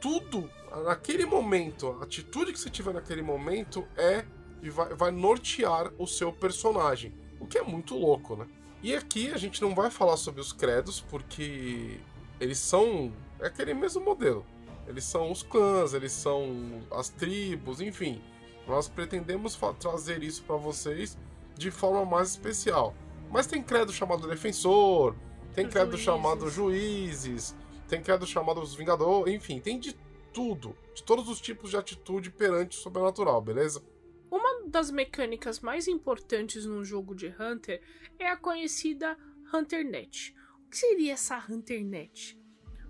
tudo 0.00 0.48
naquele 0.84 1.26
momento, 1.26 1.96
a 2.00 2.04
atitude 2.04 2.52
que 2.52 2.58
você 2.58 2.70
tiver 2.70 2.94
naquele 2.94 3.22
momento 3.22 3.86
é 3.96 4.24
e 4.62 4.70
vai, 4.70 4.94
vai 4.94 5.10
nortear 5.10 5.92
o 5.98 6.06
seu 6.06 6.32
personagem. 6.32 7.12
O 7.38 7.46
que 7.46 7.58
é 7.58 7.62
muito 7.62 7.96
louco, 7.96 8.36
né? 8.36 8.46
E 8.82 8.94
aqui 8.94 9.30
a 9.30 9.36
gente 9.36 9.60
não 9.60 9.74
vai 9.74 9.90
falar 9.90 10.16
sobre 10.16 10.40
os 10.40 10.52
credos, 10.52 11.00
porque 11.00 11.98
eles 12.40 12.58
são. 12.58 13.12
É 13.38 13.46
aquele 13.46 13.74
mesmo 13.74 14.02
modelo. 14.02 14.44
Eles 14.86 15.04
são 15.04 15.30
os 15.30 15.42
clãs, 15.42 15.94
eles 15.94 16.12
são 16.12 16.82
as 16.90 17.08
tribos, 17.08 17.80
enfim. 17.80 18.20
Nós 18.66 18.88
pretendemos 18.88 19.58
trazer 19.78 20.22
isso 20.22 20.42
para 20.42 20.56
vocês 20.56 21.16
de 21.56 21.70
forma 21.70 22.04
mais 22.04 22.30
especial. 22.30 22.94
Mas 23.30 23.46
tem 23.46 23.62
credo 23.62 23.92
chamado 23.92 24.26
defensor, 24.26 25.14
tem 25.54 25.68
credo 25.68 25.92
juízes. 25.92 26.04
chamado 26.04 26.50
juízes, 26.50 27.54
tem 27.88 28.02
credo 28.02 28.26
chamado 28.26 28.60
os 28.60 28.74
vingadores, 28.74 29.32
enfim, 29.32 29.60
tem 29.60 29.78
de 29.78 29.94
tudo, 30.32 30.74
de 30.94 31.02
todos 31.02 31.28
os 31.28 31.40
tipos 31.40 31.70
de 31.70 31.76
atitude 31.76 32.30
perante 32.30 32.76
o 32.76 32.80
sobrenatural, 32.80 33.40
beleza? 33.40 33.82
Uma 34.30 34.68
das 34.68 34.90
mecânicas 34.92 35.58
mais 35.58 35.88
importantes 35.88 36.64
num 36.64 36.84
jogo 36.84 37.14
de 37.14 37.34
Hunter 37.38 37.82
é 38.18 38.28
a 38.28 38.36
conhecida 38.36 39.18
HunterNet. 39.52 40.36
O 40.64 40.70
que 40.70 40.76
seria 40.76 41.14
essa 41.14 41.36
HunterNet? 41.36 42.38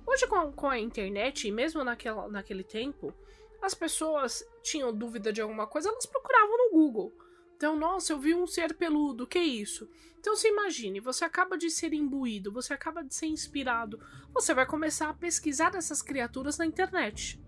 Hoje, 0.06 0.26
com, 0.26 0.68
a 0.68 0.78
internet, 0.78 1.48
e 1.48 1.52
mesmo 1.52 1.82
naquela, 1.82 2.28
naquele 2.28 2.62
tempo, 2.62 3.14
as 3.62 3.74
pessoas 3.74 4.44
tinham 4.62 4.92
dúvida 4.92 5.32
de 5.32 5.40
alguma 5.40 5.66
coisa, 5.66 5.88
elas 5.88 6.04
procuravam 6.04 6.58
no 6.58 6.70
Google. 6.72 7.12
Então, 7.56 7.76
nossa, 7.76 8.12
eu 8.12 8.18
vi 8.18 8.34
um 8.34 8.46
ser 8.46 8.74
peludo, 8.74 9.26
que 9.26 9.38
isso? 9.38 9.88
Então, 10.18 10.36
se 10.36 10.48
imagine, 10.48 11.00
você 11.00 11.24
acaba 11.24 11.56
de 11.56 11.70
ser 11.70 11.94
imbuído, 11.94 12.52
você 12.52 12.74
acaba 12.74 13.02
de 13.02 13.14
ser 13.14 13.26
inspirado, 13.26 13.98
você 14.32 14.52
vai 14.52 14.66
começar 14.66 15.08
a 15.08 15.14
pesquisar 15.14 15.74
essas 15.74 16.02
criaturas 16.02 16.58
na 16.58 16.66
internet. 16.66 17.40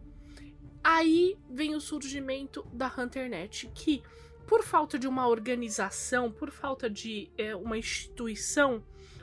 Aí 0.83 1.39
vem 1.49 1.75
o 1.75 1.81
surgimento 1.81 2.67
da 2.73 2.87
HunterNet, 2.87 3.71
que, 3.75 4.03
por 4.47 4.63
falta 4.63 4.99
de 4.99 5.07
uma 5.07 5.29
organização, 5.29 6.31
por 6.31 6.51
falta 6.51 6.91
de 6.91 7.31
é, 7.39 7.55
uma 7.55 7.79
instituição, 7.79 8.83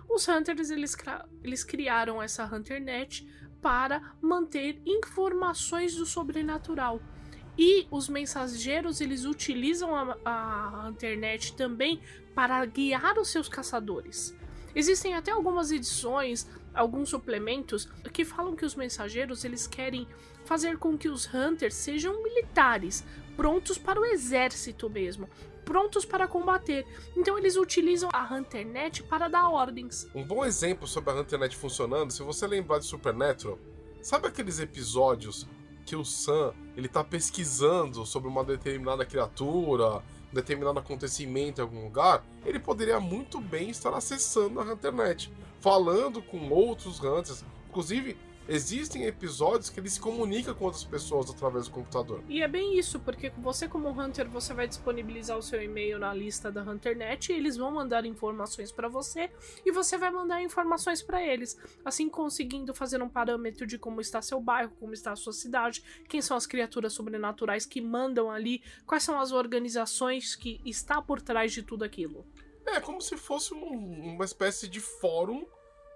os 0.10 0.28
Hunters 0.28 0.72
eles, 0.72 0.98
eles 1.44 1.64
criaram 1.64 2.22
essa 2.22 2.44
HunterNet 2.44 3.28
para 3.62 4.16
manter 4.22 4.82
informações 4.86 5.96
do 5.96 6.06
sobrenatural. 6.06 7.00
E 7.58 7.86
os 7.92 8.08
mensageiros 8.08 9.02
eles 9.02 9.26
utilizam 9.26 9.94
a, 9.96 10.18
a 10.26 10.90
internet 10.90 11.56
também 11.56 12.02
para 12.34 12.66
guiar 12.66 13.20
os 13.20 13.30
seus 13.30 13.50
caçadores. 13.50 14.36
Existem 14.74 15.14
até 15.14 15.32
algumas 15.32 15.72
edições, 15.72 16.48
alguns 16.74 17.10
suplementos 17.10 17.86
que 18.12 18.26
falam 18.26 18.56
que 18.56 18.66
os 18.66 18.76
mensageiros 18.76 19.44
eles 19.44 19.68
querem 19.68 20.08
fazer 20.46 20.78
com 20.78 20.98
que 20.98 21.10
os 21.10 21.32
hunters 21.34 21.76
sejam 21.76 22.24
militares, 22.24 23.04
prontos 23.36 23.78
para 23.78 24.00
o 24.00 24.06
exército 24.06 24.90
mesmo, 24.90 25.30
prontos 25.64 26.06
para 26.06 26.28
combater. 26.28 26.86
Então 27.16 27.38
eles 27.38 27.56
utilizam 27.56 28.10
a 28.12 28.34
HunterNet 28.34 29.04
para 29.04 29.28
dar 29.28 29.50
ordens. 29.50 30.08
Um 30.16 30.24
bom 30.24 30.44
exemplo 30.44 30.88
sobre 30.88 31.12
a 31.12 31.16
HunterNet 31.16 31.56
funcionando, 31.56 32.12
se 32.12 32.24
você 32.24 32.48
lembrar 32.48 32.80
de 32.80 32.86
Supernatural, 32.86 33.60
sabe 34.02 34.28
aqueles 34.28 34.60
episódios 34.60 35.48
que 35.86 35.96
o 35.96 36.04
Sam 36.04 36.54
ele 36.76 36.88
tá 36.88 37.04
pesquisando 37.04 38.06
sobre 38.06 38.30
uma 38.30 38.44
determinada 38.44 39.06
criatura, 39.06 40.02
determinado 40.32 40.80
acontecimento 40.80 41.60
em 41.60 41.64
algum 41.64 41.84
lugar, 41.84 42.24
ele 42.46 42.60
poderia 42.60 43.00
muito 43.00 43.40
bem 43.40 43.70
estar 43.70 43.94
acessando 43.94 44.60
a 44.60 44.64
HunterNet, 44.64 45.32
falando 45.60 46.22
com 46.22 46.50
outros 46.50 47.00
Hunters, 47.00 47.44
inclusive 47.70 48.18
existem 48.50 49.06
episódios 49.06 49.70
que 49.70 49.80
ele 49.80 49.90
se 49.90 50.00
comunica 50.00 50.54
com 50.56 50.66
outras 50.66 50.84
pessoas 50.84 51.30
através 51.30 51.68
do 51.68 51.72
computador. 51.72 52.24
E 52.28 52.42
é 52.42 52.48
bem 52.48 52.78
isso, 52.78 53.00
porque 53.00 53.30
você 53.38 53.68
como 53.68 53.90
Hunter, 53.90 54.28
você 54.28 54.54
vai 54.54 54.68
disponibilizar 54.68 55.38
o 55.38 55.42
seu 55.42 55.62
e-mail 55.62 56.00
na 56.00 56.14
lista 56.14 56.52
da 56.52 56.64
HunterNet, 56.64 57.32
e 57.32 57.36
eles 57.36 57.56
vão 57.56 57.72
mandar 57.72 58.06
informações 58.06 58.72
para 58.72 58.90
você 58.90 59.30
e 59.64 59.72
você 59.72 59.98
vai 59.98 60.10
mandar 60.10 60.42
informações 60.42 61.02
para 61.02 61.24
eles, 61.24 61.58
assim 61.86 62.10
conseguindo 62.10 62.74
fazer 62.74 63.02
um 63.02 63.10
parâmetro 63.10 63.68
de 63.68 63.78
como 63.78 64.02
está 64.02 64.22
seu 64.22 64.42
bairro, 64.42 64.74
como 64.80 64.94
está 64.94 65.12
a 65.12 65.16
sua 65.16 65.34
cidade, 65.34 65.84
quem 66.08 66.22
são 66.22 66.36
as 66.36 66.48
criaturas 66.48 66.94
sobrenaturais 66.94 67.66
que 67.66 67.80
mandam 67.80 68.32
ali, 68.32 68.64
quais 68.86 69.04
são 69.04 69.20
as 69.20 69.32
organizações 69.32 70.36
que 70.36 70.60
está 70.66 71.00
por 71.02 71.22
trás 71.22 71.54
de 71.54 71.62
tudo 71.62 71.84
aquilo. 71.84 72.26
É 72.66 72.80
como 72.80 73.02
se 73.02 73.18
fosse 73.18 73.54
um, 73.54 74.14
uma 74.14 74.26
espécie 74.26 74.68
de 74.68 74.80
fórum, 74.80 75.46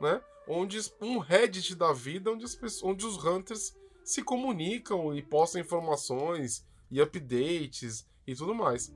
né? 0.03 0.21
onde 0.47 0.79
um 1.01 1.19
Reddit 1.19 1.75
da 1.75 1.93
vida, 1.93 2.31
onde, 2.31 2.45
as, 2.45 2.83
onde 2.83 3.05
os 3.05 3.23
hunters 3.23 3.75
se 4.03 4.21
comunicam 4.21 5.15
e 5.15 5.21
postam 5.21 5.61
informações 5.61 6.65
e 6.91 7.01
updates 7.01 8.05
e 8.27 8.35
tudo 8.35 8.53
mais. 8.53 8.93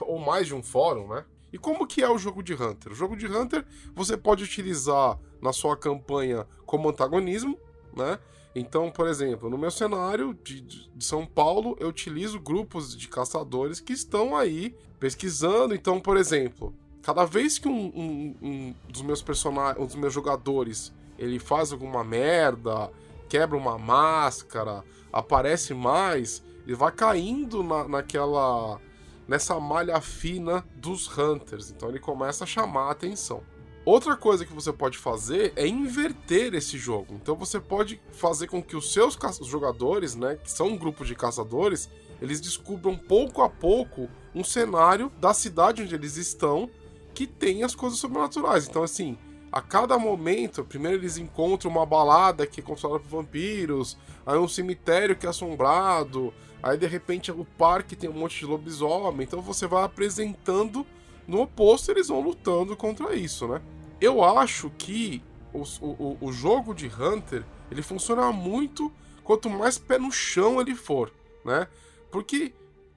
Ou 0.00 0.18
mais 0.18 0.46
de 0.46 0.54
um 0.54 0.62
fórum, 0.62 1.08
né? 1.08 1.24
E 1.52 1.58
como 1.58 1.86
que 1.86 2.02
é 2.02 2.10
o 2.10 2.18
jogo 2.18 2.42
de 2.42 2.54
Hunter? 2.54 2.92
O 2.92 2.96
jogo 2.96 3.16
de 3.16 3.26
Hunter 3.26 3.64
você 3.94 4.16
pode 4.16 4.42
utilizar 4.42 5.18
na 5.40 5.52
sua 5.52 5.76
campanha 5.76 6.46
como 6.66 6.88
antagonismo, 6.88 7.58
né? 7.96 8.18
Então, 8.56 8.90
por 8.90 9.08
exemplo, 9.08 9.50
no 9.50 9.58
meu 9.58 9.70
cenário 9.70 10.34
de, 10.44 10.60
de, 10.60 11.04
São 11.04 11.26
Paulo, 11.26 11.76
eu 11.80 11.88
utilizo 11.88 12.40
grupos 12.40 12.96
de 12.96 13.08
caçadores 13.08 13.80
que 13.80 13.92
estão 13.92 14.36
aí 14.36 14.76
pesquisando. 14.98 15.74
Então, 15.74 16.00
por 16.00 16.16
exemplo, 16.16 16.74
cada 17.04 17.26
vez 17.26 17.58
que 17.58 17.68
um, 17.68 17.92
um, 17.94 18.36
um 18.42 18.74
dos 18.88 19.02
meus 19.02 19.20
personagens, 19.20 19.78
um 19.78 19.86
dos 19.86 19.94
meus 19.94 20.12
jogadores, 20.12 20.90
ele 21.18 21.38
faz 21.38 21.70
alguma 21.70 22.02
merda, 22.02 22.90
quebra 23.28 23.58
uma 23.58 23.78
máscara, 23.78 24.82
aparece 25.12 25.74
mais, 25.74 26.42
ele 26.66 26.74
vai 26.74 26.90
caindo 26.90 27.62
na, 27.62 27.86
naquela 27.86 28.80
nessa 29.28 29.60
malha 29.60 30.00
fina 30.00 30.64
dos 30.76 31.06
hunters. 31.16 31.70
Então 31.70 31.90
ele 31.90 31.98
começa 31.98 32.44
a 32.44 32.46
chamar 32.46 32.88
a 32.88 32.92
atenção. 32.92 33.42
Outra 33.84 34.16
coisa 34.16 34.46
que 34.46 34.52
você 34.52 34.72
pode 34.72 34.96
fazer 34.96 35.52
é 35.56 35.66
inverter 35.66 36.54
esse 36.54 36.78
jogo. 36.78 37.14
Então 37.14 37.36
você 37.36 37.60
pode 37.60 38.00
fazer 38.12 38.46
com 38.46 38.62
que 38.62 38.76
os 38.76 38.94
seus 38.94 39.18
jogadores, 39.42 40.14
né, 40.14 40.38
que 40.42 40.50
são 40.50 40.68
um 40.68 40.78
grupo 40.78 41.04
de 41.04 41.14
caçadores, 41.14 41.90
eles 42.20 42.40
descubram 42.40 42.96
pouco 42.96 43.42
a 43.42 43.50
pouco 43.50 44.08
um 44.34 44.42
cenário 44.42 45.12
da 45.20 45.34
cidade 45.34 45.82
onde 45.82 45.94
eles 45.94 46.16
estão 46.16 46.70
que 47.14 47.26
tem 47.26 47.62
as 47.62 47.74
coisas 47.74 47.98
sobrenaturais. 47.98 48.68
Então 48.68 48.82
assim, 48.82 49.16
a 49.50 49.60
cada 49.60 49.96
momento, 49.98 50.64
primeiro 50.64 50.98
eles 50.98 51.16
encontram 51.16 51.70
uma 51.70 51.86
balada 51.86 52.46
que 52.46 52.60
é 52.60 52.62
controlada 52.62 53.00
por 53.04 53.08
vampiros, 53.08 53.96
aí 54.26 54.36
um 54.36 54.48
cemitério 54.48 55.14
que 55.14 55.26
é 55.26 55.28
assombrado, 55.28 56.34
aí 56.60 56.76
de 56.76 56.86
repente 56.86 57.30
o 57.30 57.44
parque 57.56 57.94
tem 57.94 58.10
um 58.10 58.14
monte 58.14 58.40
de 58.40 58.46
lobisomem. 58.46 59.24
Então 59.24 59.40
você 59.40 59.66
vai 59.66 59.84
apresentando 59.84 60.84
no 61.26 61.40
oposto, 61.40 61.90
eles 61.90 62.08
vão 62.08 62.20
lutando 62.20 62.76
contra 62.76 63.14
isso, 63.14 63.46
né? 63.46 63.62
Eu 64.00 64.22
acho 64.24 64.70
que 64.76 65.22
o, 65.52 65.62
o, 65.80 66.18
o 66.20 66.32
jogo 66.32 66.74
de 66.74 66.86
Hunter 66.86 67.44
ele 67.70 67.80
funciona 67.80 68.32
muito 68.32 68.92
quanto 69.22 69.48
mais 69.48 69.78
pé 69.78 69.98
no 69.98 70.10
chão 70.10 70.60
ele 70.60 70.74
for, 70.74 71.12
né? 71.44 71.68
Porque 72.10 72.52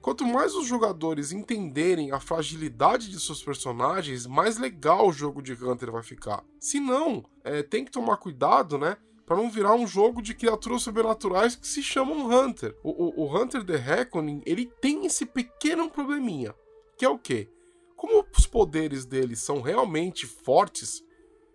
quanto 0.08 0.24
mais 0.24 0.54
os 0.54 0.66
jogadores 0.66 1.32
entenderem 1.32 2.12
a 2.12 2.18
fragilidade 2.18 3.10
de 3.10 3.20
seus 3.20 3.42
personagens, 3.42 4.26
mais 4.26 4.56
legal 4.56 5.06
o 5.06 5.12
jogo 5.12 5.42
de 5.42 5.52
Hunter 5.52 5.92
vai 5.92 6.02
ficar. 6.02 6.42
Se 6.58 6.80
não, 6.80 7.22
é, 7.44 7.62
tem 7.62 7.84
que 7.84 7.90
tomar 7.90 8.16
cuidado, 8.16 8.78
né? 8.78 8.96
Para 9.26 9.36
não 9.36 9.50
virar 9.50 9.74
um 9.74 9.86
jogo 9.86 10.22
de 10.22 10.34
criaturas 10.34 10.80
sobrenaturais 10.80 11.54
que 11.54 11.66
se 11.66 11.82
chamam 11.82 12.26
Hunter. 12.26 12.74
O, 12.82 13.22
o, 13.22 13.24
o 13.26 13.36
Hunter 13.38 13.62
The 13.62 13.76
Reckoning 13.76 14.40
ele 14.46 14.64
tem 14.80 15.04
esse 15.04 15.26
pequeno 15.26 15.90
probleminha, 15.90 16.54
que 16.96 17.04
é 17.04 17.08
o 17.10 17.18
quê? 17.18 17.50
como 17.94 18.24
os 18.34 18.46
poderes 18.46 19.04
deles 19.04 19.40
são 19.40 19.60
realmente 19.60 20.24
fortes, 20.24 21.04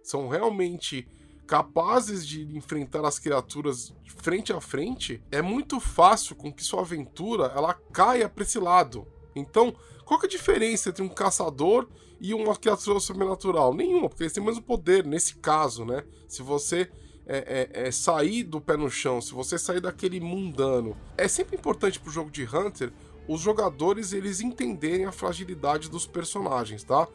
são 0.04 0.28
realmente 0.28 1.08
capazes 1.46 2.26
de 2.26 2.56
enfrentar 2.56 3.06
as 3.06 3.20
criaturas 3.20 3.94
frente 4.18 4.54
a 4.54 4.62
frente, 4.62 5.22
é 5.32 5.42
muito 5.42 5.80
fácil 5.80 6.36
com 6.36 6.52
que 6.52 6.64
sua 6.64 6.82
aventura 6.82 7.52
ela 7.56 7.74
caia 7.74 8.30
para 8.30 8.44
esse 8.44 8.60
lado. 8.60 9.06
Então, 9.36 9.76
qual 10.06 10.20
é 10.22 10.26
a 10.26 10.30
diferença 10.30 10.90
entre 10.90 11.04
um 11.04 11.10
caçador 11.10 11.88
e 12.20 12.34
uma 12.34 12.56
criatura 12.56 13.00
sobrenatural? 13.00 13.74
Nenhuma, 13.74 14.08
porque 14.10 14.24
eles 14.24 14.34
têm 14.34 14.44
o 14.44 14.46
mesmo 14.46 14.62
poder 14.62 15.06
nesse 15.06 15.36
caso, 15.36 15.86
né? 15.86 16.04
Se 16.28 16.42
você 16.42 16.90
é, 17.26 17.70
é, 17.74 17.88
é, 17.88 17.92
sair 17.92 18.44
do 18.44 18.62
pé 18.62 18.78
no 18.78 18.90
chão, 18.90 19.22
se 19.22 19.34
você 19.34 19.58
sair 19.58 19.82
daquele 19.82 20.20
mundano, 20.20 20.96
é 21.18 21.28
sempre 21.28 21.56
importante 21.56 22.00
pro 22.00 22.12
jogo 22.12 22.30
de 22.30 22.44
Hunter 22.44 22.92
os 23.28 23.40
jogadores 23.40 24.12
eles 24.12 24.42
entenderem 24.42 25.06
a 25.06 25.12
fragilidade 25.12 25.90
dos 25.90 26.06
personagens, 26.06 26.84
tá? 26.84 27.08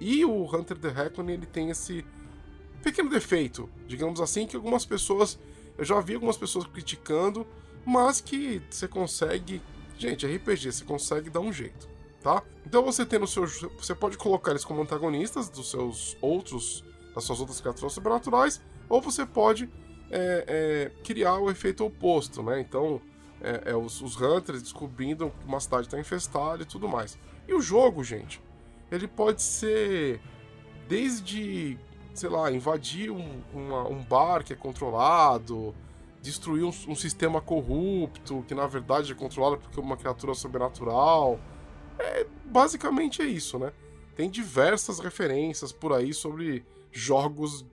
E 0.00 0.24
o 0.24 0.44
Hunter 0.44 0.78
the 0.78 0.88
Reckoning 0.88 1.32
ele 1.32 1.46
tem 1.46 1.70
esse 1.70 2.04
pequeno 2.82 3.10
defeito, 3.10 3.68
digamos 3.86 4.20
assim, 4.20 4.46
que 4.46 4.56
algumas 4.56 4.84
pessoas 4.84 5.38
eu 5.78 5.84
já 5.84 6.00
vi 6.00 6.14
algumas 6.14 6.36
pessoas 6.36 6.66
criticando, 6.66 7.46
mas 7.86 8.20
que 8.20 8.60
você 8.68 8.88
consegue, 8.88 9.62
gente, 9.96 10.26
RPG, 10.26 10.72
você 10.72 10.84
consegue 10.84 11.30
dar 11.30 11.38
um 11.38 11.52
jeito, 11.52 11.88
tá? 12.20 12.42
Então 12.66 12.82
você 12.82 13.06
tem 13.06 13.20
no 13.20 13.28
seu, 13.28 13.46
você 13.46 13.94
pode 13.94 14.18
colocar 14.18 14.50
eles 14.50 14.64
como 14.64 14.82
antagonistas 14.82 15.48
dos 15.48 15.70
seus 15.70 16.16
outros, 16.20 16.84
das 17.14 17.22
suas 17.22 17.38
outras 17.38 17.60
criaturas 17.60 17.92
sobrenaturais, 17.92 18.60
ou 18.88 19.00
você 19.00 19.24
pode 19.24 19.70
é, 20.10 20.44
é, 20.48 21.02
criar 21.04 21.38
o 21.38 21.48
efeito 21.48 21.84
oposto, 21.84 22.42
né? 22.42 22.60
Então 22.60 23.00
é, 23.40 23.70
é 23.70 23.76
os, 23.76 24.02
os, 24.02 24.20
Hunters 24.20 24.60
descobrindo 24.60 25.32
que 25.38 25.46
uma 25.46 25.60
cidade 25.60 25.86
está 25.86 25.98
infestada 25.98 26.64
e 26.64 26.66
tudo 26.66 26.88
mais. 26.88 27.16
E 27.46 27.54
o 27.54 27.60
jogo, 27.60 28.02
gente, 28.02 28.42
ele 28.90 29.06
pode 29.06 29.42
ser 29.42 30.20
desde, 30.88 31.78
sei 32.18 32.28
lá, 32.28 32.50
invadir 32.50 33.10
um, 33.10 33.42
uma, 33.54 33.88
um 33.88 34.02
bar 34.02 34.42
que 34.42 34.52
é 34.52 34.56
controlado, 34.56 35.74
destruir 36.20 36.64
um, 36.64 36.72
um, 36.88 36.94
sistema 36.94 37.40
corrupto, 37.40 38.44
que 38.46 38.54
na 38.54 38.66
verdade 38.66 39.12
é 39.12 39.14
controlado 39.14 39.58
por 39.58 39.80
uma 39.80 39.96
criatura 39.96 40.34
sobrenatural. 40.34 41.38
É, 41.98 42.26
basicamente 42.44 43.22
é 43.22 43.24
isso, 43.24 43.58
né? 43.58 43.72
Tem 44.16 44.28
diversas 44.28 44.98
referências 44.98 45.70
por 45.72 45.92
aí 45.92 46.12
sobre 46.12 46.64
jogos 46.90 47.64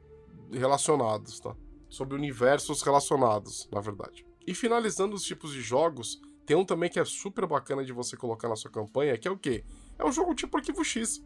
relacionados, 0.52 1.40
tá? 1.40 1.56
Sobre 1.90 2.16
universos 2.16 2.84
relacionados, 2.84 3.68
na 3.72 3.82
verdade. 3.82 4.26
E 4.46 4.54
finalizando 4.54 5.16
os 5.16 5.24
tipos 5.24 5.52
de 5.52 5.62
jogos, 5.62 6.22
tem 6.46 6.56
um 6.56 6.64
também 6.64 6.90
que 6.90 7.00
é 7.00 7.06
super 7.06 7.48
bacana 7.48 7.84
de 7.84 7.92
você 7.92 8.16
colocar 8.16 8.48
na 8.48 8.56
sua 8.56 8.70
campanha, 8.70 9.18
que 9.18 9.28
é 9.28 9.32
o 9.32 9.38
quê? 9.38 9.64
É 9.98 10.06
um 10.06 10.12
jogo 10.12 10.36
tipo 10.36 10.56
Arquivo 10.56 10.84
X. 10.84 11.24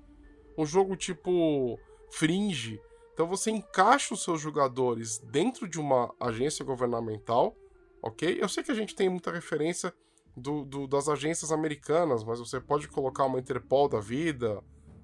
Um 0.57 0.65
jogo 0.65 0.95
tipo 0.95 1.77
Fringe. 2.11 2.79
Então 3.19 3.27
você 3.27 3.51
encaixa 3.51 4.13
os 4.13 4.23
seus 4.23 4.39
jogadores 4.39 5.17
dentro 5.17 5.67
de 5.67 5.77
uma 5.77 6.15
agência 6.21 6.63
governamental, 6.63 7.53
ok? 8.01 8.37
Eu 8.39 8.47
sei 8.47 8.63
que 8.63 8.71
a 8.71 8.73
gente 8.73 8.95
tem 8.95 9.09
muita 9.09 9.29
referência 9.29 9.93
do, 10.37 10.63
do, 10.63 10.87
das 10.87 11.09
agências 11.09 11.51
americanas, 11.51 12.23
mas 12.23 12.39
você 12.39 12.61
pode 12.61 12.87
colocar 12.87 13.25
uma 13.25 13.37
Interpol 13.37 13.89
da 13.89 13.99
vida, 13.99 14.63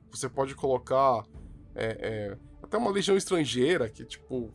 você 0.09 0.29
pode 0.29 0.55
colocar 0.55 1.25
é, 1.75 1.97
é, 1.99 2.37
até 2.63 2.77
uma 2.77 2.89
legião 2.89 3.17
estrangeira, 3.17 3.89
que 3.89 4.05
tipo 4.05 4.49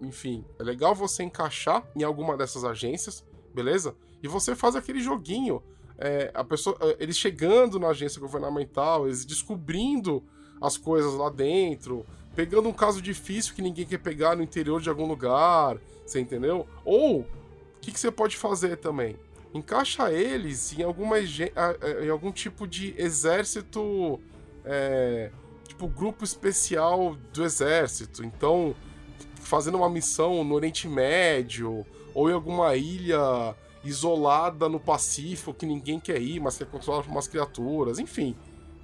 enfim, 0.00 0.44
é 0.58 0.64
legal 0.64 0.92
você 0.92 1.22
encaixar 1.22 1.88
em 1.94 2.02
alguma 2.02 2.36
dessas 2.36 2.64
agências, 2.64 3.24
beleza? 3.54 3.94
E 4.24 4.26
você 4.26 4.56
faz 4.56 4.74
aquele 4.74 4.98
joguinho, 4.98 5.62
é, 5.98 6.32
a 6.34 6.42
pessoa, 6.42 6.76
é, 6.80 6.96
eles 6.98 7.16
chegando 7.16 7.78
na 7.78 7.90
agência 7.90 8.20
governamental, 8.20 9.06
eles 9.06 9.24
descobrindo 9.24 10.20
as 10.60 10.76
coisas 10.76 11.14
lá 11.14 11.30
dentro, 11.30 12.04
pegando 12.34 12.68
um 12.68 12.72
caso 12.72 13.00
difícil 13.00 13.54
que 13.54 13.62
ninguém 13.62 13.86
quer 13.86 13.98
pegar 13.98 14.36
no 14.36 14.42
interior 14.42 14.80
de 14.80 14.88
algum 14.88 15.06
lugar, 15.06 15.78
você 16.04 16.20
entendeu? 16.20 16.66
Ou 16.84 17.20
o 17.20 17.26
que, 17.80 17.92
que 17.92 18.00
você 18.00 18.10
pode 18.10 18.36
fazer 18.36 18.76
também? 18.76 19.16
Encaixa 19.52 20.12
eles 20.12 20.76
em 20.76 20.82
alguma 20.82 21.16
em 21.20 22.08
algum 22.10 22.32
tipo 22.32 22.66
de 22.66 22.92
exército, 22.98 24.20
é, 24.64 25.30
tipo 25.66 25.86
grupo 25.86 26.24
especial 26.24 27.16
do 27.32 27.44
exército. 27.44 28.24
Então 28.24 28.74
fazendo 29.36 29.76
uma 29.76 29.88
missão 29.88 30.42
no 30.42 30.54
Oriente 30.54 30.88
Médio 30.88 31.86
ou 32.14 32.30
em 32.30 32.32
alguma 32.32 32.74
ilha 32.74 33.54
isolada 33.84 34.68
no 34.68 34.80
Pacífico 34.80 35.52
que 35.52 35.66
ninguém 35.66 36.00
quer 36.00 36.20
ir, 36.20 36.40
mas 36.40 36.56
que 36.56 36.62
é 36.62 36.66
controlada 36.66 37.04
por 37.04 37.12
umas 37.12 37.28
criaturas, 37.28 37.98
enfim. 37.98 38.34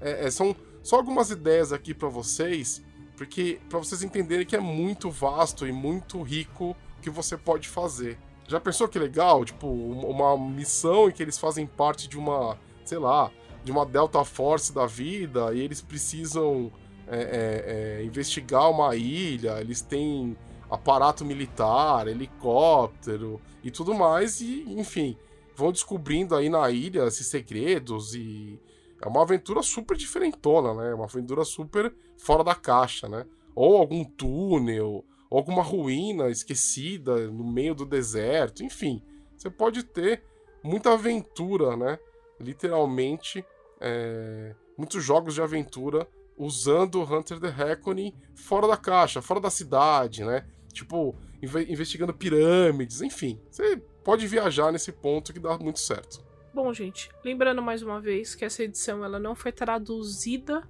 É, 0.01 0.27
é, 0.27 0.31
são 0.31 0.55
só 0.83 0.97
algumas 0.97 1.31
ideias 1.31 1.73
aqui 1.73 1.95
para 1.95 2.09
vocês, 2.09 2.83
porque 3.21 3.61
para 3.69 3.79
vocês 3.79 4.03
entenderem 4.03 4.47
que 4.47 4.57
é 4.57 4.61
muito 4.61 5.11
vasto 5.11 5.67
e 5.67 5.73
muito 5.73 6.23
rico 6.23 6.75
que 7.03 7.11
você 7.11 7.37
pode 7.37 7.69
fazer. 7.69 8.19
Já 8.49 8.59
pensou 8.59 8.89
que 8.89 8.99
legal? 8.99 9.45
Tipo, 9.45 9.67
uma 9.67 10.39
missão 10.39 11.07
em 11.07 11.13
que 11.13 11.23
eles 11.23 11.37
fazem 11.37 11.67
parte 11.67 12.09
de 12.09 12.19
uma, 12.19 12.57
sei 12.83 12.97
lá, 12.97 13.31
de 13.63 13.71
uma 13.71 13.85
Delta 13.85 14.25
Force 14.25 14.73
da 14.73 14.87
vida 14.87 15.53
e 15.53 15.61
eles 15.61 15.83
precisam 15.83 16.73
é, 17.07 17.19
é, 17.19 18.01
é 18.01 18.05
investigar 18.07 18.71
uma 18.71 18.97
ilha, 18.97 19.61
eles 19.61 19.83
têm 19.83 20.35
aparato 20.71 21.23
militar, 21.23 22.09
helicóptero 22.09 23.39
e 23.63 23.71
tudo 23.71 23.93
mais, 23.93 24.41
e 24.41 24.65
enfim, 24.67 25.15
vão 25.55 25.71
descobrindo 25.71 26.35
aí 26.35 26.49
na 26.49 26.71
ilha 26.71 27.05
esses 27.05 27.27
segredos 27.27 28.15
e 28.15 28.59
é 29.03 29.09
uma 29.09 29.23
aventura 29.23 29.63
super 29.63 29.97
diferentona, 29.97 30.75
né? 30.75 30.95
Uma 30.95 31.05
aventura 31.05 31.45
super 31.45 31.95
fora 32.19 32.45
da 32.45 32.55
caixa, 32.55 33.09
né? 33.09 33.25
Ou 33.55 33.77
algum 33.77 34.05
túnel, 34.05 35.05
ou 35.31 35.39
alguma 35.39 35.63
ruína 35.63 36.29
esquecida 36.29 37.29
no 37.31 37.45
meio 37.45 37.75
do 37.75 37.87
deserto, 37.87 38.63
enfim, 38.63 39.03
você 39.37 39.49
pode 39.51 39.83
ter 39.83 40.23
muita 40.63 40.93
aventura, 40.93 41.77
né? 41.77 41.99
Literalmente, 42.39 43.45
é... 43.81 44.55
muitos 44.77 45.03
jogos 45.03 45.35
de 45.35 45.43
aventura 45.43 46.07
usando 46.37 47.03
Hunter 47.03 47.39
the 47.39 47.49
Reckoning 47.49 48.15
fora 48.35 48.67
da 48.67 48.77
caixa, 48.77 49.21
fora 49.21 49.41
da 49.41 49.51
cidade, 49.51 50.25
né? 50.25 50.47
tipo, 50.73 51.15
investigando 51.43 52.15
pirâmides, 52.15 53.01
enfim. 53.01 53.41
Você 53.51 53.77
pode 54.05 54.27
viajar 54.27 54.73
nesse 54.73 54.93
ponto 54.93 55.33
que 55.33 55.41
dá 55.41 55.59
muito 55.59 55.81
certo. 55.81 56.25
Bom, 56.53 56.73
gente, 56.73 57.11
lembrando 57.25 57.63
mais 57.63 57.81
uma 57.81 58.01
vez 58.01 58.35
que 58.35 58.45
essa 58.45 58.65
edição 58.65 59.05
ela 59.05 59.21
não 59.21 59.37
foi 59.37 59.53
traduzida 59.53 60.69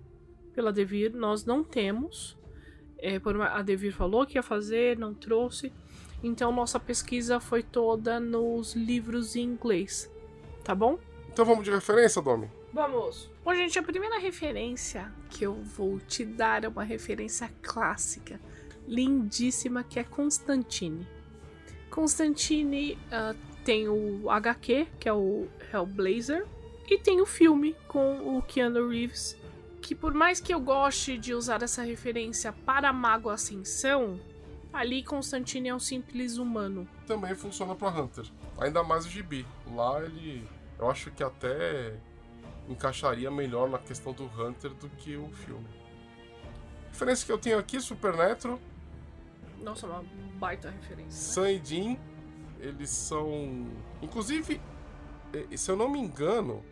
pela 0.53 0.73
Devir, 0.73 1.15
nós 1.15 1.47
não 1.47 1.65
temos. 1.65 2.37
É, 2.99 3.19
a 3.51 3.63
Devir 3.63 3.95
falou 3.95 4.27
que 4.27 4.37
ia 4.37 4.43
fazer, 4.43 4.99
não 4.99 5.15
trouxe. 5.15 5.73
Então 6.23 6.53
nossa 6.53 6.79
pesquisa 6.79 7.41
foi 7.41 7.63
toda 7.63 8.21
nos 8.21 8.75
livros 8.75 9.35
em 9.35 9.43
inglês, 9.43 10.13
tá 10.63 10.75
bom? 10.75 10.99
Então 11.33 11.47
vamos 11.47 11.65
de 11.65 11.71
referência, 11.71 12.21
Domi? 12.21 12.51
Vamos. 12.75 13.31
Bom, 13.43 13.55
gente, 13.55 13.79
a 13.79 13.83
primeira 13.83 14.19
referência 14.19 15.11
que 15.31 15.47
eu 15.47 15.55
vou 15.55 15.99
te 15.99 16.27
dar 16.27 16.63
é 16.63 16.69
uma 16.69 16.85
referência 16.85 17.51
clássica, 17.63 18.39
lindíssima, 18.87 19.83
que 19.83 19.99
é 19.99 20.05
Constantine. 20.05 21.09
Constantine 21.89 22.99
uh, 23.07 23.35
tem 23.71 23.89
o 23.89 24.29
HQ, 24.29 24.89
que 24.99 25.09
é 25.09 25.13
o 25.13 25.47
Hellblazer, 25.73 26.45
e 26.89 26.99
tem 26.99 27.21
o 27.21 27.25
filme 27.25 27.77
com 27.87 28.37
o 28.37 28.43
Keanu 28.43 28.89
Reeves, 28.89 29.39
que 29.81 29.95
por 29.95 30.13
mais 30.13 30.41
que 30.41 30.53
eu 30.53 30.59
goste 30.59 31.17
de 31.17 31.33
usar 31.33 31.63
essa 31.63 31.85
referência 31.85 32.53
para 32.53 32.93
Mago 32.93 33.31
Ascensão, 33.31 34.19
ali 34.73 35.05
Constantine 35.05 35.69
é 35.69 35.75
um 35.75 35.79
simples 35.79 36.37
humano. 36.37 36.89
Também 37.07 37.33
funciona 37.37 37.77
para 37.77 37.97
Hunter, 37.97 38.25
ainda 38.59 38.83
mais 38.83 39.07
o 39.07 39.09
Gibi. 39.09 39.47
Lá 39.73 40.03
ele, 40.03 40.45
eu 40.77 40.91
acho 40.91 41.13
que 41.13 41.23
até 41.23 41.97
encaixaria 42.69 43.31
melhor 43.31 43.71
na 43.71 43.79
questão 43.79 44.13
do 44.13 44.25
Hunter 44.25 44.75
do 44.75 44.89
que 44.89 45.17
o 45.17 45.29
filme. 45.29 45.69
A 46.89 46.91
referência 46.91 47.25
que 47.25 47.31
eu 47.31 47.39
tenho 47.39 47.57
aqui, 47.57 47.81
Supernatural. 47.81 48.59
Nossa, 49.63 49.87
uma 49.87 50.05
baita 50.41 50.71
referência. 50.71 51.13
Sam 51.13 51.53
e 51.53 51.59
Dean, 51.61 51.97
eles 52.61 52.91
são. 52.91 53.67
Inclusive, 54.03 54.61
se 55.57 55.71
eu 55.71 55.77
não 55.77 55.89
me 55.89 55.99
engano, 55.99 56.65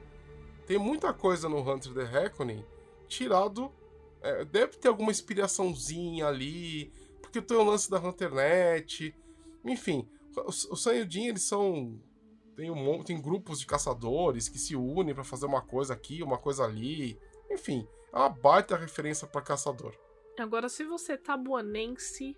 tem 0.67 0.79
muita 0.79 1.13
coisa 1.13 1.49
no 1.49 1.59
Hunter 1.59 1.95
the 1.95 2.05
Reckoning 2.05 2.65
tirado. 3.09 3.73
É, 4.21 4.45
deve 4.45 4.77
ter 4.77 4.89
alguma 4.89 5.11
inspiraçãozinha 5.11 6.27
ali, 6.27 6.93
porque 7.23 7.41
tem 7.41 7.57
o 7.57 7.65
lance 7.65 7.91
da 7.91 7.99
Hunternet. 7.99 9.15
Enfim, 9.65 10.09
o, 10.37 10.49
o 10.49 10.77
Sam 10.77 10.95
e 10.95 11.03
o 11.03 11.07
Dean, 11.07 11.29
eles 11.29 11.43
são 11.43 12.01
tem, 12.59 12.73
um, 12.73 13.03
tem 13.05 13.23
grupos 13.23 13.61
de 13.61 13.67
caçadores 13.67 14.49
que 14.49 14.59
se 14.59 14.75
unem 14.75 15.15
para 15.15 15.23
fazer 15.23 15.47
uma 15.47 15.63
coisa 15.63 15.95
aqui, 15.95 16.25
uma 16.25 16.37
coisa 16.37 16.65
ali. 16.65 17.17
Enfim, 17.49 17.87
é 18.13 18.17
uma 18.17 18.29
baita 18.29 18.77
referência 18.77 19.29
para 19.29 19.41
caçador. 19.41 19.95
Agora, 20.37 20.69
se 20.69 20.83
você 20.85 21.13
é 21.13 21.17
tabuanense, 21.17 22.37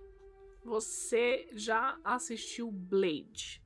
você 0.64 1.48
já 1.52 1.98
assistiu 2.04 2.70
Blade. 2.70 3.62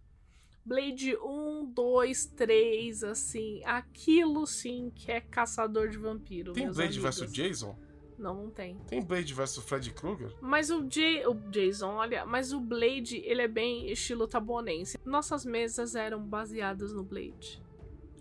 Blade 0.64 1.14
1, 1.16 1.72
2, 1.74 2.26
3, 2.26 3.04
assim, 3.04 3.62
aquilo 3.64 4.46
sim 4.46 4.90
que 4.94 5.12
é 5.12 5.20
caçador 5.20 5.88
de 5.88 5.98
vampiro. 5.98 6.54
Tem 6.54 6.70
Blade 6.70 6.98
vs 6.98 7.30
Jason? 7.30 7.76
Não, 8.18 8.44
não 8.44 8.50
tem. 8.50 8.78
Tem 8.86 9.02
Blade 9.02 9.34
vs 9.34 9.58
Freddy 9.58 9.90
Krueger? 9.90 10.32
Mas 10.40 10.70
o, 10.70 10.84
J 10.84 11.26
o 11.26 11.34
Jason, 11.50 11.88
olha, 11.88 12.24
mas 12.24 12.52
o 12.52 12.60
Blade, 12.60 13.18
ele 13.24 13.42
é 13.42 13.48
bem 13.48 13.90
estilo 13.90 14.26
tabuonense. 14.26 14.98
Nossas 15.04 15.44
mesas 15.44 15.94
eram 15.94 16.22
baseadas 16.24 16.92
no 16.92 17.02
Blade. 17.02 17.62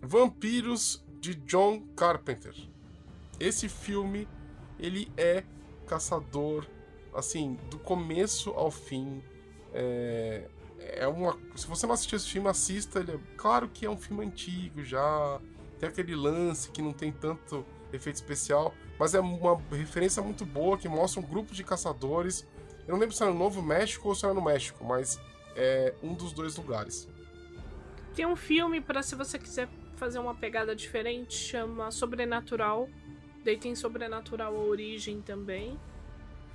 Vampiros 0.01 1.05
de 1.19 1.35
John 1.35 1.87
Carpenter. 1.95 2.53
Esse 3.39 3.69
filme, 3.69 4.27
ele 4.77 5.09
é 5.15 5.45
caçador, 5.85 6.67
assim, 7.15 7.57
do 7.69 7.79
começo 7.79 8.51
ao 8.51 8.71
fim. 8.71 9.23
É, 9.73 10.47
é 10.79 11.07
uma. 11.07 11.37
Se 11.55 11.67
você 11.67 11.85
não 11.85 11.93
assistiu 11.93 12.17
esse 12.17 12.29
filme, 12.29 12.47
assista. 12.47 12.99
Ele 12.99 13.11
é, 13.11 13.19
claro 13.37 13.69
que 13.69 13.85
é 13.85 13.89
um 13.89 13.97
filme 13.97 14.25
antigo 14.25 14.83
já. 14.83 15.39
Tem 15.79 15.89
aquele 15.89 16.15
lance 16.15 16.69
que 16.69 16.81
não 16.81 16.93
tem 16.93 17.11
tanto 17.11 17.65
efeito 17.91 18.15
especial, 18.15 18.73
mas 18.97 19.13
é 19.13 19.19
uma 19.19 19.61
referência 19.71 20.21
muito 20.21 20.45
boa 20.45 20.77
que 20.77 20.87
mostra 20.87 21.21
um 21.21 21.23
grupo 21.23 21.53
de 21.53 21.63
caçadores. 21.63 22.47
Eu 22.87 22.93
não 22.93 22.99
lembro 22.99 23.15
se 23.15 23.23
era 23.23 23.31
no 23.31 23.37
Novo 23.37 23.61
México 23.61 24.09
ou 24.09 24.15
se 24.15 24.25
era 24.25 24.33
no 24.33 24.41
México, 24.41 24.83
mas 24.83 25.19
é 25.55 25.93
um 26.01 26.13
dos 26.13 26.33
dois 26.33 26.55
lugares. 26.55 27.07
Tem 28.15 28.25
um 28.25 28.35
filme 28.35 28.81
para 28.81 29.01
se 29.01 29.15
você 29.15 29.39
quiser 29.39 29.67
fazer 29.95 30.19
uma 30.19 30.35
pegada 30.35 30.75
diferente, 30.75 31.33
chama 31.33 31.91
Sobrenatural. 31.91 32.89
Daí 33.43 33.57
tem 33.57 33.75
Sobrenatural 33.75 34.55
Origem 34.55 35.21
também. 35.21 35.79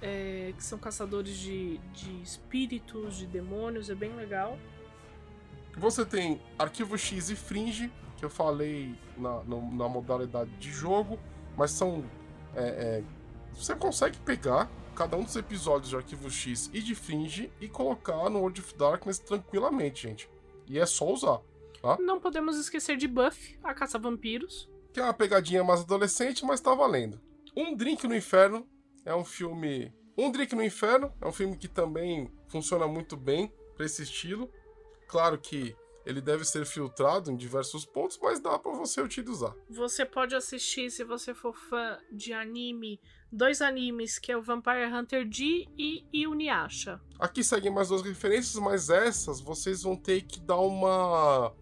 É, 0.01 0.53
que 0.57 0.63
são 0.63 0.79
caçadores 0.79 1.37
de, 1.37 1.79
de 1.93 2.23
espíritos, 2.23 3.17
de 3.17 3.27
demônios, 3.27 3.91
é 3.91 3.95
bem 3.95 4.15
legal. 4.15 4.57
Você 5.77 6.05
tem 6.05 6.41
Arquivo 6.59 6.97
X 6.97 7.31
e 7.31 7.37
Fringe, 7.37 7.91
que 8.17 8.25
eu 8.25 8.31
falei 8.31 8.95
na, 9.17 9.43
na 9.45 9.89
modalidade 9.89 10.51
de 10.59 10.71
jogo, 10.71 11.19
mas 11.57 11.71
são. 11.71 12.05
É, 12.55 12.63
é, 12.63 13.05
você 13.55 13.75
consegue 13.75 14.19
pegar 14.19 14.71
cada 14.95 15.17
um 15.17 15.23
dos 15.23 15.37
episódios 15.37 15.91
de 15.91 15.97
Arquivo 15.97 16.29
X 16.29 16.71
e 16.73 16.81
de 16.81 16.95
Fringe 16.95 17.53
e 17.61 17.69
colocar 17.69 18.29
no 18.29 18.41
World 18.41 18.61
of 18.61 18.77
Darkness 18.77 19.19
tranquilamente, 19.21 20.09
gente. 20.09 20.29
E 20.67 20.79
é 20.79 20.87
só 20.87 21.13
usar. 21.13 21.41
Tá? 21.81 21.97
Não 22.01 22.21
podemos 22.21 22.57
esquecer 22.57 22.97
de 22.97 23.07
Buffy, 23.07 23.57
a 23.63 23.73
caça-vampiros. 23.73 24.69
Que 24.93 24.99
é 24.99 25.05
uma 25.05 25.15
pegadinha 25.15 25.63
mais 25.63 25.81
adolescente, 25.81 26.45
mas 26.45 26.61
tá 26.61 26.75
valendo. 26.75 27.21
Um 27.57 27.77
Drink 27.77 28.07
no 28.09 28.17
Inferno 28.17 28.67
é 29.09 29.15
um 29.15 29.25
filme. 29.25 29.91
Um 30.17 30.31
Drink 30.31 30.55
no 30.55 30.63
Inferno 30.63 31.11
é 31.21 31.27
um 31.27 31.33
filme 31.33 31.57
que 31.57 31.67
também 31.67 32.31
funciona 32.47 32.87
muito 32.87 33.17
bem 33.17 33.51
para 33.75 33.87
esse 33.87 34.03
estilo. 34.03 34.51
Claro 35.09 35.39
que 35.39 35.75
ele 36.05 36.21
deve 36.21 36.45
ser 36.45 36.67
filtrado 36.67 37.31
em 37.31 37.37
diversos 37.37 37.87
pontos, 37.87 38.19
mas 38.21 38.39
dá 38.39 38.59
para 38.59 38.73
você 38.73 39.01
utilizar. 39.01 39.55
Você 39.71 40.05
pode 40.05 40.35
assistir, 40.35 40.91
se 40.91 41.05
você 41.05 41.33
for 41.33 41.55
fã 41.55 41.99
de 42.13 42.35
anime, 42.35 43.01
dois 43.33 43.63
animes, 43.63 44.19
que 44.19 44.31
é 44.31 44.37
o 44.37 44.43
Vampire 44.43 44.93
Hunter 44.93 45.27
D 45.27 45.67
e 45.79 46.05
Inuyasha. 46.13 47.01
Aqui 47.19 47.43
seguem 47.43 47.73
mais 47.73 47.89
duas 47.89 48.03
referências, 48.03 48.57
mas 48.57 48.91
essas 48.91 49.41
vocês 49.41 49.83
vão 49.83 49.97
ter 49.97 50.23
que 50.23 50.39
dar 50.41 50.61
uma 50.61 51.55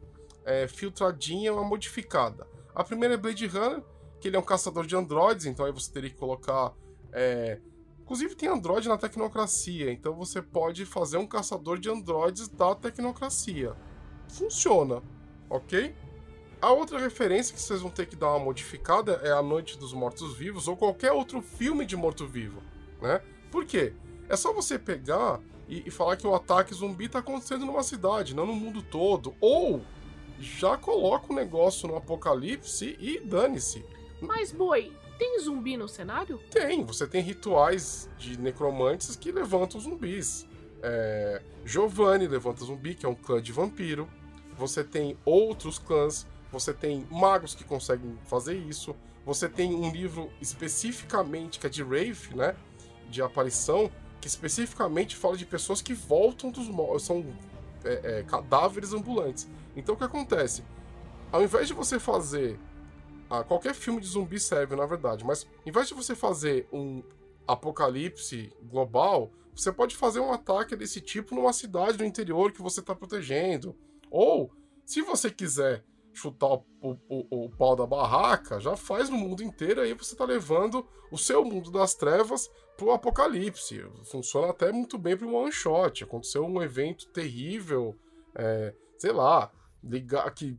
é, 0.44 0.66
filtradinha, 0.66 1.52
uma 1.52 1.64
modificada. 1.64 2.48
A 2.74 2.82
primeira 2.82 3.14
é 3.14 3.16
Blade 3.16 3.46
Runner, 3.46 3.84
que 4.20 4.28
ele 4.28 4.36
é 4.36 4.40
um 4.40 4.44
caçador 4.44 4.84
de 4.84 4.96
androides, 4.96 5.46
então 5.46 5.64
aí 5.64 5.70
você 5.70 5.92
teria 5.92 6.10
que 6.10 6.16
colocar... 6.16 6.74
É, 7.16 7.58
Inclusive 8.02 8.36
tem 8.36 8.48
Android 8.48 8.86
na 8.86 8.96
tecnocracia, 8.96 9.90
então 9.90 10.14
você 10.14 10.40
pode 10.40 10.86
fazer 10.86 11.16
um 11.16 11.26
caçador 11.26 11.76
de 11.76 11.90
androides 11.90 12.46
da 12.46 12.72
tecnocracia 12.72 13.74
funciona, 14.28 15.02
ok? 15.48 15.94
A 16.60 16.72
outra 16.72 16.98
referência 16.98 17.54
que 17.54 17.60
vocês 17.60 17.80
vão 17.80 17.90
ter 17.90 18.06
que 18.06 18.16
dar 18.16 18.30
uma 18.30 18.44
modificada 18.44 19.20
é 19.22 19.30
A 19.30 19.42
Noite 19.42 19.78
dos 19.78 19.92
Mortos-Vivos 19.92 20.68
ou 20.68 20.76
qualquer 20.76 21.12
outro 21.12 21.42
filme 21.42 21.84
de 21.84 21.96
morto-vivo, 21.96 22.62
né? 23.00 23.20
Por 23.50 23.64
quê? 23.64 23.92
É 24.28 24.36
só 24.36 24.52
você 24.52 24.78
pegar 24.78 25.40
e, 25.68 25.82
e, 25.86 25.90
falar 25.90 26.16
que 26.16 26.26
o 26.26 26.34
ataque 26.34 26.74
zumbi 26.74 27.06
está 27.06 27.18
acontecendo 27.18 27.66
numa 27.66 27.82
cidade, 27.82 28.34
não 28.34 28.46
no 28.46 28.54
mundo 28.54 28.82
todo. 28.82 29.34
Ou 29.40 29.82
já 30.38 30.76
coloca 30.76 31.32
o 31.32 31.36
negócio 31.36 31.88
no 31.88 31.96
apocalipse 31.96 32.96
e 33.00 33.20
dane-se. 33.20 33.84
Mas, 34.20 34.52
boi, 34.52 34.92
tem 35.18 35.40
zumbi 35.40 35.76
no 35.76 35.88
cenário? 35.88 36.38
Tem, 36.50 36.84
você 36.84 37.06
tem 37.06 37.22
rituais 37.22 38.08
de 38.18 38.38
necromantes 38.38 39.16
que 39.16 39.32
levantam 39.32 39.80
zumbis. 39.80 40.46
É, 40.82 41.42
Giovanni 41.64 42.26
levanta 42.26 42.64
zumbi, 42.64 42.94
que 42.94 43.06
é 43.06 43.08
um 43.08 43.14
clã 43.14 43.40
de 43.40 43.52
vampiro. 43.52 44.08
Você 44.56 44.84
tem 44.84 45.16
outros 45.24 45.78
clãs, 45.78 46.26
você 46.50 46.72
tem 46.72 47.06
magos 47.10 47.54
que 47.54 47.64
conseguem 47.64 48.18
fazer 48.24 48.56
isso. 48.56 48.94
Você 49.24 49.48
tem 49.48 49.74
um 49.74 49.90
livro 49.90 50.30
especificamente 50.40 51.58
que 51.58 51.66
é 51.66 51.70
de 51.70 51.82
Wraith, 51.82 52.30
né? 52.34 52.54
De 53.10 53.20
aparição, 53.20 53.90
que 54.20 54.28
especificamente 54.28 55.16
fala 55.16 55.36
de 55.36 55.44
pessoas 55.44 55.82
que 55.82 55.92
voltam 55.92 56.50
dos 56.50 56.68
são 57.02 57.24
é, 57.84 58.18
é, 58.18 58.22
cadáveres 58.22 58.92
ambulantes. 58.92 59.48
Então 59.74 59.94
o 59.94 59.98
que 59.98 60.04
acontece? 60.04 60.64
Ao 61.30 61.42
invés 61.42 61.68
de 61.68 61.74
você 61.74 61.98
fazer. 61.98 62.58
Ah, 63.28 63.42
qualquer 63.42 63.74
filme 63.74 64.00
de 64.00 64.06
zumbi 64.06 64.38
serve, 64.38 64.76
na 64.76 64.86
verdade, 64.86 65.24
mas 65.24 65.44
ao 65.44 65.68
invés 65.68 65.88
de 65.88 65.94
você 65.94 66.14
fazer 66.14 66.68
um 66.72 67.02
apocalipse 67.46 68.52
global, 68.62 69.30
você 69.54 69.72
pode 69.72 69.96
fazer 69.96 70.20
um 70.20 70.32
ataque 70.32 70.76
desse 70.76 71.00
tipo 71.00 71.34
numa 71.34 71.52
cidade 71.52 71.98
do 71.98 72.04
interior 72.04 72.52
que 72.52 72.62
você 72.62 72.80
está 72.80 72.94
protegendo. 72.94 73.74
Ou, 74.10 74.52
se 74.84 75.00
você 75.00 75.30
quiser 75.30 75.82
chutar 76.12 76.48
o, 76.48 76.64
o, 76.80 77.44
o, 77.44 77.50
pau 77.50 77.76
da 77.76 77.86
barraca, 77.86 78.60
já 78.60 78.76
faz 78.76 79.08
no 79.08 79.16
mundo 79.16 79.42
inteiro, 79.42 79.80
aí 79.80 79.92
você 79.92 80.12
está 80.14 80.24
levando 80.24 80.86
o 81.10 81.18
seu 81.18 81.44
mundo 81.44 81.70
das 81.70 81.94
trevas 81.94 82.50
pro 82.76 82.92
apocalipse. 82.92 83.84
Funciona 84.04 84.50
até 84.50 84.72
muito 84.72 84.98
bem 84.98 85.16
para 85.16 85.26
um 85.26 85.34
one 85.34 85.52
shot. 85.52 86.04
Aconteceu 86.04 86.44
um 86.44 86.62
evento 86.62 87.08
terrível, 87.08 87.94
é, 88.34 88.74
sei 88.98 89.12
lá, 89.12 89.50
ligar 89.82 90.30
que 90.32 90.58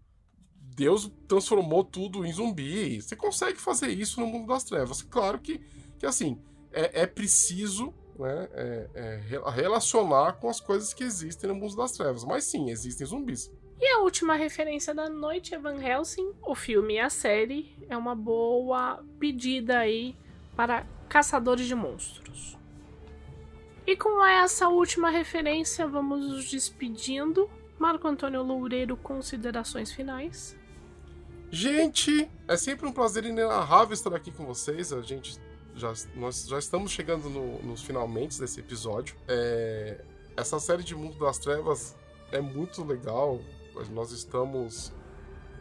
Deus 0.78 1.12
transformou 1.28 1.84
tudo 1.84 2.24
em 2.24 2.32
zumbi. 2.32 3.02
Você 3.02 3.16
consegue 3.16 3.60
fazer 3.60 3.90
isso 3.90 4.22
no 4.22 4.28
mundo 4.28 4.46
das 4.46 4.64
trevas. 4.64 5.02
Claro 5.02 5.40
que, 5.40 5.60
que 5.98 6.06
assim, 6.06 6.40
é, 6.72 7.02
é 7.02 7.08
preciso 7.08 7.92
né, 8.18 8.48
é, 8.54 8.90
é, 8.94 9.50
relacionar 9.50 10.34
com 10.34 10.48
as 10.48 10.60
coisas 10.60 10.94
que 10.94 11.04
existem 11.04 11.50
no 11.50 11.56
mundo 11.56 11.76
das 11.76 11.94
trevas. 11.94 12.24
Mas 12.24 12.44
sim, 12.44 12.70
existem 12.70 13.08
zumbis. 13.08 13.52
E 13.80 13.88
a 13.88 14.02
última 14.02 14.36
referência 14.36 14.94
da 14.94 15.10
noite 15.10 15.56
é 15.56 15.58
Van 15.58 15.82
Helsing. 15.82 16.32
O 16.46 16.54
filme 16.54 16.94
e 16.94 17.00
a 17.00 17.10
série 17.10 17.76
é 17.90 17.98
uma 17.98 18.14
boa 18.14 19.04
pedida 19.20 19.80
aí 19.80 20.16
para 20.56 20.86
caçadores 21.10 21.66
de 21.66 21.74
monstros. 21.74 22.56
E 23.86 23.96
com 23.96 24.24
essa 24.24 24.68
última 24.68 25.10
referência, 25.10 25.88
vamos 25.88 26.20
nos 26.20 26.52
despedindo. 26.52 27.50
Marco 27.80 28.08
Antônio 28.08 28.44
Loureiro, 28.44 28.98
considerações 28.98 29.92
finais. 29.92 30.57
Gente, 31.50 32.30
é 32.46 32.58
sempre 32.58 32.86
um 32.88 32.92
prazer 32.92 33.24
inenarrável 33.24 33.94
estar 33.94 34.14
aqui 34.14 34.32
com 34.32 34.46
vocês. 34.46 34.92
A 34.92 35.02
gente 35.02 35.40
já, 35.76 35.94
nós 36.14 36.46
já 36.46 36.60
estamos 36.60 36.92
chegando 36.92 37.30
no, 37.30 37.64
nos 37.64 37.82
finalmente 37.82 38.38
desse 38.38 38.60
episódio. 38.60 39.16
É, 39.30 40.04
essa 40.36 40.60
série 40.60 40.84
de 40.84 40.94
Mundo 40.94 41.18
das 41.18 41.38
Trevas 41.38 41.96
é 42.34 42.42
muito 42.42 42.84
legal. 42.84 43.40
Nós 43.92 44.12
estamos 44.12 44.92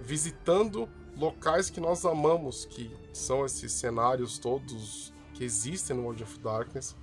visitando 0.00 0.88
locais 1.16 1.70
que 1.70 1.80
nós 1.80 2.04
amamos, 2.04 2.64
que 2.64 2.90
são 3.12 3.46
esses 3.46 3.70
cenários 3.72 4.38
todos 4.38 5.14
que 5.34 5.44
existem 5.44 5.96
no 5.96 6.02
World 6.02 6.24
of 6.24 6.38
Darkness. 6.40 6.96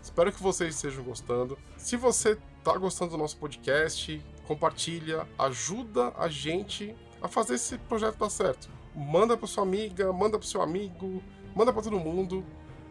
Espero 0.00 0.32
que 0.32 0.40
vocês 0.40 0.76
estejam 0.76 1.02
gostando. 1.02 1.58
Se 1.76 1.96
você 1.96 2.38
está 2.58 2.78
gostando 2.78 3.12
do 3.12 3.18
nosso 3.18 3.36
podcast, 3.36 4.24
compartilha, 4.46 5.26
ajuda 5.36 6.12
a 6.16 6.28
gente 6.28 6.94
a 7.20 7.28
fazer 7.28 7.54
esse 7.54 7.78
projeto 7.78 8.18
dar 8.18 8.30
certo. 8.30 8.70
Manda 8.94 9.36
para 9.36 9.46
sua 9.46 9.62
amiga, 9.62 10.12
manda 10.12 10.38
para 10.38 10.46
seu 10.46 10.60
amigo, 10.62 11.22
manda 11.54 11.72
para 11.72 11.82
todo 11.82 11.98
mundo, 11.98 12.44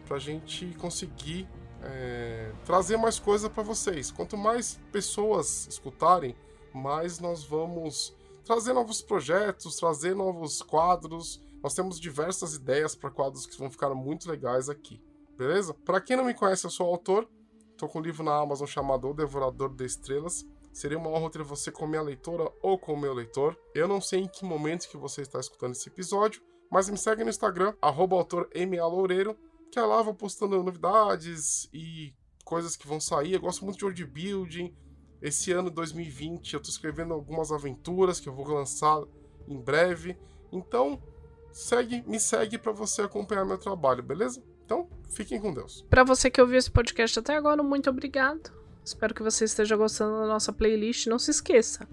para 0.06 0.16
a 0.16 0.20
gente 0.20 0.74
conseguir 0.78 1.48
é, 1.82 2.52
trazer 2.64 2.96
mais 2.96 3.18
coisa 3.18 3.48
para 3.48 3.62
vocês. 3.62 4.10
Quanto 4.10 4.36
mais 4.36 4.80
pessoas 4.90 5.66
escutarem, 5.68 6.34
mais 6.72 7.18
nós 7.18 7.44
vamos 7.44 8.16
trazer 8.44 8.72
novos 8.72 9.02
projetos, 9.02 9.76
trazer 9.76 10.14
novos 10.14 10.62
quadros. 10.62 11.40
Nós 11.62 11.74
temos 11.74 12.00
diversas 12.00 12.54
ideias 12.54 12.94
para 12.94 13.10
quadros 13.10 13.46
que 13.46 13.58
vão 13.58 13.70
ficar 13.70 13.94
muito 13.94 14.30
legais 14.30 14.68
aqui, 14.68 15.02
beleza? 15.36 15.74
Para 15.74 16.00
quem 16.00 16.16
não 16.16 16.24
me 16.24 16.34
conhece, 16.34 16.64
eu 16.64 16.70
sou 16.70 16.86
autor. 16.86 17.28
Estou 17.72 17.88
com 17.88 17.98
um 17.98 18.02
livro 18.02 18.24
na 18.24 18.36
Amazon 18.36 18.66
chamado 18.66 19.08
O 19.08 19.14
Devorador 19.14 19.74
de 19.74 19.84
Estrelas. 19.84 20.44
Seria 20.78 20.96
uma 20.96 21.10
honra 21.10 21.28
ter 21.28 21.42
você 21.42 21.72
como 21.72 21.88
minha 21.90 22.02
leitora 22.02 22.52
ou 22.62 22.78
como 22.78 23.02
meu 23.02 23.12
leitor. 23.12 23.58
Eu 23.74 23.88
não 23.88 24.00
sei 24.00 24.20
em 24.20 24.28
que 24.28 24.44
momento 24.44 24.88
que 24.88 24.96
você 24.96 25.22
está 25.22 25.40
escutando 25.40 25.72
esse 25.72 25.88
episódio, 25.88 26.40
mas 26.70 26.88
me 26.88 26.96
segue 26.96 27.24
no 27.24 27.30
Instagram, 27.30 27.74
arroba 27.82 28.14
autor 28.14 28.48
Loureiro, 28.54 29.36
que 29.72 29.78
é 29.80 29.82
lá 29.82 29.96
eu 29.96 30.04
vou 30.04 30.14
postando 30.14 30.62
novidades 30.62 31.68
e 31.74 32.14
coisas 32.44 32.76
que 32.76 32.86
vão 32.86 33.00
sair. 33.00 33.32
Eu 33.32 33.40
gosto 33.40 33.64
muito 33.64 33.78
de 33.78 33.84
world 33.86 34.04
building. 34.04 34.72
Esse 35.20 35.50
ano 35.50 35.68
2020 35.68 36.54
eu 36.54 36.58
estou 36.58 36.70
escrevendo 36.70 37.12
algumas 37.12 37.50
aventuras 37.50 38.20
que 38.20 38.28
eu 38.28 38.32
vou 38.32 38.46
lançar 38.46 39.02
em 39.48 39.60
breve. 39.60 40.16
Então, 40.52 41.02
segue, 41.50 42.04
me 42.06 42.20
segue 42.20 42.56
para 42.56 42.70
você 42.70 43.02
acompanhar 43.02 43.44
meu 43.44 43.58
trabalho, 43.58 44.00
beleza? 44.00 44.40
Então, 44.64 44.88
fiquem 45.10 45.40
com 45.40 45.52
Deus. 45.52 45.84
Para 45.90 46.04
você 46.04 46.30
que 46.30 46.40
ouviu 46.40 46.56
esse 46.56 46.70
podcast 46.70 47.18
até 47.18 47.34
agora, 47.34 47.64
muito 47.64 47.90
obrigado. 47.90 48.57
Espero 48.88 49.14
que 49.14 49.22
você 49.22 49.44
esteja 49.44 49.76
gostando 49.76 50.18
da 50.18 50.26
nossa 50.26 50.50
playlist. 50.50 51.06
Não 51.08 51.18
se 51.18 51.30
esqueça. 51.30 51.86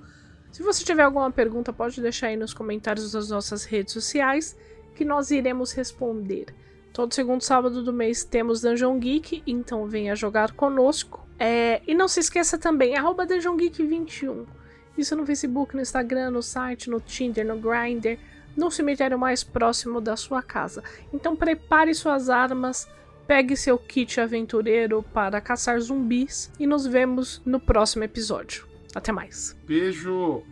Se 0.50 0.64
você 0.64 0.82
tiver 0.82 1.04
alguma 1.04 1.30
pergunta, 1.30 1.74
pode 1.74 2.00
deixar 2.00 2.28
aí 2.28 2.38
nos 2.38 2.54
comentários 2.54 3.12
das 3.12 3.30
nossas 3.30 3.66
redes 3.66 3.93
sociais 3.93 4.58
que 4.96 5.04
nós 5.04 5.30
iremos 5.30 5.74
responder. 5.74 6.46
Todo 6.93 7.14
segundo 7.14 7.41
sábado 7.41 7.84
do 7.84 7.91
mês 7.91 8.24
temos 8.24 8.62
Dungeon 8.62 8.98
Geek, 8.98 9.43
então 9.46 9.86
venha 9.86 10.16
jogar 10.16 10.54
conosco. 10.54 11.28
É, 11.38 11.82
e 11.86 11.93
não 11.93 12.08
se 12.08 12.22
esqueça 12.22 12.58
também, 12.58 12.96
arroba 12.96 13.26
Dungeon 13.26 13.58
Geek 13.58 13.86
21. 13.86 14.46
Isso 14.98 15.18
no 15.18 15.26
Facebook, 15.26 15.76
no 15.76 15.82
Instagram, 15.82 16.32
no 16.32 16.41
site, 16.41 16.89
no 16.89 17.02
Tinder, 17.02 17.46
no 17.46 17.58
Grindr, 17.58 18.18
no 18.56 18.72
cemitério 18.72 19.20
mais 19.20 19.43
próximo 19.43 20.00
da 20.00 20.16
sua 20.16 20.41
casa. 20.41 20.82
Então 21.14 21.36
prepare 21.36 21.93
suas 21.93 22.30
armas, 22.30 22.88
pegue 23.28 23.56
seu 23.56 23.78
kit 23.78 24.20
aventureiro 24.20 25.04
para 25.14 25.42
caçar 25.42 25.80
zumbis 25.80 26.52
e 26.60 26.66
nos 26.66 26.86
vemos 26.86 27.42
no 27.46 27.60
próximo 27.60 28.04
episódio. 28.04 28.68
Até 28.94 29.12
mais. 29.12 29.58
Beijo! 29.68 30.44